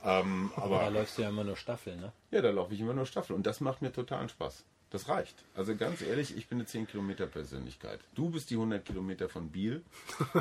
[0.04, 2.12] Ähm, Da aber läufst du ja immer nur Staffel, ne?
[2.30, 4.64] ja, da laufe ich immer nur Staffel und das macht mir totalen Spaß.
[4.94, 5.34] Das reicht.
[5.56, 7.98] Also ganz ehrlich, ich bin eine 10 Kilometer Persönlichkeit.
[8.14, 9.82] Du bist die 100 Kilometer von Biel.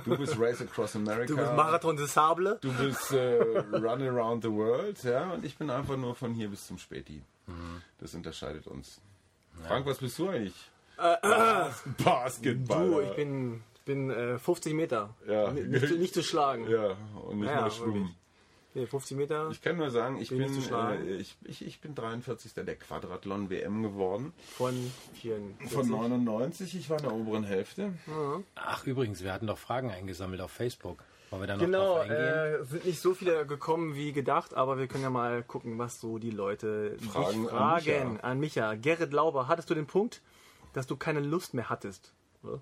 [0.06, 1.26] Du bist Race Across America.
[1.26, 2.60] Du bist Marathon des Sable.
[2.62, 3.40] Du bist äh,
[3.72, 7.24] Run Around the World, ja, und ich bin einfach nur von hier bis zum Späti.
[8.00, 9.02] Das unterscheidet uns.
[9.68, 10.54] Frank, was bist du eigentlich?
[10.98, 12.86] Bas Basketball.
[12.92, 15.16] Du, ich bin, bin äh, 50 Meter.
[15.28, 15.52] Ja.
[15.52, 16.70] Nicht, zu- nicht zu schlagen.
[16.70, 16.96] Ja,
[17.26, 18.16] und nicht Ja, mal schwimmen.
[18.74, 18.84] Wirklich.
[18.84, 19.50] Nee, 50 Meter.
[19.52, 22.54] Ich kann nur sagen, ich Bin äh, ich, ich, ich bin 43.
[22.54, 24.34] der Quadrathlon WM geworden.
[24.56, 24.74] Von
[25.22, 25.72] 44.
[25.72, 27.94] Von 99, ich war in der oberen Hälfte.
[28.56, 31.04] Ach, übrigens, wir hatten doch Fragen eingesammelt auf Facebook.
[31.30, 32.18] Wollen wir da noch Genau, drauf eingehen?
[32.18, 36.00] äh, sind nicht so viele gekommen wie gedacht, aber wir können ja mal gucken, was
[36.00, 38.14] so die Leute Fragen dich an fragen.
[38.14, 38.24] Micha.
[38.24, 38.76] An Micha.
[38.76, 40.22] Gerrit Lauber, hattest du den Punkt,
[40.74, 42.14] dass du keine Lust mehr hattest?
[42.44, 42.60] Ja,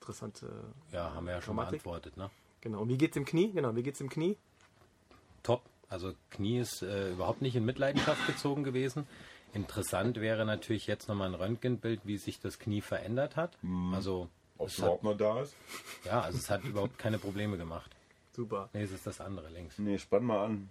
[0.00, 0.50] Interessante.
[0.92, 1.82] ja, haben wir ja schon Grammatik?
[1.82, 2.30] beantwortet, ne?
[2.60, 2.82] Genau.
[2.82, 3.50] Und wie geht's im Knie?
[3.52, 4.36] Genau, wie geht's im Knie?
[5.42, 5.62] Top.
[5.88, 9.06] Also Knie ist äh, überhaupt nicht in Mitleidenschaft gezogen gewesen.
[9.52, 13.58] Interessant wäre natürlich jetzt nochmal ein Röntgenbild, wie sich das Knie verändert hat.
[13.92, 15.54] Also Ob es hat, überhaupt noch da ist?
[16.04, 17.90] ja, also es hat überhaupt keine Probleme gemacht.
[18.34, 18.70] Super.
[18.72, 19.78] Nee, es ist das andere links.
[19.78, 20.70] Nee, spann mal an.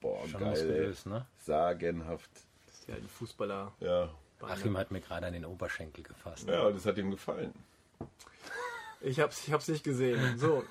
[0.00, 0.50] Boah, Schon geil.
[0.50, 1.26] Muskulös, ne?
[1.38, 2.30] Sagenhaft.
[2.66, 3.72] Das ist ja die Fußballer.
[3.78, 4.10] Ja.
[4.40, 6.48] Achim hat mir gerade an den Oberschenkel gefasst.
[6.48, 7.54] Ja, das hat ihm gefallen.
[9.00, 10.38] Ich hab's, ich hab's nicht gesehen.
[10.38, 10.64] So.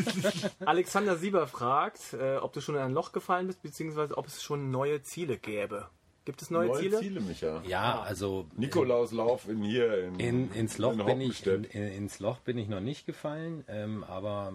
[0.64, 4.42] Alexander Sieber fragt, äh, ob du schon in ein Loch gefallen bist, beziehungsweise ob es
[4.42, 5.88] schon neue Ziele gäbe.
[6.24, 6.98] Gibt es neue, Neue Ziele?
[6.98, 7.62] Ziele, Micha.
[7.66, 12.38] Ja, also Nikolauslauf in hier in, in, ins, Loch in bin ich, in, ins Loch
[12.40, 14.52] bin ich noch nicht gefallen, ähm, aber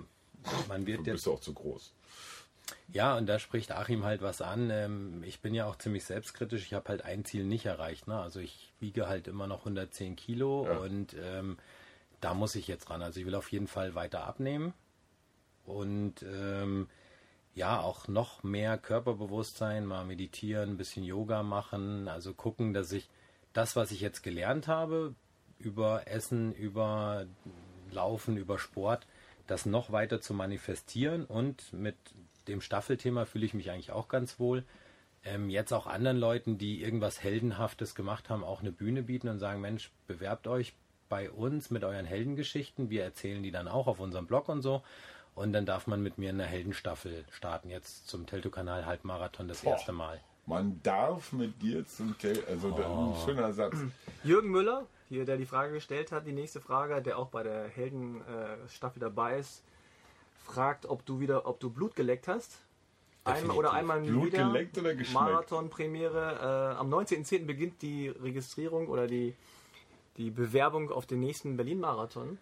[0.68, 1.94] man wird Du jetzt bist auch zu groß.
[2.92, 4.70] Ja, und da spricht Achim halt was an.
[4.70, 6.64] Ähm, ich bin ja auch ziemlich selbstkritisch.
[6.64, 8.08] Ich habe halt ein Ziel nicht erreicht.
[8.08, 8.20] Ne?
[8.20, 10.78] Also ich wiege halt immer noch 110 Kilo Ja.
[10.78, 11.58] und ähm,
[12.24, 13.02] da muss ich jetzt ran.
[13.02, 14.74] Also ich will auf jeden Fall weiter abnehmen
[15.66, 16.88] und ähm,
[17.54, 22.08] ja, auch noch mehr Körperbewusstsein, mal meditieren, ein bisschen Yoga machen.
[22.08, 23.10] Also gucken, dass ich
[23.52, 25.16] das, was ich jetzt gelernt habe,
[25.60, 27.28] über Essen, über
[27.92, 29.06] Laufen, über Sport,
[29.46, 31.96] das noch weiter zu manifestieren und mit
[32.48, 34.66] dem Staffelthema fühle ich mich eigentlich auch ganz wohl.
[35.26, 39.40] ähm, jetzt auch anderen Leuten, die irgendwas Heldenhaftes gemacht haben, auch eine Bühne bieten und
[39.40, 40.74] sagen, Mensch, bewerbt euch
[41.14, 42.90] bei uns mit euren Heldengeschichten.
[42.90, 44.82] Wir erzählen die dann auch auf unserem Blog und so.
[45.36, 47.70] Und dann darf man mit mir in einer Heldenstaffel starten.
[47.70, 50.20] Jetzt zum Telto-Kanal Halbmarathon das erste Mal.
[50.48, 53.76] Man darf mit dir zum Tel also da- ein schöner Satz.
[54.24, 57.68] Jürgen Müller, hier, der die Frage gestellt hat, die nächste Frage, der auch bei der
[57.68, 59.62] Heldenstaffel dabei ist,
[60.44, 62.58] fragt, ob du wieder, ob du Blut geleckt hast.
[63.24, 64.48] Einmal oder einmal Blut wieder.
[64.48, 65.14] geleckt oder geschmeckt?
[65.14, 66.74] Marathon-Premiere.
[66.74, 67.46] Äh, am 19.10.
[67.46, 69.36] beginnt die Registrierung oder die,
[70.18, 72.38] die Bewerbung auf den nächsten Berlin-Marathon.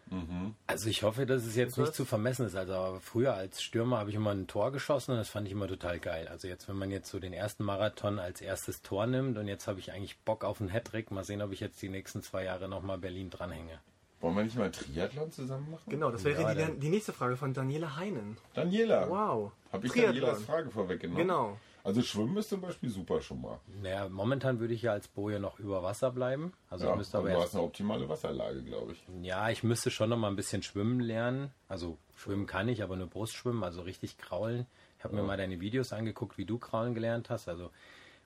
[0.68, 2.56] Also ich hoffe, dass es jetzt nicht zu vermessen ist.
[2.56, 5.68] Also früher als Stürmer habe ich immer ein Tor geschossen und das fand ich immer
[5.68, 6.28] total geil.
[6.28, 9.68] Also jetzt, wenn man jetzt so den ersten Marathon als erstes Tor nimmt und jetzt
[9.68, 11.12] habe ich eigentlich Bock auf einen Hattrick.
[11.12, 13.80] Mal sehen, ob ich jetzt die nächsten zwei Jahre nochmal Berlin dranhänge.
[14.20, 15.90] Wollen wir nicht mal Triathlon zusammen machen?
[15.90, 18.38] Genau, das wäre Ja, die, die nächste Frage von Daniela Heinen.
[18.54, 19.10] Daniela.
[19.10, 19.52] Wow.
[19.72, 20.16] Habe ich Triathlon.
[20.22, 21.18] Danielas Frage vorweggenommen?
[21.24, 21.58] Genau.
[21.84, 23.60] Also Schwimmen ist zum Beispiel super schon mal.
[23.82, 26.54] Naja, momentan würde ich ja als Boje noch über Wasser bleiben.
[26.70, 29.04] Also Ja, müsste aber du erst, hast eine optimale Wasserlage, glaube ich.
[29.22, 31.52] ja, ich müsste schon noch mal ein bisschen schwimmen lernen.
[31.68, 34.68] Also schwimmen kann ich, aber nur Brustschwimmen, also richtig kraulen.
[34.98, 37.48] Ich habe mir mal deine Videos angeguckt, wie du kraulen gelernt hast.
[37.48, 37.72] Also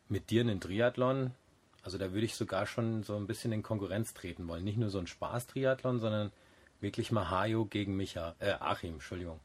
[0.09, 1.31] mit dir einen Triathlon,
[1.83, 4.63] also da würde ich sogar schon so ein bisschen in Konkurrenz treten wollen.
[4.63, 6.31] Nicht nur so ein Spaß-Triathlon, sondern
[6.81, 9.39] wirklich mal Hajo gegen Micha, äh, Achim, Entschuldigung.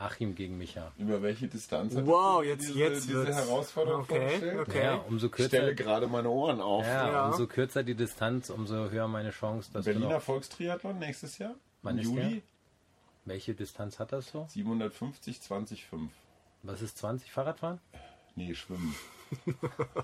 [0.00, 0.92] Achim gegen Micha.
[0.96, 4.68] Über welche Distanz hat Wow, jetzt, diese, jetzt diese wird's- Herausforderung Okay, vorgestellt?
[4.68, 4.82] okay.
[4.84, 6.86] Ja, umso Ich kürzer, stelle gerade meine Ohren auf.
[6.86, 7.26] ja, Ja.
[7.26, 11.54] umso kürzer die Distanz, umso höher meine Chance, dass du Berliner noch, Volkstriathlon nächstes Jahr?
[11.82, 12.24] Wann Im ist der?
[12.24, 12.42] Juli?
[13.26, 14.46] Welche Distanz hat das so?
[14.48, 16.10] 750, 20, 5.
[16.62, 17.78] Was ist 20 Fahrradfahren?
[18.36, 18.94] Nee, schwimmen.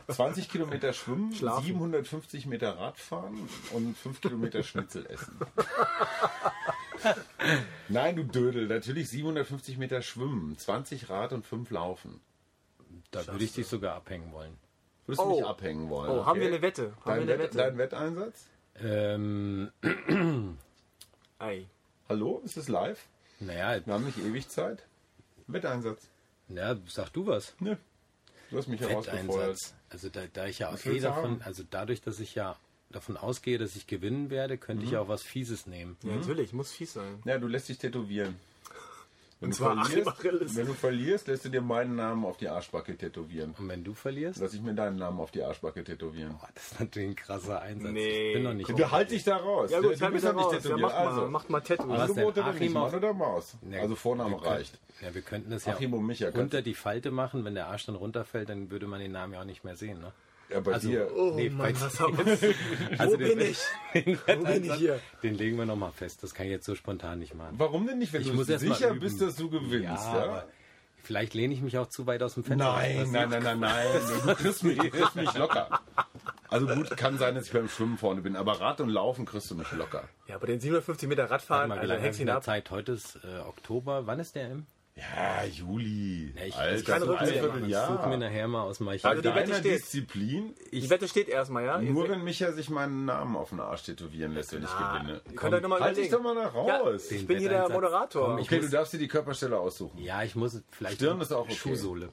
[0.08, 1.64] 20 Kilometer schwimmen, Schlafen.
[1.66, 5.38] 750 Meter Radfahren und 5 Kilometer Schnitzel essen.
[7.88, 12.20] Nein, du Dödel, natürlich 750 Meter schwimmen, 20 Rad und 5 laufen.
[13.10, 14.56] Da würde ich dich sogar abhängen wollen.
[15.06, 15.36] Würdest du Oh.
[15.36, 16.10] mich abhängen wollen?
[16.10, 16.92] Oh, haben wir eine Wette?
[17.04, 17.58] Haben Dein, wir eine Wett, Wette?
[17.58, 18.46] dein Wetteinsatz?
[18.80, 19.70] Ähm,
[21.38, 21.66] Ei.
[22.08, 23.04] Hallo, ist es live?
[23.40, 24.84] naja, Wir haben nicht ewig Zeit.
[25.46, 26.08] Wetteinsatz.
[26.48, 27.54] na, sag du was.
[27.60, 27.76] Nö.
[28.51, 29.28] Du hast mich herausgefordert.
[29.28, 29.74] Wetteinsatz.
[29.90, 32.56] Also da, da ich ja Was eh davon, also dadurch, dass ich ja
[32.90, 34.89] davon ausgehe, dass ich gewinnen werde, könnte Mhm.
[34.90, 35.97] ich auch was Fieses nehmen.
[36.02, 37.20] Ja, natürlich, muss fies sein.
[37.24, 38.36] Ja, du lässt dich tätowieren.
[39.38, 42.48] Wenn, Und du zwar verlierst, wenn du verlierst, lässt du dir meinen Namen auf die
[42.48, 43.54] Arschbacke tätowieren.
[43.58, 46.38] Und wenn du verlierst, Lass ich mir deinen Namen auf die Arschbacke tätowieren.
[46.38, 47.92] boah, das ist natürlich ein krasser Einsatz.
[47.92, 48.28] Nee.
[48.28, 48.70] Ich bin noch nicht.
[48.70, 49.70] Du halt dich da raus.
[49.70, 50.52] Ja gut, mich da noch nicht raus.
[50.52, 50.80] Ja, tätowiert.
[50.80, 51.88] macht mal, also, macht mal Tattoo.
[51.88, 52.42] Was denn?
[52.44, 53.56] Achim Mann oder Maus?
[53.70, 54.80] Ja, also Vorname reicht.
[55.02, 57.44] Ja, wir könnten das ja Achim und Micha, kannst unter die Falte machen.
[57.44, 60.00] Wenn der Arsch dann runterfällt, dann würde man den Namen ja auch nicht mehr sehen.
[60.00, 60.12] Ne?
[60.48, 61.10] Ja, bei Also, dir.
[61.16, 62.27] Oh Nee, Mann, bei- was haben wir
[62.98, 63.59] Also Wo den- bin ich?
[63.94, 65.01] Den, Wo bin ich hier?
[65.23, 66.23] den legen wir nochmal fest.
[66.23, 67.55] Das kann ich jetzt so spontan nicht machen.
[67.59, 70.05] Warum denn nicht, wenn Ich du muss erst mal sicher bist, dass du gewinnst?
[70.05, 70.44] Ja, Ja,
[71.02, 72.73] vielleicht lehne ich mich auch zu weit aus dem Fenster.
[72.74, 73.86] Nein, nein, nein, nein, nein.
[74.27, 75.81] Du kriegst mich, du kriegst mich locker.
[76.48, 79.51] Also gut, kann sein, dass ich beim Schwimmen vorne bin, aber Rad und Laufen kriegst
[79.51, 80.09] du mich locker.
[80.28, 82.44] Ja, aber den 750 Meter Warte Radfahren, mal, wie also hängst ab.
[82.44, 82.70] Zeit?
[82.70, 84.06] Heute ist äh, Oktober.
[84.06, 84.66] Wann ist der im?
[84.97, 86.32] Ja, Juli.
[86.35, 87.36] Ja, ich Alter, keine so ein Rücksicht.
[87.36, 88.16] Ich suche mir Vierteljahr.
[88.16, 89.05] nachher mal aus dem Bei Archiv.
[89.05, 89.64] Also die Wette steht.
[89.74, 91.78] Disziplin, Die Wette steht erstmal, ja?
[91.82, 95.20] Nur wenn Micha sich meinen Namen auf den Arsch tätowieren lässt, wenn ich gewinne.
[95.28, 97.10] Ihr könnt euch nochmal Halt dich doch mal Ja, raus.
[97.10, 97.68] ich bin hier der.
[97.68, 98.27] Moderator.
[98.28, 99.98] Komm, ich okay, muss- du darfst dir die Körperstelle aussuchen.
[99.98, 100.97] Ja, ich muss vielleicht.
[100.97, 101.55] Stirn ist auch okay.
[101.55, 102.09] Schuhsohle.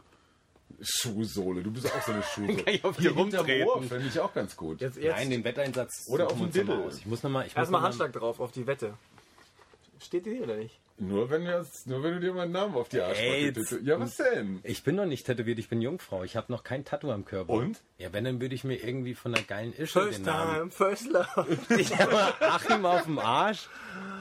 [0.82, 2.64] Schuhsohle, du bist auch so eine Schuhsohle.
[2.64, 3.68] Kann ich auf die Hier hinterm rumtreten?
[3.70, 4.82] Ohr finde ich auch ganz gut.
[4.82, 6.06] Jetzt, jetzt Nein, den Wetteinsatz.
[6.10, 6.84] Oder suchen auf wir den Diddle.
[6.86, 6.98] aus.
[6.98, 7.48] Ich muss nochmal.
[7.48, 8.96] Ich erstmal Handschlag drauf auf die Wette.
[10.04, 10.80] Steht die oder nicht?
[10.98, 13.82] Nur wenn, wir nur wenn du dir meinen Namen auf die Arschbacke tätowierst.
[13.84, 14.60] Ja, was denn?
[14.64, 16.24] Ich bin noch nicht tätowiert, ich bin Jungfrau.
[16.24, 17.52] Ich habe noch kein Tattoo am Körper.
[17.54, 17.82] Und?
[17.98, 20.56] Ja, wenn, dann würde ich mir irgendwie von einer geilen Ische den First Namen.
[20.56, 21.58] time, first love.
[21.80, 23.70] Ich habe Achim auf dem Arsch.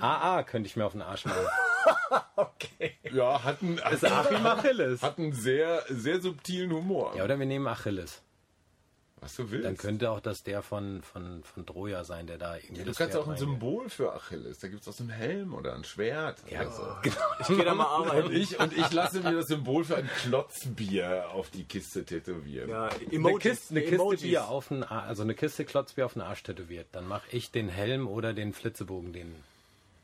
[0.01, 1.47] AA könnte ich mir auf den Arsch machen.
[2.37, 2.93] Okay.
[3.13, 5.03] Ja, hat einen, ist Achim Achilles.
[5.03, 7.13] hat einen sehr, sehr subtilen Humor.
[7.17, 8.23] Ja, oder wir nehmen Achilles.
[9.23, 9.65] Was du willst.
[9.65, 12.91] Dann könnte auch das der von, von, von Troja sein, der da irgendwie ja, du
[12.91, 14.59] das kannst Pferd auch ein Symbol für Achilles.
[14.59, 16.43] Da gibt es auch so einen Helm oder ein Schwert.
[16.51, 16.83] Ja, oder so.
[17.03, 17.17] genau.
[17.41, 18.33] Ich gehe da mal Und arbeiten.
[18.33, 22.69] ich, und ich lasse mir das Symbol für ein Klotzbier auf die Kiste tätowieren.
[22.69, 23.39] Ja, Eine Emojis.
[23.43, 24.23] Kiste, eine Kiste Emojis.
[24.23, 26.89] Bier auf den Arsch, also eine Kiste Klotzbier auf den Arsch tätowiert.
[26.91, 29.37] Dann mache ich den Helm oder den Flitzebogen, den,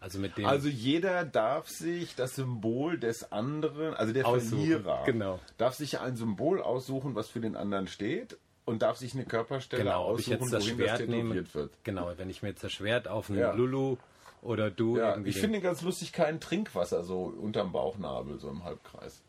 [0.01, 5.03] also mit dem Also jeder darf sich das Symbol des anderen, also der Aussuchen, Verlierer,
[5.07, 5.41] genau.
[5.57, 8.37] darf sich ein Symbol aussuchen, was für den anderen steht
[8.69, 11.45] und darf sich eine Körperstelle genau, ob ich aussuchen, jetzt das wohin Schwert das nehme.
[11.85, 13.53] Genau, wenn ich mir jetzt das Schwert auf einen Ja.
[13.53, 13.97] Lulu
[14.43, 18.63] oder du Ja, irgendwie ich finde ganz lustig kein Trinkwasser so unterm Bauchnabel, so im
[18.65, 19.23] Halbkreis.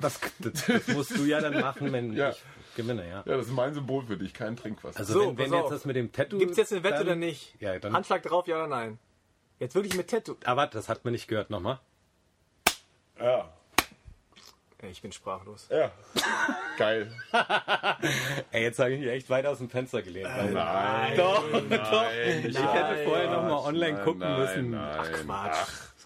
[0.00, 2.30] das, das, das musst du ja dann machen, wenn Ja.
[2.30, 2.42] ich
[2.76, 3.22] gewinne, ja.
[3.26, 4.98] Ja, das ist mein Symbol für dich, kein Trinkwasser.
[5.00, 5.70] Also So, wenn, wenn jetzt auf.
[5.70, 7.54] das mit dem Tattoo Gibt's jetzt eine Wette dann, oder nicht?
[7.60, 8.98] Ja, dann Handschlag drauf, ja oder nein?
[9.58, 10.36] Jetzt wirklich mit Tattoo.
[10.44, 11.80] Ah, warte, das hat man nicht gehört nochmal.
[13.20, 13.52] ja.
[14.82, 15.68] Ich bin sprachlos.
[15.70, 15.90] Ja.
[16.78, 17.10] Geil.
[18.52, 20.28] Ey, jetzt habe ich mich echt weit aus dem Fenster gelehnt.
[20.28, 21.16] weil- Nein.
[21.16, 21.62] Doch, nein,
[22.46, 24.70] Ich hätte vorher noch mal online gucken nein, müssen.
[24.70, 25.00] Nein.
[25.24, 25.56] Quatsch.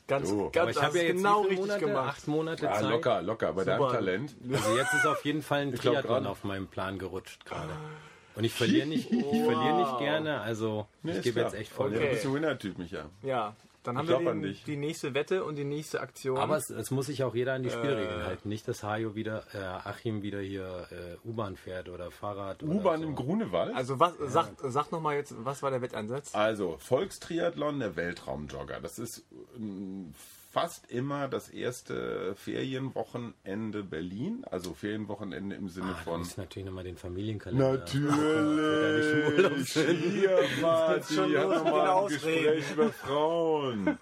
[0.07, 0.51] ganz, du.
[0.51, 1.81] ganz Aber ich habe ja jetzt genau richtig Monate?
[1.85, 2.09] gemacht.
[2.17, 2.91] Acht Monate Ah, Zeit.
[2.91, 3.53] locker, locker.
[3.53, 3.89] Bei deinem.
[3.91, 4.35] Talent.
[4.53, 7.73] Also jetzt ist auf jeden Fall ein Triathlon auf meinem Plan gerutscht gerade.
[8.35, 11.91] Und ich verliere nicht, ich verliere nicht gerne, also Nee, ich gebe jetzt echt voll.
[11.93, 12.07] Ja, Okay.
[12.07, 13.05] Du bist ein Winner-Typ, Micha.
[13.23, 14.65] Ja, dann haben Ich wir an den, dich.
[14.65, 16.39] die nächste Wette und die nächste Aktion.
[16.39, 18.49] Aber es, es muss sich auch jeder an die Spielregeln halten.
[18.49, 22.63] Nicht, dass Hajo wieder, äh, Achim wieder hier äh, U-Bahn fährt oder Fahrrad.
[22.63, 23.07] oder U-Bahn so.
[23.07, 23.75] im Grunewald.
[23.75, 26.35] also was, sag, sag nochmal jetzt, was war der Wetteinsatz?
[26.35, 28.81] Also, Volkstriathlon, der Weltraumjogger.
[28.81, 29.25] Das ist
[29.57, 30.15] ähm,
[30.53, 34.45] fast immer das erste Ferienwochenende Berlin.
[34.51, 36.19] Also Ferienwochenende im Sinne Ah, du von.
[36.21, 37.73] musst natürlich nochmal den Familienkalender.
[37.73, 39.73] Natürlich!
[39.73, 42.09] Hier, Marti, schon hat los noch mit mal den ein.
[42.09, 43.99] Gespräch über Frauen.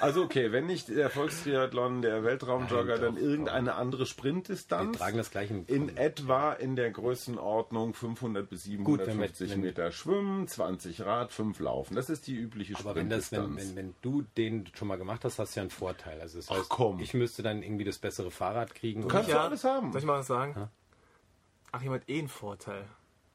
[0.00, 4.98] Also okay, wenn nicht der Volkstriathlon, der Weltraumjogger, Nein, dann irgendeine andere Wir Sprintdistanz.
[4.98, 9.60] tragen das gleiche In etwa in der Größenordnung 500 bis Gut, wenn wir- 750 wenn-
[9.60, 11.94] Meter Schwimmen, 20 Rad, 5 Laufen.
[11.94, 13.76] Das ist die übliche Aber wenn, das, wenn, Sprintdistanz.
[13.76, 16.20] wenn, wenn du den schon mal gemacht hast, hast du ja einen Vorteil.
[16.20, 16.98] Also das heißt, komm.
[17.00, 19.06] ich müsste dann irgendwie das bessere Fahrrad kriegen.
[19.08, 19.92] kannst oder- du alles haben.
[19.92, 20.68] Soll ich mal was sagen?
[21.72, 22.84] Achim hat eh einen Vorteil.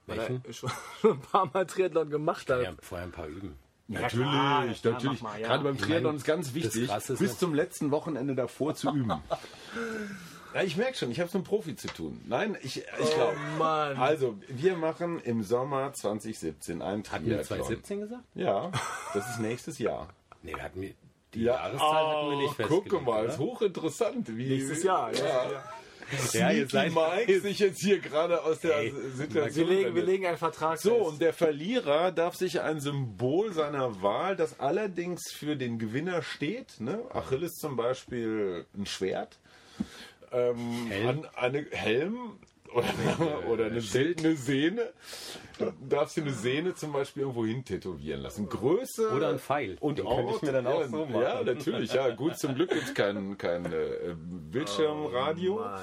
[0.08, 0.44] Weil Welchen?
[0.46, 0.70] er schon,
[1.02, 2.62] schon ein paar Mal Triathlon gemacht hat.
[2.62, 3.56] Ja, vorher ein paar üben.
[3.88, 5.22] Natürlich, klar, ja, natürlich.
[5.22, 5.48] mal, ja.
[5.48, 9.10] Gerade beim Triathlon meine, ist ganz wichtig, ist bis zum letzten Wochenende davor zu üben.
[10.56, 12.20] ja, ich merke schon, ich habe es mit einem Profi zu tun.
[12.26, 13.38] Nein, ich, ich glaube.
[13.60, 13.96] Mann.
[13.98, 17.60] Also, wir machen im Sommer 2017 einen Hatten wir Triathlon.
[17.60, 18.24] 2017 gesagt?
[18.34, 18.72] Ja,
[19.14, 20.08] das ist nächstes Jahr.
[20.42, 21.54] Nee, wir hatten die Ja.
[21.56, 22.90] Jahreszahl hatten wir nicht festgelegt.
[22.90, 23.34] Guck mal, oder?
[23.34, 24.36] ist hochinteressant.
[24.38, 25.14] Wie, Nächstes Jahr.
[25.14, 25.26] Ja.
[25.52, 25.64] Ja.
[26.34, 29.68] Ja, ihr seid- Mike sich jetzt hier gerade aus der Ey, Wir, Situation.
[29.70, 31.08] legen, wir legen einen Vertrag So, fest.
[31.10, 36.80] und der Verlierer darf sich ein Symbol seiner Wahl, das allerdings für den Gewinner steht,
[36.80, 37.00] ne?
[37.14, 39.40] Achilles zum Beispiel ein Schwert,
[40.32, 41.08] ähm, Helm.
[41.08, 42.40] An, eine Helm
[42.76, 44.92] oder, oder eine seltene Sehne.
[45.58, 48.50] Du darfst dir eine Sehne zum Beispiel irgendwo hin tätowieren lassen.
[48.50, 49.78] Größe Oder ein Pfeil.
[49.80, 51.22] und Den könnte ich mir dann auch ja, so machen.
[51.22, 51.94] Ja, natürlich.
[51.94, 54.16] Ja, gut, zum Glück gibt es kein, kein äh,
[54.52, 55.56] Bildschirmradio.
[55.56, 55.82] Mann.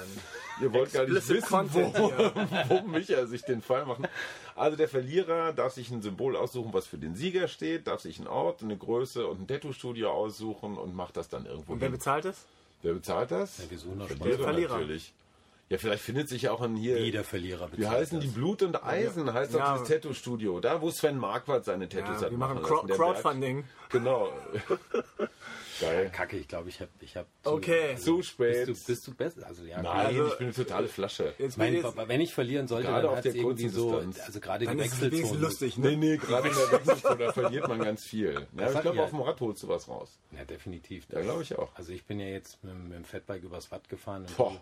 [0.60, 2.32] Ihr wollt gar nicht wissen, Content wo, hier.
[2.68, 4.06] wo Micha sich den Fall machen.
[4.54, 8.18] Also der Verlierer darf sich ein Symbol aussuchen, was für den Sieger steht, darf sich
[8.18, 11.88] einen Ort, eine Größe und ein Tattoo-Studio aussuchen und macht das dann irgendwo Und wer
[11.88, 11.96] hin.
[11.96, 12.44] bezahlt es?
[12.82, 13.58] Wer bezahlt das?
[13.58, 14.74] Ja, Verlierer Der Verlierer.
[14.74, 15.14] natürlich.
[15.72, 17.00] Ja, vielleicht findet sich ja auch ein hier...
[17.00, 18.34] Jeder Verlierer bezahlt Wie heißen die das.
[18.34, 19.32] Blut und Eisen?
[19.32, 19.72] Heißt doch Ja.
[19.74, 20.60] dieses Tattoo-Studio.
[20.60, 22.96] Da, wo Sven Marquardt seine Tattoos Ja, hat wir machen Berg.
[22.98, 23.64] Crowdfunding.
[23.92, 24.32] Genau.
[25.80, 26.10] Geil.
[26.14, 26.90] Kacke, ich glaube, ich habe...
[27.00, 27.96] Ich hab Okay.
[27.96, 28.66] Zu spät.
[28.66, 29.46] Bist du, bist du besser?
[29.46, 31.34] Also, ja, Nein, Also, ich bin eine totale Flasche.
[31.38, 33.96] Jetzt, Mein, jetzt, wenn ich verlieren sollte, Gerade dann auf hat der es irgendwie so,
[33.98, 35.40] also gerade dann die ist es wenigstens Wechselzone.
[35.46, 35.96] lustig, Nee, ne?
[35.96, 38.46] nee, gerade in der Wechselzone, da verliert man ganz viel.
[38.56, 40.18] Ja, ich glaube, ja- auf dem Rad holst du was raus.
[40.36, 41.06] Ja, definitiv.
[41.10, 41.74] Ja, glaube ich auch.
[41.74, 44.60] Also ich bin ja jetzt mit, mit dem Fatbike übers Watt gefahren und Boah.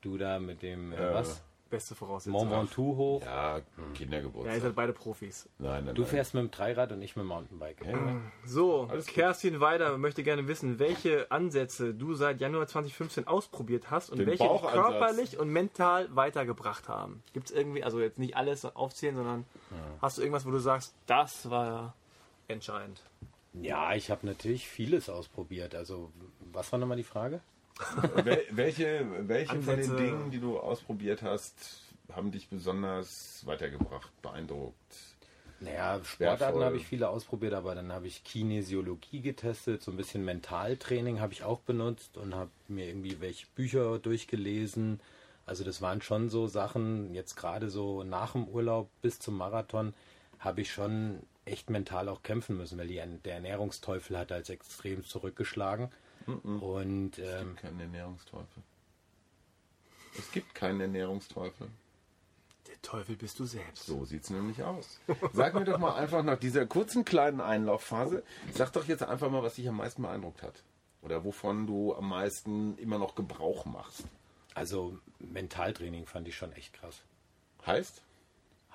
[0.00, 1.14] Du, da mit dem, äh, Ja.
[1.14, 1.42] was?
[1.68, 2.32] beste Voraussetzung.
[2.32, 3.22] Mont Ventoux hoch.
[3.22, 3.62] Ja, Ja, ihr
[3.94, 4.60] Kindergeburtstag.
[4.60, 5.48] seid beide Profis.
[5.60, 6.10] Nein, nein, Du nein.
[6.10, 7.86] fährst mit dem Dreirad und ich mit dem Mountainbike.
[8.44, 9.14] So, Alles gut.
[9.14, 14.26] Kerstin Weider möchte gerne wissen, welche Ansätze du seit Januar 2015 ausprobiert hast und Den
[14.26, 14.74] welche dich Bauchansatz.
[14.84, 17.22] körperlich und mental weitergebracht haben.
[17.34, 19.44] Gibt es irgendwie, also jetzt nicht alles aufzählen, sondern
[20.02, 21.94] hast du irgendwas, wo du sagst, das war
[22.48, 23.00] entscheidend?
[23.52, 25.76] Ja, ich habe natürlich vieles ausprobiert.
[25.76, 26.10] Also,
[26.52, 27.40] was war nochmal die Frage?
[28.24, 31.82] Wel welche welche von den Dingen, die du ausprobiert hast,
[32.12, 34.76] haben dich besonders weitergebracht, beeindruckt?
[35.60, 40.24] Naja, Sportarten habe ich viele ausprobiert, aber dann habe ich Kinesiologie getestet, so ein bisschen
[40.24, 45.00] Mentaltraining habe ich auch benutzt und habe mir irgendwie welche Bücher durchgelesen.
[45.44, 49.92] Also das waren schon so Sachen, jetzt gerade so nach dem Urlaub bis zum Marathon
[50.38, 55.04] habe ich schon echt mental auch kämpfen müssen, weil die, der Ernährungsteufel hat als extrem
[55.04, 55.90] zurückgeschlagen.
[56.38, 58.62] Und ähm, Kein Ernährungsteufel.
[60.18, 61.68] Es gibt keinen Ernährungsteufel.
[62.68, 63.86] Der Teufel bist du selbst.
[63.86, 64.98] So sieht's nämlich aus.
[65.32, 69.42] Sag mir doch mal einfach nach dieser kurzen kleinen Einlaufphase, sag doch jetzt einfach mal,
[69.42, 70.62] was dich am meisten beeindruckt hat.
[71.02, 74.04] Oder wovon du am meisten immer noch Gebrauch machst.
[74.54, 77.02] also Mentaltraining fand ich schon echt krass.
[77.66, 78.02] Heißt?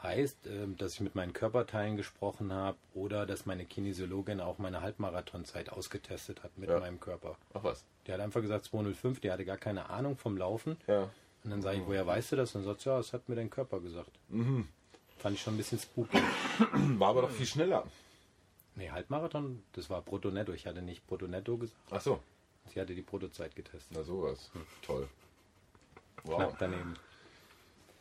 [0.06, 4.82] Heißt, ähm, dass ich mit meinen Körperteilen gesprochen habe oder dass meine Kinesiologin auch meine
[4.82, 6.80] Halbmarathonzeit ausgetestet hat mit Ja.
[6.80, 7.38] meinem Körper.
[7.53, 7.84] Ach was.
[8.06, 10.77] Die hat einfach gesagt 205, die hatte gar keine Ahnung vom Laufen.
[10.88, 11.10] Ja.
[11.44, 12.53] Und dann sage ich, woher weißt du das?
[12.53, 14.11] Und dann sagt sie, ja, das hat mir dein Körper gesagt.
[14.30, 14.68] Mhm.
[15.18, 16.19] Fand ich schon ein bisschen spooky.
[16.99, 17.86] War aber doch viel schneller.
[18.76, 20.52] Nee, Halbmarathon, das war Brutto Netto.
[20.52, 21.80] Ich hatte nicht Brutto Netto gesagt.
[21.91, 22.19] Ach so.
[22.73, 23.90] Sie hatte die Bruttozeit getestet.
[23.95, 24.52] Na sowas.
[24.82, 25.07] Toll.
[26.23, 26.36] Wow.
[26.38, 26.94] Knapp daneben.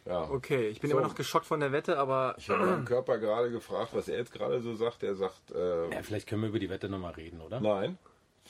[0.06, 0.28] Ja.
[0.30, 0.98] Okay, ich bin So.
[0.98, 4.18] immer noch geschockt von der Wette, aber Ich habe meinen Körper gerade gefragt, was er
[4.18, 5.02] jetzt gerade so sagt.
[5.02, 7.60] Er sagt, äh, Ja, vielleicht können wir über die Wette nochmal reden, oder?
[7.60, 7.96] nein,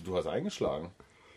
[0.02, 0.90] du hast eingeschlagen.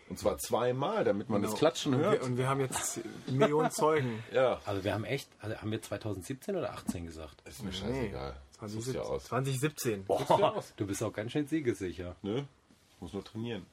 [0.08, 1.58] Und zwar zweimal, damit man das Genau.
[1.58, 2.22] Klatschen Und wir, hört.
[2.22, 3.00] und wir haben jetzt
[3.30, 4.24] Millionen Zeugen.
[4.32, 7.42] Ja, Also wir haben echt, also haben wir 2017 oder 18 gesagt?
[7.46, 8.34] ist mir scheißegal.
[8.60, 9.14] Das sieht ja 2017.
[9.14, 9.24] aus.
[9.26, 10.04] 2017.
[10.06, 12.16] Boah, du bist auch ganz schön siegessicher.
[12.22, 12.48] Ne?
[12.90, 13.66] Ich muss nur trainieren.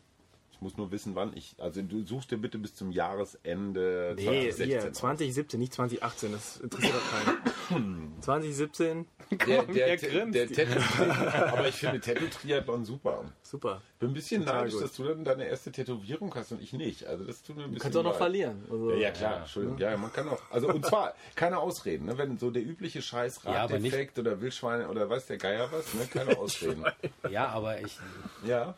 [0.66, 1.54] Muss nur wissen, wann ich.
[1.60, 4.66] Also du suchst dir bitte bis zum Jahresende Nee, 2016.
[4.68, 4.92] hier, aus.
[4.94, 6.32] 2017, nicht 2018.
[6.32, 8.14] Das interessiert doch keinen.
[8.22, 10.36] 2017, Der, der, Er der, grinst.
[10.36, 11.04] der Tattoo
[11.56, 13.26] Aber ich finde Tattoo-Triathlon super.
[13.44, 13.84] super.
[14.00, 14.84] Bin ein bisschen Total neidisch, gut.
[14.84, 17.06] dass du dann deine erste Tätowierung hast und ich nicht.
[17.06, 18.18] Also das tut mir ein bisschen Du kannst auch noch leid.
[18.18, 18.64] verlieren.
[18.72, 19.78] Also, Ja, ja, klar, Entschuldigung.
[19.78, 20.42] Ja, man kann auch.
[20.50, 22.18] Also und zwar keine Ausreden, ne?
[22.18, 26.08] Wenn so der übliche Scheiß Ja, Raddefekt oder Wildschweine oder weiß der Geier was, ne?
[26.12, 26.84] Keine Ausreden.
[27.30, 28.00] Ja, aber ich.
[28.48, 28.74] ja.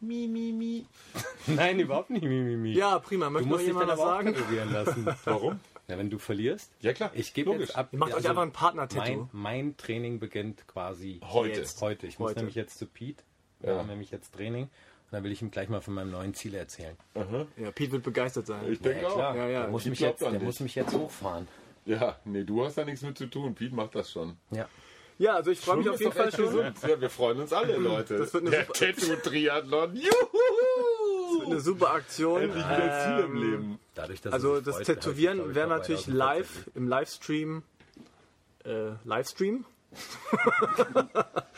[0.00, 0.86] Mi, mi, mi.
[1.46, 2.72] Nein, überhaupt nicht, Mimimi.
[2.72, 3.26] Ja, prima.
[3.26, 4.34] du Möchte noch musst dich jemand dann auch sagen?
[4.34, 5.06] tätowieren lassen.
[5.24, 5.60] Warum?
[5.88, 6.70] Ja, wenn du verlierst.
[6.80, 7.10] Ja, klar.
[7.14, 7.88] Ich gebe jetzt ab.
[7.92, 9.28] Ihr macht euch einfach ein Partner-Tattoo.
[9.32, 11.60] Mein, mein Training beginnt quasi Heute.
[11.60, 12.06] Jetzt, heute.
[12.06, 12.40] Ich muss Heute.
[12.40, 13.22] nämlich jetzt zu Pete.
[13.60, 13.78] Wir Ja.
[13.78, 14.64] haben nämlich jetzt Training.
[14.64, 16.96] Und dann will ich ihm gleich mal von meinem neuen Ziel erzählen.
[17.56, 18.70] Ja, Pete wird begeistert sein.
[18.70, 19.18] Ich denke ja, auch.
[19.18, 21.46] Ja, ja, der muss, ich mich jetzt, der muss mich jetzt hochfahren.
[21.84, 23.54] Ja, nee, du hast da nichts mit zu tun.
[23.54, 24.36] Pete macht das schon.
[24.50, 24.68] Ja.
[25.18, 26.44] Ja, also ich freue mich auf jeden Fall schon.
[26.46, 26.76] gesund.
[26.86, 28.18] Ja, wir freuen uns alle, Leute.
[28.18, 29.96] Das wird eine Der Tattoo-Triathlon.
[29.96, 31.46] Juhu!
[31.46, 32.42] Eine super Aktion.
[32.42, 33.78] Endlich wieder Ziel im Ähm, Leben.
[33.94, 37.62] Dadurch, dass Also das freut, Tätowieren ich, wäre noch natürlich live im Livestream.
[38.64, 39.64] Äh, Livestream?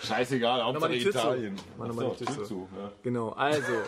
[0.02, 1.18] Scheißegal, Hauptsache die Tür zu.
[1.18, 1.56] Italien.
[1.76, 2.44] Mach nochmal Achso, die Tür zu.
[2.44, 2.68] zu.
[2.76, 2.92] Ja.
[3.02, 3.72] Genau, also.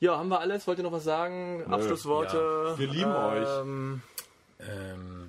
[0.00, 0.64] Ja, haben wir alles?
[0.68, 1.64] Wollt ihr noch was sagen?
[1.68, 2.74] Abschlussworte?
[2.76, 3.48] Wir lieben euch.
[3.62, 4.00] ähm,
[4.60, 5.27] Ähm,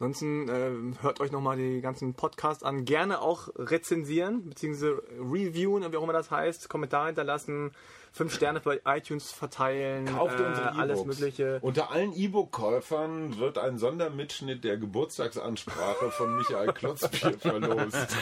[0.00, 2.84] Ansonsten äh, hört euch nochmal die ganzen Podcasts an.
[2.84, 6.68] Gerne auch rezensieren, beziehungsweise reviewen, wie auch immer das heißt.
[6.68, 7.72] Kommentare hinterlassen,
[8.12, 10.78] fünf Sterne bei iTunes verteilen, Kauft äh, unsere E-Books.
[10.78, 11.58] alles Mögliche.
[11.62, 18.16] Unter allen E-Book-Käufern wird ein Sondermitschnitt der Geburtstagsansprache von Michael Klotzbier verlost.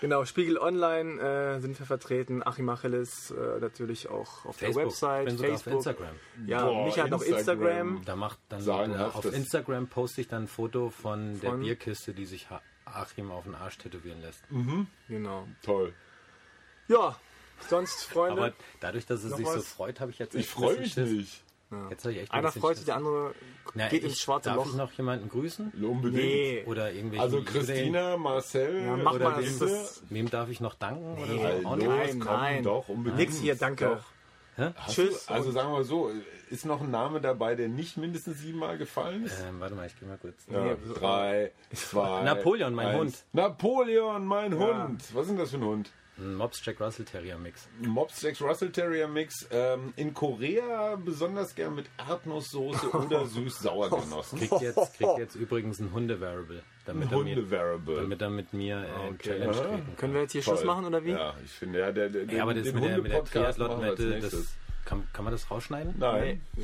[0.00, 4.76] Genau, Spiegel Online äh, sind wir vertreten, Achim Achilles äh, natürlich auch auf Facebook.
[4.76, 5.72] der Website, ich bin sogar Facebook.
[5.72, 6.16] auf Instagram.
[6.46, 8.02] Ja, Boah, Micha hat noch Instagram.
[8.04, 11.60] Da macht dann Sagenhaft, äh, auf Instagram poste ich dann ein Foto von der Von?
[11.60, 12.48] Bierkiste, die sich
[12.86, 14.42] Achim auf den Arsch tätowieren lässt.
[15.08, 15.46] Genau.
[15.62, 15.92] Toll.
[16.88, 17.16] Ja,
[17.68, 18.40] sonst, Freunde.
[18.42, 19.66] Aber dadurch, dass er Noch sich so was?
[19.68, 21.10] freut, habe ich jetzt Ich freue mich Schiss.
[21.10, 21.42] nicht.
[21.88, 23.32] Jetzt habe ich echt ein Einer freut sich, der andere
[23.74, 24.66] Na, geht ich, ins schwarze darf Loch.
[24.66, 25.70] ich noch jemanden grüßen?
[25.80, 26.14] Unbedingt.
[26.24, 26.64] Nee.
[26.66, 31.14] Oder irgendwelche Also Christina, Marcel Ja, mach oder mal, das Wem darf ich noch danken?
[31.14, 31.38] Nee.
[31.64, 31.86] Oder so?
[31.88, 32.62] Nein, komm, nein.
[32.64, 33.20] doch, unbedingt.
[33.20, 34.00] Nix hier, danke.
[34.56, 34.72] Doch.
[34.88, 35.26] Tschüss.
[35.26, 36.10] Du, also sagen wir so,
[36.50, 39.40] ist noch ein Name dabei, der nicht mindestens siebenmal gefallen ist?
[39.48, 40.34] Ähm, warte mal, ich gehe mal kurz.
[40.50, 42.24] Ja, Nee, drei, zwei.
[42.24, 43.14] Napoleon, mein Hund.
[43.32, 44.88] Napoleon, mein Ja.
[44.88, 45.02] Hund.
[45.14, 45.90] Was ist denn das für ein Hund?
[46.20, 47.66] Ein Mops Jack Russell Terrier Mix.
[47.82, 49.48] Ein Mops Jack Russell Terrier Mix.
[49.50, 54.38] Ähm, in Korea besonders gern mit Erdnusssoße oder süß-sauer genossen.
[54.38, 56.62] Kriegt jetzt, kriegt jetzt übrigens ein Hunde-Variable.
[56.84, 59.60] Damit, er mir- damit er mit mir äh, in Challenge Aha.
[59.62, 59.96] treten kann.
[59.96, 60.56] Können wir jetzt hier Toll.
[60.56, 61.10] Schluss machen oder wie?
[61.12, 64.20] Ja, ich finde, ja, der, der, Ja, aber das den mit der, mit der Triathlon-Wette,
[64.20, 64.46] das
[64.84, 65.94] kann, kann man das rausschneiden?
[65.98, 66.42] Nein.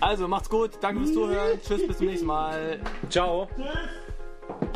[0.00, 2.78] Also macht's gut, danke fürs Zuhören, tschüss, bis zum nächsten Mal.
[3.08, 3.48] Ciao!
[3.56, 4.74] Tschüss.